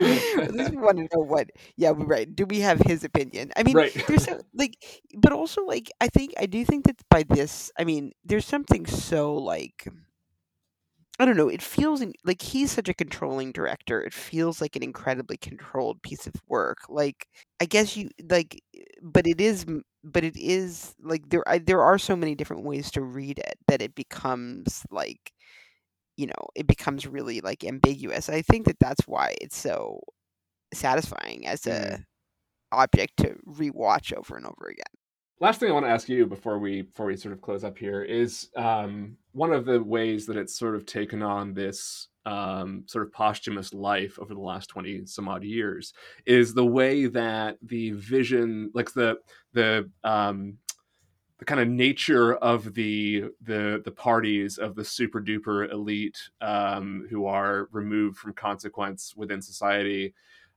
at 0.04 0.52
least 0.54 0.70
we 0.70 0.76
want 0.76 0.98
to 0.98 1.08
know 1.14 1.22
what. 1.22 1.50
Yeah, 1.76 1.92
right. 1.96 2.34
Do 2.34 2.46
we 2.46 2.60
have 2.60 2.80
his 2.80 3.04
opinion? 3.04 3.52
I 3.56 3.62
mean, 3.62 3.76
right. 3.76 4.04
there's 4.06 4.24
so, 4.24 4.40
like, 4.54 4.76
but 5.16 5.32
also 5.32 5.62
like, 5.64 5.90
I 6.00 6.08
think 6.08 6.34
I 6.38 6.46
do 6.46 6.64
think 6.64 6.86
that 6.86 6.96
by 7.10 7.24
this, 7.24 7.70
I 7.78 7.84
mean, 7.84 8.12
there's 8.24 8.46
something 8.46 8.86
so 8.86 9.34
like. 9.34 9.88
I 11.20 11.24
don't 11.24 11.36
know. 11.36 11.48
It 11.48 11.62
feels 11.62 12.00
in, 12.00 12.12
like 12.24 12.42
he's 12.42 12.72
such 12.72 12.88
a 12.88 12.94
controlling 12.94 13.52
director. 13.52 14.02
It 14.02 14.12
feels 14.12 14.60
like 14.60 14.74
an 14.74 14.82
incredibly 14.82 15.36
controlled 15.36 16.02
piece 16.02 16.26
of 16.26 16.34
work. 16.48 16.78
Like 16.88 17.28
I 17.60 17.66
guess 17.66 17.96
you 17.96 18.10
like, 18.28 18.60
but 19.00 19.24
it 19.24 19.40
is, 19.40 19.64
but 20.02 20.24
it 20.24 20.36
is 20.36 20.96
like 21.00 21.28
there. 21.30 21.48
I, 21.48 21.58
there 21.58 21.82
are 21.82 21.98
so 21.98 22.16
many 22.16 22.34
different 22.34 22.64
ways 22.64 22.90
to 22.92 23.02
read 23.02 23.38
it 23.38 23.54
that 23.68 23.80
it 23.80 23.94
becomes 23.94 24.84
like 24.90 25.32
you 26.16 26.26
know, 26.26 26.48
it 26.54 26.66
becomes 26.66 27.06
really 27.06 27.40
like 27.40 27.64
ambiguous. 27.64 28.28
I 28.28 28.42
think 28.42 28.66
that 28.66 28.78
that's 28.78 29.06
why 29.06 29.34
it's 29.40 29.56
so 29.56 30.00
satisfying 30.72 31.46
as 31.46 31.66
a 31.66 31.70
mm. 31.70 32.04
object 32.72 33.16
to 33.18 33.36
rewatch 33.46 34.12
over 34.16 34.36
and 34.36 34.46
over 34.46 34.68
again. 34.70 34.84
Last 35.40 35.60
thing 35.60 35.68
I 35.68 35.72
want 35.72 35.86
to 35.86 35.90
ask 35.90 36.08
you 36.08 36.26
before 36.26 36.58
we 36.58 36.82
before 36.82 37.06
we 37.06 37.16
sort 37.16 37.34
of 37.34 37.40
close 37.40 37.64
up 37.64 37.76
here 37.76 38.02
is 38.02 38.50
um, 38.56 39.16
one 39.32 39.52
of 39.52 39.64
the 39.64 39.82
ways 39.82 40.26
that 40.26 40.36
it's 40.36 40.56
sort 40.56 40.76
of 40.76 40.86
taken 40.86 41.22
on 41.22 41.52
this 41.52 42.08
um, 42.24 42.84
sort 42.86 43.04
of 43.04 43.12
posthumous 43.12 43.74
life 43.74 44.18
over 44.18 44.32
the 44.32 44.40
last 44.40 44.68
20 44.68 45.04
some 45.06 45.28
odd 45.28 45.44
years 45.44 45.92
is 46.24 46.54
the 46.54 46.64
way 46.64 47.06
that 47.06 47.58
the 47.62 47.90
vision 47.90 48.70
like 48.74 48.92
the 48.92 49.16
the 49.52 49.90
um, 50.04 50.56
the 51.38 51.44
kind 51.44 51.60
of 51.60 51.68
nature 51.68 52.34
of 52.36 52.74
the 52.74 53.24
the 53.42 53.82
the 53.84 53.90
parties 53.90 54.58
of 54.58 54.74
the 54.74 54.84
super 54.84 55.20
duper 55.20 55.70
elite 55.70 56.18
um, 56.40 57.06
who 57.10 57.26
are 57.26 57.68
removed 57.72 58.18
from 58.18 58.32
consequence 58.32 59.14
within 59.16 59.42
society 59.42 60.14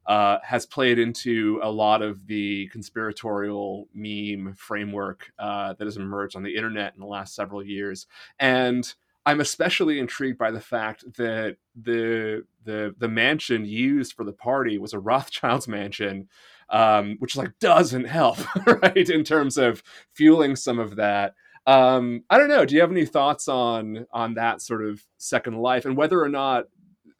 uh, 0.07 0.37
has 0.41 0.65
played 0.65 0.97
into 0.97 1.59
a 1.61 1.69
lot 1.69 2.01
of 2.01 2.27
the 2.27 2.67
conspiratorial 2.67 3.87
meme 3.93 4.53
framework 4.55 5.31
uh, 5.37 5.73
that 5.73 5.85
has 5.85 5.97
emerged 5.97 6.35
on 6.35 6.43
the 6.43 6.55
internet 6.55 6.93
in 6.93 7.01
the 7.01 7.05
last 7.05 7.35
several 7.35 7.61
years. 7.61 8.07
And 8.39 8.91
I'm 9.25 9.41
especially 9.41 9.99
intrigued 9.99 10.37
by 10.37 10.51
the 10.51 10.61
fact 10.61 11.03
that 11.17 11.57
the 11.75 12.45
the 12.63 12.95
the 12.97 13.09
mansion 13.09 13.65
used 13.65 14.13
for 14.13 14.23
the 14.23 14.31
party 14.31 14.77
was 14.77 14.93
a 14.93 14.99
Rothschild's 14.99 15.67
mansion, 15.67 16.29
um, 16.69 17.17
which 17.19 17.35
like 17.35 17.57
doesn't 17.59 18.05
help, 18.05 18.37
right, 18.81 19.09
in 19.09 19.23
terms 19.23 19.57
of 19.57 19.83
fueling 20.13 20.55
some 20.55 20.79
of 20.79 20.95
that. 20.97 21.33
Um, 21.65 22.23
I 22.29 22.37
don't 22.37 22.49
know. 22.49 22.65
Do 22.65 22.75
you 22.75 22.81
have 22.81 22.91
any 22.91 23.05
thoughts 23.05 23.47
on 23.47 24.05
on 24.11 24.35
that 24.35 24.61
sort 24.61 24.83
of 24.85 25.03
second 25.17 25.57
life 25.57 25.85
and 25.85 25.97
whether 25.97 26.21
or 26.21 26.29
not 26.29 26.65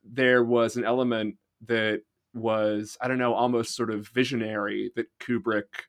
there 0.04 0.44
was 0.44 0.78
an 0.78 0.86
element 0.86 1.36
that 1.66 2.02
was 2.34 2.98
I 3.02 3.08
don't 3.08 3.18
know 3.18 3.34
almost 3.34 3.76
sort 3.76 3.90
of 3.90 4.08
visionary 4.10 4.92
that 4.96 5.08
Kubrick 5.20 5.86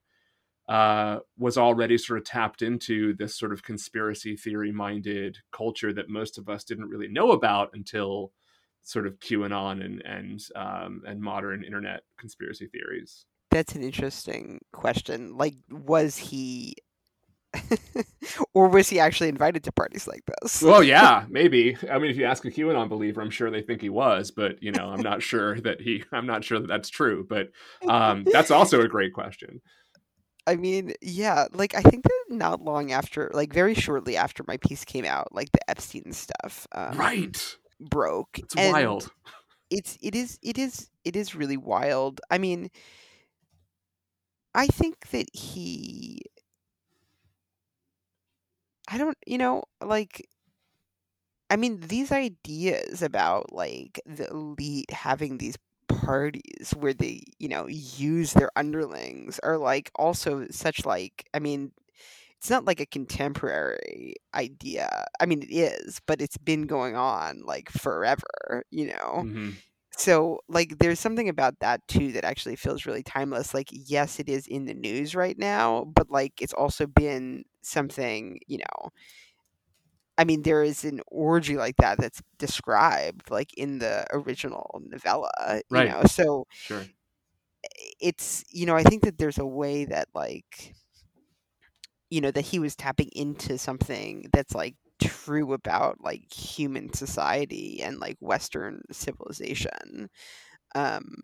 uh, 0.69 1.21
was 1.39 1.57
already 1.57 1.97
sort 1.97 2.19
of 2.19 2.27
tapped 2.27 2.61
into 2.63 3.15
this 3.15 3.39
sort 3.39 3.53
of 3.53 3.63
conspiracy 3.63 4.37
theory 4.37 4.71
minded 4.71 5.39
culture 5.51 5.93
that 5.95 6.11
most 6.11 6.37
of 6.37 6.49
us 6.49 6.65
didn't 6.65 6.91
really 6.91 7.09
know 7.09 7.31
about 7.33 7.71
until 7.73 8.33
sort 8.83 9.07
of 9.07 9.19
QAnon 9.21 9.85
and 9.85 10.03
and 10.05 10.41
um, 10.57 11.03
and 11.07 11.21
modern 11.21 11.65
internet 11.65 12.03
conspiracy 12.19 12.67
theories. 12.67 13.25
That's 13.51 13.74
an 13.74 13.82
interesting 13.82 14.61
question. 14.72 15.36
Like, 15.36 15.55
was 15.70 16.16
he, 16.16 16.74
or 18.55 18.68
was 18.68 18.88
he 18.88 19.01
actually 19.01 19.30
invited 19.30 19.64
to 19.64 19.72
parties 19.72 20.07
like 20.07 20.22
this? 20.26 20.62
well, 20.62 20.82
yeah, 20.84 21.24
maybe. 21.28 21.76
I 21.90 21.99
mean, 21.99 22.11
if 22.11 22.16
you 22.16 22.24
ask 22.24 22.44
a 22.44 22.51
QAnon 22.51 22.88
believer, 22.88 23.22
I'm 23.22 23.30
sure 23.30 23.51
they 23.51 23.62
think 23.62 23.80
he 23.80 23.88
was, 23.88 24.30
but 24.30 24.62
you 24.62 24.72
know, 24.72 24.88
I'm 24.90 25.01
not 25.01 25.22
sure 25.22 25.61
that 25.62 25.80
he. 25.80 26.05
I'm 26.12 26.26
not 26.26 26.44
sure 26.44 26.61
that 26.61 26.68
that's 26.68 26.90
true. 26.90 27.26
But 27.28 27.49
um, 27.88 28.24
that's 28.30 28.51
also 28.51 28.80
a 28.80 28.88
great 28.88 29.12
question. 29.14 29.61
I 30.46 30.57
mean, 30.57 30.94
yeah, 31.03 31.46
like 31.53 31.74
I 31.74 31.82
think 31.82 32.05
that 32.05 32.24
not 32.30 32.62
long 32.62 32.90
after, 32.90 33.30
like 33.34 33.53
very 33.53 33.74
shortly 33.74 34.16
after 34.16 34.42
my 34.49 34.57
piece 34.57 34.82
came 34.82 35.05
out, 35.05 35.28
like 35.34 35.53
the 35.53 35.70
Epstein 35.70 36.12
stuff, 36.12 36.66
um, 36.72 36.96
right, 36.96 37.57
broke. 37.80 38.38
It's 38.38 38.57
and 38.57 38.72
wild. 38.72 39.11
It's 39.70 39.99
it 40.01 40.14
is 40.14 40.38
it 40.42 40.57
is 40.57 40.88
it 41.05 41.16
is 41.16 41.34
really 41.34 41.59
wild. 41.59 42.20
I 42.30 42.38
mean, 42.38 42.70
I 44.59 44.67
think 44.67 45.09
that 45.13 45.27
he, 45.35 46.21
I 48.89 48.99
don't, 48.99 49.17
you 49.27 49.39
know, 49.39 49.65
like 49.81 50.27
I 51.51 51.57
mean, 51.57 51.81
these 51.81 52.13
ideas 52.13 53.03
about 53.03 53.53
like 53.53 54.01
the 54.07 54.29
elite 54.29 54.91
having 54.91 55.39
these 55.39 55.57
parties 55.89 56.75
where 56.77 56.93
they, 56.95 57.23
you 57.39 57.49
know, 57.49 57.67
use 57.69 58.33
their 58.35 58.51
underlings 58.57 59.39
are 59.43 59.57
like 59.59 59.91
also 59.97 60.47
such 60.51 60.85
like 60.85 61.27
I 61.35 61.39
mean, 61.39 61.73
it's 62.39 62.51
not 62.51 62.67
like 62.67 62.81
a 62.81 62.87
contemporary 62.87 64.15
idea. 64.35 65.07
I 65.21 65.27
mean, 65.27 65.43
it 65.43 65.53
is, 65.53 66.01
but 66.07 66.23
it's 66.23 66.39
been 66.39 66.67
going 66.67 66.97
on 66.97 67.43
like 67.45 67.71
forever, 67.71 68.65
you 68.71 68.89
know. 68.89 69.25
Mm-hmm. 69.25 69.51
So, 69.99 70.38
like, 70.49 70.78
there's 70.78 71.01
something 71.01 71.28
about 71.28 71.59
that 71.61 71.86
too 71.88 72.12
that 72.12 72.24
actually 72.24 72.57
feels 72.57 72.86
really 72.86 73.03
timeless. 73.03 73.53
Like, 73.53 73.68
yes, 73.72 74.20
it 74.20 74.28
is 74.28 74.46
in 74.46 74.64
the 74.66 74.74
news 74.74 75.14
right 75.14 75.36
now, 75.36 75.84
but 75.94 76.09
like, 76.11 76.40
it's 76.40 76.53
also 76.53 76.86
been 76.86 77.44
something, 77.62 78.38
you 78.46 78.59
know, 78.59 78.90
I 80.16 80.24
mean, 80.24 80.42
there 80.42 80.62
is 80.64 80.84
an 80.84 81.01
orgy 81.07 81.57
like 81.57 81.76
that 81.76 81.99
that's 81.99 82.20
described 82.38 83.30
like 83.30 83.55
in 83.55 83.78
the 83.78 84.05
original 84.12 84.80
novella, 84.84 85.30
you 85.49 85.62
right. 85.70 85.88
know. 85.88 86.03
So 86.07 86.46
sure. 86.51 86.84
it's 88.01 88.44
you 88.51 88.66
know, 88.66 88.76
I 88.76 88.82
think 88.82 89.03
that 89.05 89.18
there's 89.18 89.38
a 89.38 89.46
way 89.46 89.84
that 89.86 90.09
like 90.14 90.74
you 92.11 92.20
know 92.20 92.30
that 92.30 92.42
he 92.46 92.59
was 92.59 92.74
tapping 92.76 93.09
into 93.12 93.59
something 93.59 94.28
that's 94.32 94.55
like 94.55 94.76
true 95.01 95.53
about 95.53 95.96
like 96.01 96.32
human 96.32 96.92
society 96.92 97.80
and 97.82 97.99
like 97.99 98.16
western 98.20 98.82
civilization 98.90 100.09
um 100.74 101.22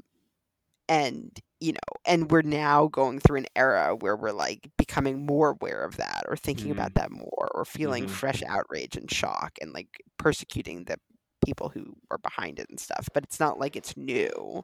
and 0.89 1.41
you 1.61 1.73
know 1.73 1.79
and 2.07 2.31
we're 2.31 2.43
now 2.43 2.89
going 2.89 3.19
through 3.19 3.39
an 3.39 3.47
era 3.57 3.97
where 3.97 4.17
we're 4.17 4.33
like 4.33 4.71
becoming 4.77 5.25
more 5.25 5.51
aware 5.51 5.83
of 5.83 5.97
that 5.97 6.25
or 6.29 6.37
thinking 6.37 6.67
mm-hmm. 6.67 6.79
about 6.79 6.95
that 6.95 7.11
more 7.11 7.51
or 7.55 7.65
feeling 7.65 8.05
mm-hmm. 8.05 8.13
fresh 8.13 8.43
outrage 8.47 8.97
and 8.97 9.11
shock 9.11 9.53
and 9.61 9.73
like 9.73 9.89
persecuting 10.19 10.85
the 10.85 10.97
people 11.45 11.69
who 11.69 11.95
are 12.11 12.19
behind 12.19 12.59
it 12.59 12.67
and 12.71 12.81
stuff 12.81 13.09
but 13.13 13.23
it's 13.23 13.41
not 13.41 13.59
like 13.59 13.77
it's 13.77 13.97
new 13.97 14.63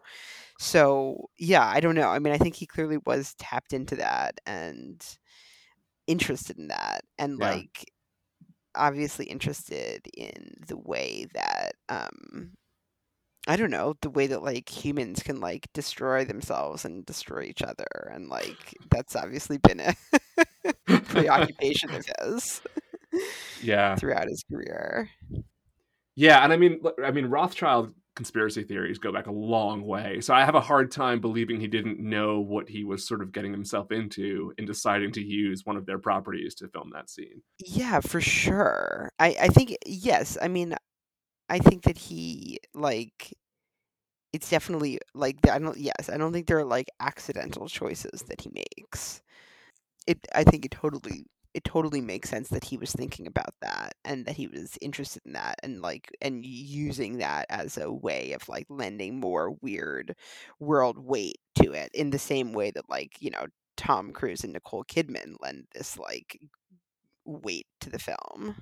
so 0.58 1.28
yeah 1.38 1.66
i 1.66 1.80
don't 1.80 1.94
know 1.94 2.08
i 2.08 2.18
mean 2.18 2.32
i 2.32 2.38
think 2.38 2.54
he 2.54 2.66
clearly 2.66 2.98
was 3.04 3.34
tapped 3.38 3.72
into 3.72 3.96
that 3.96 4.38
and 4.46 5.18
interested 6.06 6.58
in 6.58 6.68
that 6.68 7.02
and 7.18 7.38
yeah. 7.38 7.50
like 7.50 7.84
obviously 8.74 9.26
interested 9.26 10.06
in 10.16 10.54
the 10.66 10.76
way 10.76 11.26
that 11.34 11.72
um 11.88 12.52
I 13.48 13.56
don't 13.56 13.70
know, 13.70 13.94
the 14.02 14.10
way 14.10 14.26
that 14.26 14.42
like 14.42 14.68
humans 14.68 15.22
can 15.22 15.40
like 15.40 15.68
destroy 15.72 16.24
themselves 16.24 16.84
and 16.84 17.06
destroy 17.06 17.42
each 17.44 17.62
other 17.62 18.10
and 18.12 18.28
like 18.28 18.76
that's 18.90 19.16
obviously 19.16 19.58
been 19.58 19.80
a 19.80 19.94
preoccupation 21.04 21.90
of 21.90 22.04
his. 22.22 22.60
Yeah. 23.62 23.96
throughout 23.98 24.28
his 24.28 24.44
career. 24.50 25.08
Yeah, 26.16 26.44
and 26.44 26.52
I 26.52 26.56
mean 26.56 26.80
I 27.02 27.10
mean 27.12 27.26
Rothschild 27.26 27.94
conspiracy 28.16 28.64
theories 28.64 28.98
go 28.98 29.12
back 29.12 29.26
a 29.26 29.32
long 29.32 29.82
way. 29.82 30.20
So 30.20 30.34
I 30.34 30.44
have 30.44 30.54
a 30.54 30.60
hard 30.60 30.90
time 30.90 31.20
believing 31.20 31.60
he 31.60 31.68
didn't 31.68 32.00
know 32.00 32.40
what 32.40 32.68
he 32.68 32.84
was 32.84 33.06
sort 33.06 33.22
of 33.22 33.32
getting 33.32 33.52
himself 33.52 33.92
into 33.92 34.52
in 34.58 34.66
deciding 34.66 35.12
to 35.12 35.22
use 35.22 35.64
one 35.64 35.76
of 35.76 35.86
their 35.86 35.98
properties 35.98 36.54
to 36.56 36.68
film 36.68 36.90
that 36.92 37.08
scene. 37.08 37.42
Yeah, 37.58 38.00
for 38.00 38.20
sure. 38.20 39.10
I, 39.18 39.36
I 39.40 39.48
think, 39.48 39.76
yes. 39.86 40.36
I 40.40 40.48
mean, 40.48 40.74
I 41.48 41.58
think 41.58 41.84
that 41.84 41.98
he, 41.98 42.58
like, 42.74 43.32
it's 44.32 44.50
definitely 44.50 44.98
like 45.14 45.36
I 45.50 45.58
don't 45.58 45.76
yes, 45.76 46.08
I 46.08 46.16
don't 46.16 46.32
think 46.32 46.46
there 46.46 46.58
are 46.58 46.64
like 46.64 46.88
accidental 47.00 47.68
choices 47.68 48.22
that 48.28 48.40
he 48.40 48.50
makes. 48.54 49.22
It 50.06 50.26
I 50.34 50.44
think 50.44 50.64
it 50.64 50.70
totally 50.70 51.26
it 51.54 51.64
totally 51.64 52.00
makes 52.00 52.28
sense 52.28 52.48
that 52.48 52.64
he 52.64 52.76
was 52.76 52.92
thinking 52.92 53.26
about 53.26 53.54
that 53.60 53.94
and 54.04 54.26
that 54.26 54.36
he 54.36 54.46
was 54.46 54.78
interested 54.80 55.22
in 55.24 55.32
that 55.32 55.56
and 55.62 55.82
like 55.82 56.16
and 56.20 56.44
using 56.44 57.18
that 57.18 57.46
as 57.50 57.76
a 57.76 57.90
way 57.90 58.32
of 58.32 58.48
like 58.48 58.66
lending 58.68 59.18
more 59.18 59.50
weird 59.60 60.14
world 60.58 60.98
weight 60.98 61.38
to 61.56 61.72
it 61.72 61.90
in 61.94 62.10
the 62.10 62.18
same 62.18 62.52
way 62.52 62.70
that 62.70 62.88
like 62.88 63.16
you 63.20 63.30
know 63.30 63.46
tom 63.76 64.12
cruise 64.12 64.44
and 64.44 64.52
nicole 64.52 64.84
kidman 64.84 65.34
lend 65.40 65.66
this 65.74 65.98
like 65.98 66.38
weight 67.24 67.66
to 67.80 67.90
the 67.90 67.98
film 67.98 68.56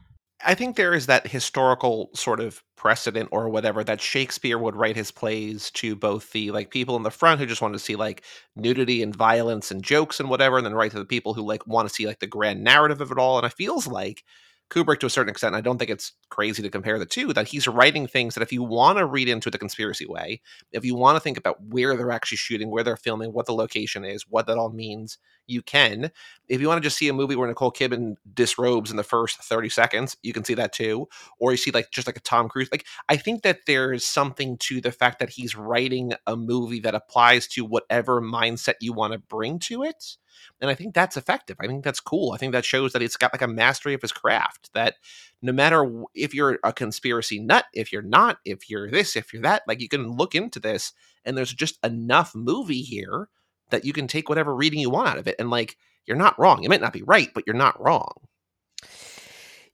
I 0.44 0.54
think 0.54 0.76
there 0.76 0.94
is 0.94 1.06
that 1.06 1.26
historical 1.26 2.10
sort 2.14 2.38
of 2.38 2.62
precedent 2.76 3.28
or 3.32 3.48
whatever 3.48 3.82
that 3.82 4.00
Shakespeare 4.00 4.56
would 4.56 4.76
write 4.76 4.94
his 4.94 5.10
plays 5.10 5.68
to 5.72 5.96
both 5.96 6.30
the 6.30 6.52
like 6.52 6.70
people 6.70 6.94
in 6.96 7.02
the 7.02 7.10
front 7.10 7.40
who 7.40 7.46
just 7.46 7.60
want 7.60 7.74
to 7.74 7.78
see 7.80 7.96
like 7.96 8.22
nudity 8.54 9.02
and 9.02 9.14
violence 9.14 9.72
and 9.72 9.82
jokes 9.82 10.20
and 10.20 10.30
whatever, 10.30 10.56
and 10.56 10.64
then 10.64 10.74
write 10.74 10.92
to 10.92 10.98
the 10.98 11.04
people 11.04 11.34
who 11.34 11.42
like 11.42 11.66
want 11.66 11.88
to 11.88 11.94
see 11.94 12.06
like 12.06 12.20
the 12.20 12.26
grand 12.28 12.62
narrative 12.62 13.00
of 13.00 13.10
it 13.10 13.18
all. 13.18 13.36
And 13.38 13.46
it 13.46 13.52
feels 13.54 13.88
like 13.88 14.22
Kubrick 14.70 15.00
to 15.00 15.06
a 15.06 15.10
certain 15.10 15.30
extent, 15.30 15.54
I 15.54 15.60
don't 15.60 15.78
think 15.78 15.90
it's 15.90 16.12
crazy 16.28 16.62
to 16.62 16.70
compare 16.70 16.98
the 16.98 17.06
two, 17.06 17.32
that 17.32 17.48
he's 17.48 17.66
writing 17.66 18.06
things 18.06 18.34
that 18.34 18.42
if 18.42 18.52
you 18.52 18.62
want 18.62 18.98
to 18.98 19.06
read 19.06 19.28
into 19.28 19.50
the 19.50 19.58
conspiracy 19.58 20.06
way, 20.06 20.40
if 20.72 20.84
you 20.84 20.94
want 20.94 21.16
to 21.16 21.20
think 21.20 21.38
about 21.38 21.62
where 21.62 21.96
they're 21.96 22.10
actually 22.10 22.36
shooting, 22.36 22.70
where 22.70 22.84
they're 22.84 22.96
filming, 22.96 23.32
what 23.32 23.46
the 23.46 23.54
location 23.54 24.04
is, 24.04 24.24
what 24.28 24.46
that 24.46 24.58
all 24.58 24.70
means, 24.70 25.18
you 25.46 25.62
can. 25.62 26.10
If 26.48 26.60
you 26.60 26.68
want 26.68 26.82
to 26.82 26.86
just 26.86 26.98
see 26.98 27.08
a 27.08 27.14
movie 27.14 27.34
where 27.34 27.48
Nicole 27.48 27.72
Kidman 27.72 28.16
disrobes 28.34 28.90
in 28.90 28.96
the 28.96 29.02
first 29.02 29.42
30 29.42 29.70
seconds, 29.70 30.16
you 30.22 30.32
can 30.32 30.44
see 30.44 30.54
that 30.54 30.72
too. 30.72 31.08
Or 31.40 31.50
you 31.50 31.56
see 31.56 31.70
like 31.70 31.90
just 31.90 32.06
like 32.06 32.16
a 32.18 32.20
Tom 32.20 32.48
Cruise. 32.48 32.68
Like 32.70 32.86
I 33.08 33.16
think 33.16 33.42
that 33.42 33.60
there's 33.66 34.04
something 34.04 34.58
to 34.58 34.80
the 34.80 34.92
fact 34.92 35.18
that 35.20 35.30
he's 35.30 35.56
writing 35.56 36.12
a 36.26 36.36
movie 36.36 36.80
that 36.80 36.94
applies 36.94 37.46
to 37.48 37.64
whatever 37.64 38.20
mindset 38.20 38.74
you 38.80 38.92
want 38.92 39.14
to 39.14 39.18
bring 39.18 39.58
to 39.60 39.82
it 39.82 40.16
and 40.60 40.70
I 40.70 40.74
think 40.74 40.94
that's 40.94 41.16
effective. 41.16 41.56
I 41.60 41.66
think 41.66 41.84
that's 41.84 42.00
cool. 42.00 42.32
I 42.32 42.38
think 42.38 42.52
that 42.52 42.64
shows 42.64 42.92
that 42.92 43.02
it's 43.02 43.16
got 43.16 43.32
like 43.32 43.42
a 43.42 43.48
mastery 43.48 43.94
of 43.94 44.02
his 44.02 44.12
craft 44.12 44.70
that 44.74 44.94
no 45.42 45.52
matter 45.52 46.04
if 46.14 46.34
you're 46.34 46.58
a 46.64 46.72
conspiracy 46.72 47.38
nut, 47.38 47.64
if 47.72 47.92
you're 47.92 48.02
not, 48.02 48.38
if 48.44 48.68
you're 48.68 48.90
this, 48.90 49.16
if 49.16 49.32
you're 49.32 49.42
that, 49.42 49.62
like 49.68 49.80
you 49.80 49.88
can 49.88 50.16
look 50.16 50.34
into 50.34 50.60
this 50.60 50.92
and 51.24 51.36
there's 51.36 51.52
just 51.52 51.78
enough 51.84 52.34
movie 52.34 52.82
here 52.82 53.28
that 53.70 53.84
you 53.84 53.92
can 53.92 54.06
take 54.06 54.28
whatever 54.28 54.54
reading 54.54 54.80
you 54.80 54.90
want 54.90 55.08
out 55.08 55.18
of 55.18 55.28
it. 55.28 55.36
And 55.38 55.50
like, 55.50 55.76
you're 56.06 56.16
not 56.16 56.38
wrong. 56.38 56.64
It 56.64 56.70
might 56.70 56.80
not 56.80 56.92
be 56.92 57.02
right, 57.02 57.28
but 57.34 57.44
you're 57.46 57.54
not 57.54 57.80
wrong. 57.80 58.14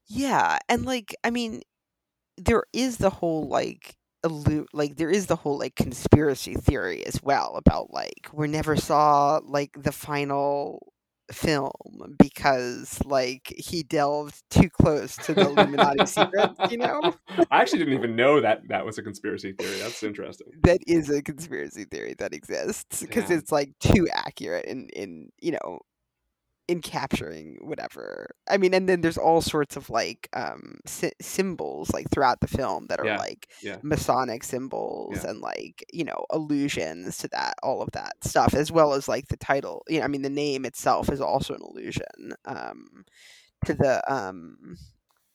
Yeah. 0.06 0.58
And 0.68 0.84
like, 0.84 1.14
I 1.22 1.30
mean, 1.30 1.62
there 2.36 2.64
is 2.72 2.96
the 2.96 3.10
whole 3.10 3.46
like 3.46 3.96
allude 4.24 4.66
like 4.72 4.96
there 4.96 5.10
is 5.10 5.26
the 5.26 5.36
whole 5.36 5.58
like 5.58 5.76
conspiracy 5.76 6.54
theory 6.54 7.06
as 7.06 7.22
well 7.22 7.54
about 7.56 7.92
like 7.92 8.28
we 8.32 8.48
never 8.48 8.74
saw 8.76 9.40
like 9.44 9.70
the 9.80 9.92
final 9.92 10.94
film 11.32 11.70
because 12.18 13.00
like 13.04 13.52
he 13.56 13.82
delved 13.82 14.42
too 14.50 14.68
close 14.68 15.16
to 15.16 15.34
the 15.34 15.42
Illuminati 15.42 16.06
secrets, 16.06 16.70
you 16.70 16.78
know? 16.78 17.14
I 17.50 17.62
actually 17.62 17.80
didn't 17.80 17.94
even 17.94 18.16
know 18.16 18.40
that 18.40 18.68
that 18.68 18.84
was 18.84 18.98
a 18.98 19.02
conspiracy 19.02 19.52
theory. 19.52 19.78
That's 19.78 20.02
interesting. 20.02 20.48
That 20.62 20.80
is 20.86 21.10
a 21.10 21.22
conspiracy 21.22 21.84
theory 21.84 22.14
that 22.18 22.34
exists 22.34 23.00
because 23.00 23.30
yeah. 23.30 23.38
it's 23.38 23.52
like 23.52 23.70
too 23.80 24.08
accurate 24.12 24.66
in 24.66 24.88
in 24.90 25.30
you 25.40 25.52
know 25.52 25.80
in 26.66 26.80
capturing 26.80 27.58
whatever. 27.60 28.34
I 28.48 28.56
mean, 28.56 28.72
and 28.72 28.88
then 28.88 29.00
there's 29.00 29.18
all 29.18 29.40
sorts 29.40 29.76
of 29.76 29.90
like 29.90 30.28
um 30.32 30.78
sy- 30.86 31.12
symbols 31.20 31.92
like 31.92 32.10
throughout 32.10 32.40
the 32.40 32.48
film 32.48 32.86
that 32.88 33.00
are 33.00 33.06
yeah. 33.06 33.18
like 33.18 33.48
yeah. 33.62 33.76
Masonic 33.82 34.44
symbols 34.44 35.20
yeah. 35.22 35.30
and 35.30 35.40
like 35.40 35.84
you 35.92 36.04
know 36.04 36.24
allusions 36.30 37.18
to 37.18 37.28
that, 37.28 37.54
all 37.62 37.82
of 37.82 37.90
that 37.92 38.12
stuff, 38.22 38.54
as 38.54 38.72
well 38.72 38.94
as 38.94 39.08
like 39.08 39.28
the 39.28 39.36
title. 39.36 39.82
You 39.88 39.98
know, 39.98 40.04
I 40.04 40.08
mean, 40.08 40.22
the 40.22 40.30
name 40.30 40.64
itself 40.64 41.10
is 41.10 41.20
also 41.20 41.54
an 41.54 41.62
allusion 41.62 42.34
um 42.44 43.04
to 43.66 43.74
the 43.74 44.12
um. 44.12 44.76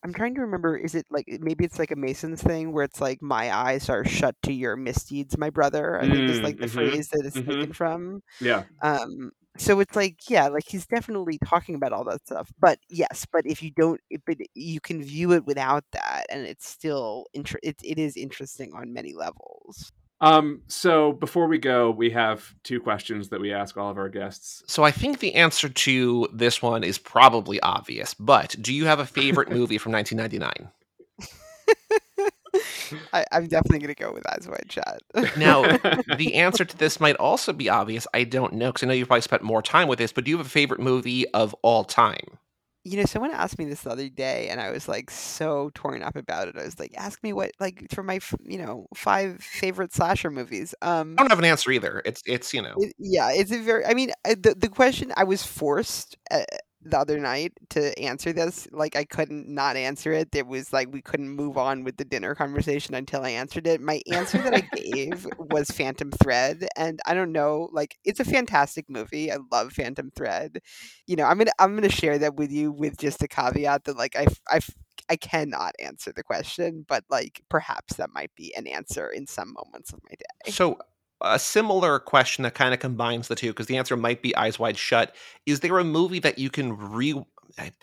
I'm 0.02 0.14
trying 0.14 0.34
to 0.36 0.42
remember. 0.42 0.78
Is 0.78 0.96
it 0.96 1.06
like 1.10 1.26
maybe 1.42 1.66
it's 1.66 1.78
like 1.78 1.92
a 1.92 1.96
Mason's 1.98 2.42
thing 2.42 2.72
where 2.72 2.86
it's 2.86 3.02
like 3.02 3.22
my 3.22 3.54
eyes 3.54 3.90
are 3.90 4.06
shut 4.06 4.34
to 4.44 4.54
your 4.54 4.78
misdeeds, 4.78 5.38
my 5.38 5.50
brother. 5.50 6.00
I 6.00 6.06
mm, 6.06 6.12
think 6.12 6.30
is 6.30 6.40
like 6.40 6.58
the 6.58 6.68
mm-hmm, 6.68 6.76
phrase 6.76 7.10
that 7.10 7.26
it's 7.26 7.36
mm-hmm. 7.36 7.52
taken 7.52 7.74
from. 7.74 8.24
Yeah. 8.40 8.64
Um, 8.82 9.34
so 9.58 9.80
it's 9.80 9.96
like 9.96 10.30
yeah 10.30 10.48
like 10.48 10.64
he's 10.68 10.86
definitely 10.86 11.38
talking 11.46 11.76
about 11.76 11.92
all 11.92 12.04
that 12.04 12.26
stuff 12.26 12.52
but 12.60 12.80
yes 12.90 13.26
but 13.32 13.46
if 13.46 13.62
you 13.64 13.72
don't 13.72 14.00
but 14.26 14.38
you 14.54 14.80
can 14.80 15.04
view 15.04 15.32
it 15.34 15.46
without 15.46 15.84
that 15.92 16.26
and 16.30 16.46
it's 16.46 16.68
still 16.68 17.26
inter- 17.34 17.60
it, 17.64 17.76
it 17.84 18.00
is 18.00 18.16
interesting 18.16 18.74
on 18.74 18.94
many 18.94 19.14
levels. 19.14 19.92
Um 20.22 20.62
so 20.68 21.14
before 21.14 21.48
we 21.48 21.58
go 21.58 21.92
we 21.92 22.10
have 22.12 22.54
two 22.64 22.80
questions 22.80 23.30
that 23.30 23.42
we 23.42 23.54
ask 23.54 23.78
all 23.78 23.90
of 23.90 23.98
our 23.98 24.10
guests. 24.10 24.64
So 24.68 24.84
i 24.84 24.92
think 24.92 25.20
the 25.20 25.36
answer 25.36 25.70
to 25.70 26.28
this 26.34 26.62
one 26.62 26.84
is 26.84 26.98
probably 26.98 27.60
obvious 27.62 28.14
but 28.14 28.56
do 28.62 28.74
you 28.74 28.86
have 28.86 29.00
a 29.00 29.06
favorite 29.06 29.50
movie 29.58 29.78
from 29.78 29.92
1999 29.94 30.72
I, 33.14 33.26
am 33.32 33.48
definitely 33.48 33.80
going 33.80 33.94
to 33.94 34.02
go 34.02 34.12
with 34.12 34.30
Eyes 34.30 34.48
Wide 34.48 34.72
Shut. 34.72 35.38
now, 35.38 35.62
the 36.18 36.36
answer 36.36 36.66
to 36.66 36.78
this 36.78 37.00
might 37.00 37.16
also 37.18 37.54
be 37.54 37.70
obvious. 37.70 38.08
I 38.14 38.24
don't 38.24 38.54
know 38.54 38.68
because 38.68 38.84
I 38.84 38.88
know 38.88 38.94
you've 38.94 39.08
probably 39.08 39.22
spent 39.22 39.44
more 39.44 39.62
time 39.62 39.88
with 39.88 40.00
this, 40.00 40.12
but 40.12 40.24
do 40.24 40.32
you 40.32 40.38
have 40.38 40.46
a 40.46 40.50
favorite 40.50 40.80
movie 40.80 41.28
of 41.30 41.56
all 41.62 41.84
time? 41.84 42.38
You 42.86 42.98
know, 42.98 43.06
someone 43.06 43.32
asked 43.32 43.60
me 43.60 43.66
this 43.66 43.82
the 43.82 43.92
other 43.92 44.08
day, 44.08 44.48
and 44.50 44.62
I 44.62 44.72
was 44.72 44.88
like 44.88 45.12
so 45.12 45.70
torn 45.76 46.02
up 46.02 46.16
about 46.16 46.48
it. 46.48 46.56
I 46.58 46.64
was 46.64 46.80
like, 46.80 46.94
"Ask 46.96 47.22
me 47.22 47.34
what, 47.34 47.52
like, 47.60 47.86
for 47.92 48.02
my, 48.04 48.20
you 48.46 48.58
know, 48.58 48.88
five 48.96 49.44
favorite 49.44 49.94
slasher 49.94 50.32
movies." 50.32 50.74
Um, 50.82 51.16
I 51.18 51.22
don't 51.22 51.30
have 51.30 51.40
an 51.40 51.46
answer 51.46 51.72
either. 51.72 52.02
It's, 52.06 52.24
it's, 52.26 52.54
you 52.54 52.62
know, 52.62 52.76
it, 52.78 52.94
yeah, 52.98 53.32
it's 53.32 53.52
a 53.52 53.60
very. 53.60 53.86
I 53.86 53.94
mean, 53.94 54.12
uh, 54.26 54.36
the 54.40 54.56
the 54.58 54.70
question 54.70 55.12
I 55.18 55.26
was 55.26 55.44
forced. 55.44 56.18
Uh, 56.32 56.44
the 56.82 56.98
other 56.98 57.20
night 57.20 57.54
to 57.72 57.98
answer 58.00 58.32
this. 58.32 58.68
Like 58.72 58.96
I 58.96 59.04
couldn't 59.04 59.48
not 59.48 59.76
answer 59.76 60.12
it. 60.14 60.30
It 60.34 60.48
was 60.48 60.72
like 60.72 60.92
we 60.92 61.02
couldn't 61.02 61.30
move 61.30 61.58
on 61.58 61.84
with 61.84 61.98
the 61.98 62.06
dinner 62.06 62.36
conversation 62.36 62.96
until 62.96 63.24
I 63.24 63.32
answered 63.32 63.68
it. 63.68 63.82
My 63.82 64.02
answer 64.12 64.38
that 64.38 64.54
I 64.54 64.62
gave 64.76 65.28
was 65.38 65.70
Phantom 65.70 66.12
Thread, 66.12 66.68
and 66.78 67.00
I 67.06 67.14
don't 67.14 67.32
know, 67.32 67.70
like 67.72 67.98
it's 68.06 68.20
a 68.20 68.26
fantastic 68.26 68.90
movie. 68.90 69.32
I 69.32 69.38
love 69.52 69.74
Phantom 69.74 70.12
Thread. 70.16 70.60
You 71.08 71.16
know, 71.16 71.26
I'm 71.26 71.38
gonna 71.38 71.52
I'm 71.60 71.76
gonna 71.76 71.90
share 71.90 72.18
that 72.20 72.36
with 72.36 72.52
you 72.52 72.72
with 72.72 72.98
just 72.98 73.24
a 73.24 73.28
caveat 73.28 73.84
that 73.86 73.98
like 73.98 74.16
I 74.16 74.28
I 74.50 74.60
I 75.10 75.16
cannot 75.16 75.76
answer 75.80 76.14
the 76.16 76.24
question, 76.24 76.86
but 76.88 77.04
like 77.10 77.42
perhaps 77.50 77.96
that 77.96 78.12
might 78.14 78.34
be 78.36 78.54
an 78.56 78.68
answer 78.68 79.10
in 79.10 79.28
some 79.28 79.54
moments 79.54 79.92
of 79.92 80.00
my 80.04 80.12
day. 80.12 80.52
So 80.52 80.78
a 81.22 81.40
similar 81.40 82.00
question 82.00 82.44
that 82.44 82.56
kind 82.56 82.74
of 82.74 82.80
combines 82.80 83.28
the 83.28 83.36
two 83.36 83.50
because 83.50 83.68
the 83.68 83.78
answer 83.78 83.98
might 83.98 84.22
be 84.22 84.36
eyes 84.36 84.60
wide 84.60 84.78
shut. 84.78 85.16
Is 85.46 85.60
there 85.60 85.78
a 85.80 85.84
movie 85.84 86.20
that 86.20 86.40
you 86.40 86.50
can 86.50 86.78
re 86.78 87.22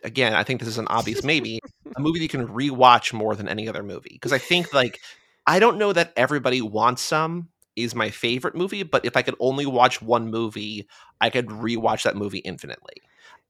again 0.05 0.33
i 0.33 0.43
think 0.43 0.61
this 0.61 0.69
is 0.69 0.79
an 0.79 0.87
obvious 0.89 1.25
maybe 1.25 1.59
a 1.97 2.01
movie 2.01 2.21
that 2.21 2.23
you 2.23 2.29
can 2.29 2.47
rewatch 2.49 3.13
more 3.13 3.35
than 3.35 3.49
any 3.49 3.69
other 3.69 3.83
movie? 3.83 4.11
Because 4.13 4.33
i 4.33 4.39
think 4.39 4.73
like 4.73 5.01
i 5.47 5.59
don't 5.59 5.77
know 5.77 5.93
that 5.93 6.13
everybody 6.17 6.63
wants 6.63 7.03
some 7.03 7.49
is 7.75 7.95
my 7.95 8.09
favorite 8.09 8.55
movie 8.55 8.85
but 8.85 9.05
if 9.05 9.17
i 9.17 9.23
could 9.23 9.35
only 9.41 9.67
watch 9.67 10.01
one 10.01 10.31
movie 10.31 10.89
i 11.21 11.29
could 11.29 11.49
rewatch 11.49 12.05
that 12.05 12.17
movie 12.17 12.39
infinitely. 12.39 12.95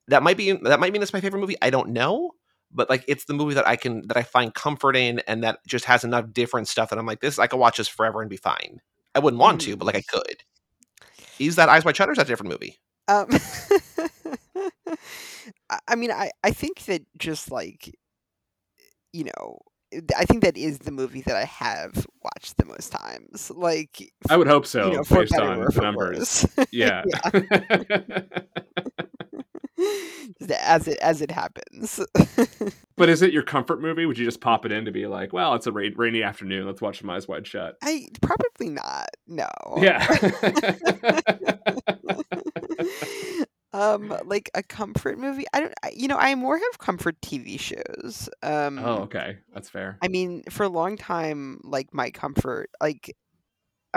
That 0.09 0.23
might 0.23 0.37
be 0.37 0.53
that 0.53 0.81
might 0.81 0.93
mean 0.93 1.03
it's 1.03 1.13
my 1.13 1.21
favorite 1.21 1.41
movie 1.41 1.57
i 1.61 1.71
don't 1.71 1.91
know 1.91 2.33
but 2.73 2.91
like 2.91 3.05
it's 3.07 3.27
the 3.27 3.35
movie 3.35 3.55
that 3.55 3.69
i 3.69 3.77
can 3.77 4.07
that 4.09 4.17
i 4.17 4.23
find 4.23 4.55
comfort 4.55 4.97
in 4.97 5.21
and 5.21 5.45
that 5.45 5.59
just 5.67 5.85
has 5.85 6.03
enough 6.03 6.33
different 6.33 6.69
stuff 6.69 6.91
that 6.91 6.99
i'm 6.99 7.07
like 7.07 7.21
this 7.21 7.39
i 7.39 7.47
could 7.47 7.59
watch 7.61 7.77
this 7.77 7.89
forever 7.89 8.21
and 8.21 8.31
be 8.31 8.37
fine 8.37 8.81
I 9.17 9.19
wouldn't 9.19 9.41
want 9.41 9.63
to, 9.63 9.77
but 9.77 9.87
like 9.87 9.97
I 9.97 10.03
could. 10.03 10.45
Is 11.39 11.57
that 11.57 11.71
Eyes 11.71 11.87
Wide 11.87 11.97
Shut 11.97 12.09
or 12.09 12.13
is 12.13 12.19
that 12.19 12.27
a 12.27 12.29
different 12.29 12.53
movie? 12.53 12.77
Um, 13.09 13.29
I 15.89 15.95
mean, 15.95 16.11
I, 16.11 16.31
I 16.45 16.51
think 16.51 16.85
that 16.85 17.03
just 17.19 17.51
like, 17.51 17.97
you 19.15 19.25
know, 19.25 19.59
I 20.17 20.27
think 20.27 20.43
that 20.43 20.59
is 20.59 20.81
the 20.81 20.91
movie 20.91 21.23
that 21.23 21.35
I 21.35 21.45
have 21.45 22.07
watched 22.23 22.59
the 22.59 22.67
most 22.67 22.93
times. 22.93 23.51
Like, 23.55 24.13
I 24.29 24.37
would 24.37 24.49
hope 24.49 24.67
so, 24.67 24.91
you 24.91 24.97
know, 24.97 25.05
based 25.05 25.35
on 25.39 25.61
the 25.61 25.81
numbers. 25.81 26.47
yeah. 26.71 27.05
as 30.51 30.89
it 30.89 30.99
as 30.99 31.23
it 31.23 31.31
happens. 31.31 32.01
but 32.97 33.09
is 33.09 33.23
it 33.23 33.33
your 33.33 33.43
comfort 33.43 33.81
movie? 33.81 34.07
Would 34.07 34.19
you 34.19 34.25
just 34.25 34.41
pop 34.41 34.67
it 34.67 34.73
in 34.73 34.85
to 34.85 34.93
be 34.93 35.07
like, 35.07 35.33
well, 35.33 35.55
it's 35.55 35.67
a 35.67 35.73
rain, 35.73 35.95
rainy 35.97 36.23
afternoon, 36.23 36.67
let's 36.67 36.81
watch 36.81 37.01
some 37.01 37.11
eyes 37.11 37.29
wide 37.29 37.47
shut? 37.47 37.77
I 37.83 38.09
probably 38.21 38.71
not. 38.71 39.09
No. 39.27 39.49
Yeah. 39.79 40.07
Um, 43.73 44.17
like 44.25 44.49
a 44.55 44.63
comfort 44.63 45.19
movie. 45.19 45.45
I 45.53 45.61
don't. 45.61 45.75
You 45.93 46.09
know, 46.09 46.17
I 46.17 46.35
more 46.35 46.57
have 46.57 46.79
comfort 46.79 47.21
TV 47.21 47.61
shows. 47.61 48.27
Um, 48.43 48.79
oh, 48.79 49.03
okay, 49.03 49.37
that's 49.53 49.69
fair. 49.69 49.99
I 50.01 50.09
mean, 50.09 50.45
for 50.49 50.63
a 50.63 50.71
long 50.71 50.97
time, 50.97 51.61
like 51.63 51.93
my 51.93 52.11
comfort, 52.11 52.71
like 52.81 53.15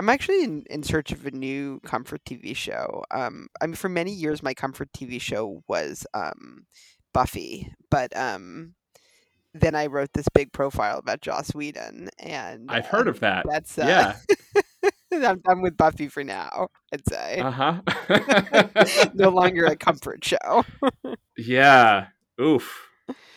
I'm 0.00 0.08
actually 0.08 0.44
in, 0.44 0.64
in 0.70 0.82
search 0.82 1.12
of 1.12 1.26
a 1.26 1.30
new 1.30 1.78
comfort 1.80 2.24
TV 2.24 2.56
show. 2.56 3.04
Um, 3.10 3.48
I 3.60 3.66
mean, 3.66 3.74
for 3.74 3.90
many 3.90 4.12
years, 4.12 4.42
my 4.42 4.54
comfort 4.54 4.88
TV 4.96 5.20
show 5.20 5.62
was 5.68 6.06
um, 6.14 6.64
Buffy, 7.12 7.70
but 7.90 8.16
um, 8.16 8.76
then 9.52 9.74
I 9.74 9.88
wrote 9.88 10.14
this 10.14 10.26
big 10.32 10.54
profile 10.54 10.96
about 10.96 11.20
Joss 11.20 11.54
Whedon, 11.54 12.08
and 12.18 12.70
I've 12.70 12.86
heard 12.86 13.08
of 13.08 13.20
that. 13.20 13.44
That's 13.46 13.78
uh, 13.78 14.14
yeah. 14.82 14.90
I'm 15.12 15.40
done 15.40 15.60
with 15.60 15.76
Buffy 15.76 16.08
for 16.08 16.24
now. 16.24 16.68
I'd 16.94 17.06
say. 17.06 17.40
Uh 17.40 17.50
huh. 17.50 19.08
no 19.12 19.28
longer 19.28 19.66
a 19.66 19.76
comfort 19.76 20.24
show. 20.24 20.64
yeah. 21.36 22.06
Oof. 22.40 22.88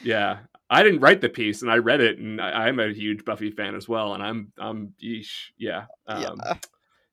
Yeah. 0.02 0.38
I 0.74 0.82
didn't 0.82 1.02
write 1.02 1.22
the 1.22 1.30
piece, 1.30 1.62
and 1.62 1.72
I 1.72 1.78
read 1.78 2.02
it, 2.02 2.18
and 2.18 2.42
I, 2.42 2.68
am 2.68 2.80
a 2.80 2.92
huge 2.92 3.24
Buffy 3.26 3.52
fan 3.52 3.76
as 3.76 3.88
well. 3.88 4.16
And 4.16 4.24
I'm, 4.24 4.52
I'm, 4.58 4.94
yeesh, 5.02 5.52
yeah. 5.58 5.86
Um, 6.08 6.40
yeah. 6.44 6.56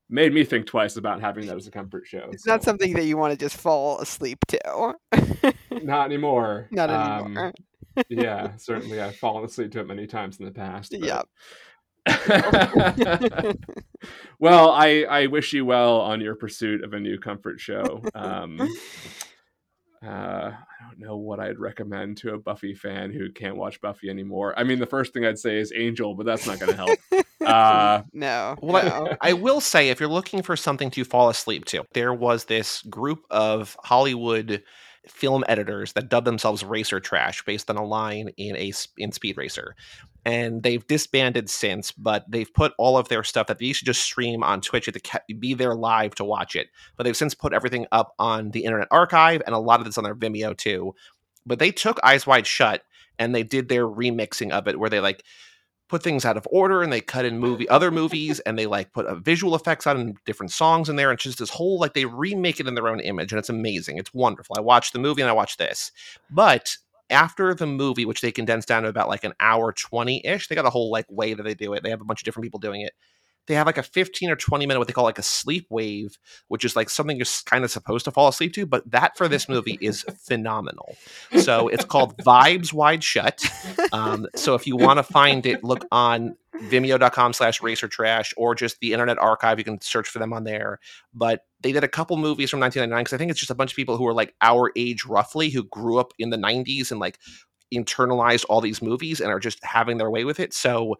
Made 0.09 0.33
me 0.33 0.43
think 0.43 0.65
twice 0.65 0.97
about 0.97 1.21
having 1.21 1.45
that 1.45 1.55
as 1.55 1.67
a 1.67 1.71
comfort 1.71 2.07
show. 2.07 2.27
It's 2.31 2.43
so. 2.43 2.51
not 2.51 2.63
something 2.63 2.93
that 2.93 3.05
you 3.05 3.17
want 3.17 3.37
to 3.37 3.37
just 3.37 3.55
fall 3.55 3.99
asleep 3.99 4.39
to. 4.47 4.95
not 5.83 6.05
anymore. 6.05 6.69
Not 6.71 6.89
anymore. 6.89 7.47
Um, 7.47 8.05
yeah, 8.09 8.51
certainly. 8.57 8.99
I've 8.99 9.15
fallen 9.15 9.45
asleep 9.45 9.71
to 9.73 9.81
it 9.81 9.87
many 9.87 10.07
times 10.07 10.39
in 10.39 10.45
the 10.45 10.51
past. 10.51 10.95
But... 10.99 11.03
Yep. 11.07 11.27
well, 14.39 14.71
I, 14.71 15.05
I 15.07 15.27
wish 15.27 15.53
you 15.53 15.65
well 15.65 16.01
on 16.01 16.19
your 16.19 16.33
pursuit 16.33 16.83
of 16.83 16.93
a 16.93 16.99
new 16.99 17.19
comfort 17.19 17.59
show. 17.59 18.03
Um, 18.15 18.67
uh, 20.03 20.51
I 20.51 20.83
don't 20.83 20.99
know 20.99 21.17
what 21.17 21.39
I'd 21.39 21.59
recommend 21.59 22.17
to 22.17 22.33
a 22.33 22.37
Buffy 22.39 22.73
fan 22.73 23.11
who 23.11 23.31
can't 23.31 23.55
watch 23.55 23.79
Buffy 23.81 24.09
anymore. 24.09 24.53
I 24.57 24.63
mean, 24.63 24.79
the 24.79 24.87
first 24.87 25.13
thing 25.13 25.25
I'd 25.25 25.37
say 25.37 25.57
is 25.59 25.71
Angel, 25.75 26.15
but 26.15 26.25
that's 26.25 26.47
not 26.47 26.59
going 26.59 26.71
to 26.71 26.77
help. 26.77 26.99
Uh, 27.41 28.03
no. 28.13 28.55
Well, 28.61 28.85
no. 28.85 29.17
I, 29.19 29.31
I, 29.31 29.33
will 29.33 29.61
say, 29.61 29.89
if 29.89 29.99
you're 29.99 30.07
looking 30.07 30.43
for 30.43 30.55
something 30.55 30.91
to 30.91 31.03
fall 31.03 31.27
asleep 31.27 31.65
to, 31.65 31.83
there 31.93 32.13
was 32.13 32.45
this 32.45 32.83
group 32.83 33.25
of 33.31 33.75
Hollywood 33.83 34.61
film 35.07 35.43
editors 35.47 35.93
that 35.93 36.09
dub 36.09 36.23
themselves 36.23 36.63
Racer 36.63 36.99
Trash 36.99 37.43
based 37.43 37.69
on 37.69 37.77
a 37.77 37.83
line 37.83 38.29
in 38.37 38.55
a 38.55 38.71
in 38.97 39.11
Speed 39.11 39.37
Racer. 39.37 39.75
And 40.23 40.61
they've 40.61 40.85
disbanded 40.85 41.49
since, 41.49 41.91
but 41.91 42.29
they've 42.29 42.53
put 42.53 42.73
all 42.77 42.97
of 42.97 43.09
their 43.09 43.23
stuff 43.23 43.47
that 43.47 43.57
they 43.57 43.65
used 43.65 43.79
to 43.79 43.85
just 43.85 44.03
stream 44.03 44.43
on 44.43 44.61
Twitch 44.61 44.85
to 44.85 45.21
be 45.39 45.53
there 45.53 45.73
live 45.73 46.13
to 46.15 46.23
watch 46.23 46.55
it. 46.55 46.69
But 46.95 47.03
they've 47.03 47.17
since 47.17 47.33
put 47.33 47.53
everything 47.53 47.87
up 47.91 48.13
on 48.19 48.51
the 48.51 48.63
Internet 48.63 48.89
Archive, 48.91 49.41
and 49.45 49.55
a 49.55 49.59
lot 49.59 49.81
of 49.81 49.87
it's 49.87 49.97
on 49.97 50.03
their 50.03 50.15
Vimeo 50.15 50.55
too. 50.55 50.93
But 51.45 51.59
they 51.59 51.71
took 51.71 51.99
Eyes 52.03 52.27
Wide 52.27 52.45
Shut 52.45 52.83
and 53.17 53.33
they 53.33 53.43
did 53.43 53.67
their 53.67 53.87
remixing 53.87 54.51
of 54.51 54.67
it, 54.67 54.79
where 54.79 54.89
they 54.89 54.99
like 54.99 55.23
put 55.91 56.01
things 56.01 56.23
out 56.23 56.37
of 56.37 56.47
order 56.49 56.81
and 56.81 56.91
they 56.91 57.01
cut 57.01 57.25
in 57.25 57.37
movie 57.37 57.67
other 57.67 57.91
movies 57.91 58.39
and 58.39 58.57
they 58.57 58.65
like 58.65 58.93
put 58.93 59.05
uh, 59.05 59.15
visual 59.15 59.53
effects 59.55 59.85
on 59.85 60.13
different 60.25 60.49
songs 60.49 60.87
in 60.87 60.95
there 60.95 61.11
and 61.11 61.19
just 61.19 61.37
this 61.37 61.49
whole 61.49 61.77
like 61.79 61.93
they 61.93 62.05
remake 62.05 62.61
it 62.61 62.67
in 62.67 62.75
their 62.75 62.87
own 62.87 63.01
image 63.01 63.33
and 63.33 63.39
it's 63.39 63.49
amazing 63.49 63.97
it's 63.97 64.13
wonderful 64.13 64.55
i 64.57 64.61
watched 64.61 64.93
the 64.93 64.99
movie 64.99 65.21
and 65.21 65.29
i 65.29 65.33
watched 65.33 65.57
this 65.57 65.91
but 66.29 66.77
after 67.11 67.53
the 67.53 67.67
movie 67.67 68.05
which 68.05 68.21
they 68.21 68.31
condensed 68.31 68.67
down 68.67 68.83
to 68.83 68.89
about 68.89 69.09
like 69.09 69.23
an 69.23 69.33
hour 69.39 69.73
20-ish 69.73 70.47
they 70.47 70.55
got 70.55 70.65
a 70.65 70.69
whole 70.69 70.91
like 70.91 71.05
way 71.09 71.33
that 71.33 71.43
they 71.43 71.53
do 71.53 71.73
it 71.73 71.83
they 71.83 71.89
have 71.89 72.01
a 72.01 72.05
bunch 72.05 72.21
of 72.21 72.25
different 72.25 72.45
people 72.45 72.59
doing 72.59 72.81
it 72.81 72.93
they 73.47 73.55
have 73.55 73.65
like 73.65 73.77
a 73.77 73.83
15 73.83 74.29
or 74.29 74.35
20 74.35 74.65
minute 74.65 74.79
what 74.79 74.87
they 74.87 74.93
call 74.93 75.03
like 75.03 75.19
a 75.19 75.23
sleep 75.23 75.67
wave 75.69 76.17
which 76.47 76.63
is 76.63 76.75
like 76.75 76.89
something 76.89 77.17
you're 77.17 77.25
kind 77.45 77.63
of 77.63 77.71
supposed 77.71 78.05
to 78.05 78.11
fall 78.11 78.27
asleep 78.27 78.53
to 78.53 78.65
but 78.65 78.89
that 78.89 79.17
for 79.17 79.27
this 79.27 79.49
movie 79.49 79.77
is 79.81 80.03
phenomenal. 80.25 80.95
So 81.39 81.67
it's 81.67 81.85
called 81.85 82.17
vibes 82.23 82.73
wide 82.73 83.03
shut. 83.03 83.43
Um, 83.91 84.27
so 84.35 84.55
if 84.55 84.67
you 84.67 84.75
want 84.75 84.97
to 84.97 85.03
find 85.03 85.45
it 85.45 85.63
look 85.63 85.85
on 85.91 86.35
vimeo.com 86.63 87.33
slash 87.33 87.61
racer 87.61 87.87
trash 87.87 88.33
or 88.37 88.53
just 88.53 88.79
the 88.79 88.93
internet 88.93 89.17
archive 89.17 89.57
you 89.57 89.65
can 89.65 89.81
search 89.81 90.07
for 90.07 90.19
them 90.19 90.33
on 90.33 90.43
there. 90.43 90.79
But 91.13 91.45
they 91.61 91.71
did 91.71 91.83
a 91.83 91.87
couple 91.87 92.17
movies 92.17 92.49
from 92.49 92.59
1999 92.59 93.03
because 93.03 93.13
i 93.13 93.17
think 93.17 93.31
it's 93.31 93.39
just 93.39 93.51
a 93.51 93.55
bunch 93.55 93.71
of 93.71 93.75
people 93.75 93.97
who 93.97 94.07
are 94.07 94.13
like 94.13 94.33
our 94.41 94.71
age 94.75 95.05
roughly 95.05 95.49
who 95.49 95.63
grew 95.63 95.97
up 95.97 96.13
in 96.17 96.29
the 96.29 96.37
90s 96.37 96.91
and 96.91 96.99
like 96.99 97.19
internalized 97.73 98.45
all 98.49 98.61
these 98.61 98.81
movies 98.81 99.21
and 99.21 99.31
are 99.31 99.39
just 99.39 99.63
having 99.63 99.97
their 99.97 100.09
way 100.09 100.25
with 100.25 100.39
it. 100.39 100.53
So 100.53 100.97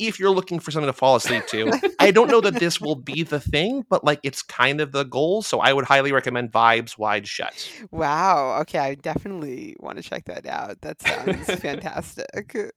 if 0.00 0.18
you're 0.18 0.30
looking 0.30 0.58
for 0.58 0.70
something 0.70 0.88
to 0.88 0.92
fall 0.92 1.16
asleep 1.16 1.46
to. 1.48 1.72
I 1.98 2.10
don't 2.10 2.28
know 2.28 2.40
that 2.40 2.54
this 2.54 2.80
will 2.80 2.96
be 2.96 3.22
the 3.22 3.40
thing, 3.40 3.84
but 3.88 4.04
like 4.04 4.20
it's 4.22 4.42
kind 4.42 4.80
of 4.80 4.92
the 4.92 5.04
goal. 5.04 5.42
So 5.42 5.60
I 5.60 5.72
would 5.72 5.84
highly 5.84 6.12
recommend 6.12 6.52
Vibes 6.52 6.98
Wide 6.98 7.28
Shut. 7.28 7.70
Wow. 7.90 8.58
Okay. 8.62 8.78
I 8.78 8.94
definitely 8.94 9.76
want 9.78 9.98
to 9.98 10.02
check 10.02 10.24
that 10.24 10.46
out. 10.46 10.80
That 10.80 11.00
sounds 11.02 11.46
fantastic. 11.60 12.56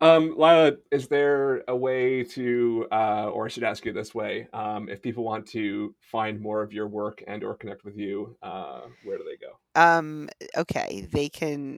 Um, 0.00 0.34
Lila, 0.36 0.72
is 0.90 1.08
there 1.08 1.64
a 1.68 1.76
way 1.76 2.22
to, 2.24 2.86
uh, 2.92 3.28
or 3.28 3.46
I 3.46 3.48
should 3.48 3.64
ask 3.64 3.84
you 3.84 3.92
this 3.92 4.14
way, 4.14 4.48
um, 4.52 4.88
if 4.88 5.02
people 5.02 5.24
want 5.24 5.46
to 5.48 5.94
find 6.00 6.40
more 6.40 6.62
of 6.62 6.72
your 6.72 6.86
work 6.86 7.22
and 7.26 7.42
or 7.42 7.54
connect 7.54 7.84
with 7.84 7.96
you, 7.96 8.36
uh, 8.42 8.82
where 9.04 9.18
do 9.18 9.24
they 9.24 9.36
go? 9.36 9.58
Um, 9.74 10.28
okay, 10.56 11.08
they 11.12 11.28
can 11.28 11.76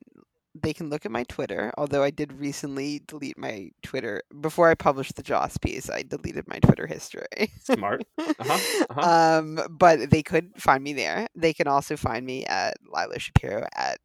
they 0.65 0.73
can 0.73 0.89
look 0.89 1.05
at 1.05 1.13
my 1.13 1.25
Twitter, 1.25 1.73
although 1.77 2.03
I 2.03 2.11
did 2.11 2.33
recently 2.33 3.03
delete 3.07 3.37
my 3.37 3.71
Twitter 3.83 4.23
before 4.41 4.71
I 4.71 4.75
published 4.75 5.17
the 5.17 5.23
Joss 5.23 5.59
piece. 5.59 5.91
I 5.91 6.03
deleted 6.03 6.49
my 6.49 6.59
Twitter 6.59 6.87
history. 6.87 7.53
Smart. 7.63 8.05
Uh-huh. 8.19 8.85
Uh-huh. 8.91 9.39
um, 9.39 9.61
but 9.71 10.11
they 10.11 10.23
could 10.23 10.51
find 10.57 10.83
me 10.83 10.93
there. 10.93 11.27
They 11.35 11.53
can 11.53 11.69
also 11.69 11.97
find 11.97 12.25
me 12.27 12.45
at 12.47 12.75
Lila 12.93 13.19
Shapiro 13.19 13.67
at 13.75 13.99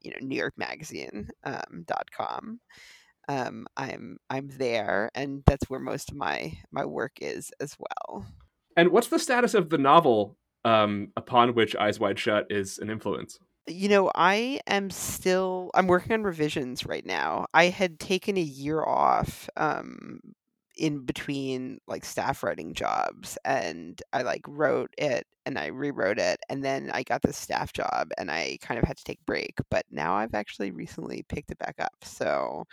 you 0.00 0.10
know 0.10 0.16
New 0.20 0.36
York 0.36 0.54
Magazine 0.56 1.28
um, 1.44 1.84
dot 1.86 2.08
com. 2.16 2.60
Um, 3.28 3.66
I'm 3.76 4.18
I'm 4.30 4.48
there, 4.58 5.10
and 5.14 5.42
that's 5.46 5.68
where 5.68 5.80
most 5.80 6.10
of 6.10 6.16
my 6.16 6.56
my 6.70 6.84
work 6.84 7.12
is 7.20 7.50
as 7.60 7.76
well. 7.78 8.26
And 8.76 8.90
what's 8.90 9.08
the 9.08 9.18
status 9.18 9.54
of 9.54 9.70
the 9.70 9.78
novel 9.78 10.36
um, 10.64 11.08
upon 11.16 11.54
which 11.54 11.76
Eyes 11.76 12.00
Wide 12.00 12.18
Shut 12.18 12.46
is 12.50 12.78
an 12.78 12.90
influence? 12.90 13.38
You 13.66 13.88
know, 13.88 14.10
I 14.14 14.60
am 14.66 14.90
still 14.90 15.70
I'm 15.74 15.86
working 15.86 16.12
on 16.12 16.22
revisions 16.22 16.84
right 16.84 17.04
now. 17.04 17.46
I 17.54 17.66
had 17.68 17.98
taken 17.98 18.36
a 18.36 18.40
year 18.42 18.82
off 18.84 19.48
um 19.56 20.20
in 20.76 21.04
between 21.04 21.78
like 21.86 22.04
staff 22.04 22.42
writing 22.42 22.74
jobs 22.74 23.38
and 23.44 24.02
I 24.12 24.22
like 24.22 24.42
wrote 24.48 24.90
it 24.98 25.24
and 25.46 25.56
I 25.58 25.66
rewrote 25.68 26.18
it 26.18 26.40
and 26.48 26.64
then 26.64 26.90
I 26.92 27.04
got 27.04 27.22
this 27.22 27.36
staff 27.38 27.72
job 27.72 28.10
and 28.18 28.28
I 28.30 28.58
kind 28.60 28.78
of 28.78 28.84
had 28.86 28.96
to 28.98 29.04
take 29.04 29.20
a 29.20 29.24
break, 29.24 29.54
but 29.70 29.86
now 29.90 30.14
I've 30.16 30.34
actually 30.34 30.72
recently 30.72 31.24
picked 31.28 31.50
it 31.52 31.58
back 31.58 31.76
up. 31.78 31.94
So 32.02 32.64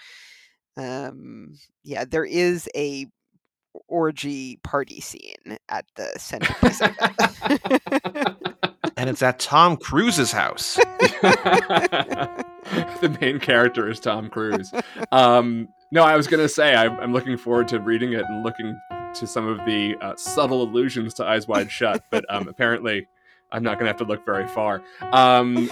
um 0.77 1.53
yeah, 1.83 2.05
there 2.05 2.25
is 2.25 2.69
a 2.75 3.07
orgy 3.87 4.57
party 4.63 5.01
scene 5.01 5.57
at 5.69 5.85
the 5.95 6.11
centerpiece 6.19 6.81
of 6.81 6.91
it. 6.99 8.41
and 9.01 9.09
it's 9.09 9.23
at 9.23 9.39
Tom 9.39 9.77
Cruise's 9.77 10.31
house. 10.31 10.75
the 11.01 12.37
main 13.19 13.39
character 13.39 13.89
is 13.89 13.99
Tom 13.99 14.29
Cruise. 14.29 14.71
Um, 15.11 15.69
no, 15.89 16.03
I 16.03 16.15
was 16.15 16.27
going 16.27 16.43
to 16.43 16.47
say 16.47 16.75
I, 16.75 16.85
am 16.85 17.11
looking 17.11 17.35
forward 17.35 17.67
to 17.69 17.79
reading 17.79 18.13
it 18.13 18.23
and 18.23 18.43
looking 18.43 18.79
to 19.15 19.25
some 19.25 19.47
of 19.47 19.57
the 19.65 19.95
uh, 20.01 20.15
subtle 20.17 20.61
allusions 20.61 21.15
to 21.15 21.25
Eyes 21.25 21.47
Wide 21.47 21.71
Shut, 21.71 22.03
but 22.11 22.25
um, 22.29 22.47
apparently 22.47 23.07
I'm 23.51 23.63
not 23.63 23.79
going 23.79 23.85
to 23.85 23.89
have 23.89 23.97
to 23.97 24.03
look 24.05 24.23
very 24.23 24.47
far. 24.47 24.83
Um, 25.11 25.67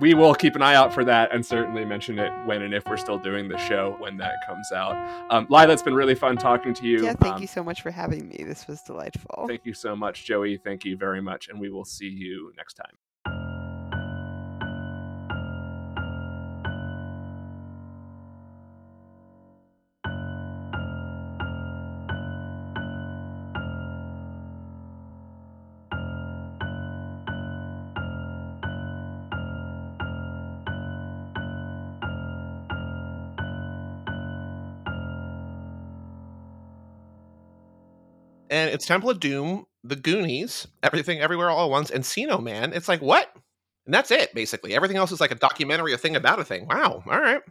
we 0.00 0.14
will 0.14 0.34
keep 0.34 0.54
an 0.54 0.62
eye 0.62 0.74
out 0.74 0.92
for 0.92 1.04
that 1.04 1.32
and 1.32 1.44
certainly 1.44 1.84
mention 1.84 2.18
it 2.18 2.32
when 2.46 2.62
and 2.62 2.74
if 2.74 2.86
we're 2.86 2.96
still 2.96 3.18
doing 3.18 3.48
the 3.48 3.58
show 3.58 3.96
when 3.98 4.16
that 4.18 4.34
comes 4.46 4.70
out. 4.72 4.96
Um, 5.30 5.46
Lila, 5.50 5.72
it's 5.72 5.82
been 5.82 5.94
really 5.94 6.14
fun 6.14 6.36
talking 6.36 6.74
to 6.74 6.86
you. 6.86 7.04
Yeah, 7.04 7.14
thank 7.14 7.36
um, 7.36 7.40
you 7.40 7.48
so 7.48 7.64
much 7.64 7.82
for 7.82 7.90
having 7.90 8.28
me. 8.28 8.44
This 8.46 8.66
was 8.66 8.82
delightful. 8.82 9.46
Thank 9.48 9.64
you 9.64 9.74
so 9.74 9.96
much, 9.96 10.24
Joey. 10.24 10.56
Thank 10.56 10.84
you 10.84 10.96
very 10.96 11.20
much. 11.20 11.48
And 11.48 11.58
we 11.58 11.70
will 11.70 11.84
see 11.84 12.08
you 12.08 12.52
next 12.56 12.74
time. 12.74 12.96
And 38.50 38.70
it's 38.70 38.86
Temple 38.86 39.10
of 39.10 39.20
Doom, 39.20 39.66
The 39.84 39.96
Goonies, 39.96 40.66
Everything 40.82 41.20
Everywhere 41.20 41.50
All 41.50 41.66
at 41.66 41.70
Once, 41.70 41.90
and 41.90 42.04
Encino 42.04 42.42
Man. 42.42 42.72
It's 42.72 42.88
like 42.88 43.00
what? 43.00 43.30
And 43.84 43.94
that's 43.94 44.10
it, 44.10 44.34
basically. 44.34 44.74
Everything 44.74 44.96
else 44.98 45.12
is 45.12 45.20
like 45.20 45.30
a 45.30 45.36
documentary, 45.36 45.92
a 45.94 45.98
thing 45.98 46.16
about 46.16 46.40
a 46.40 46.44
thing. 46.44 46.66
Wow. 46.66 47.02
All 47.06 47.20
right. 47.20 47.40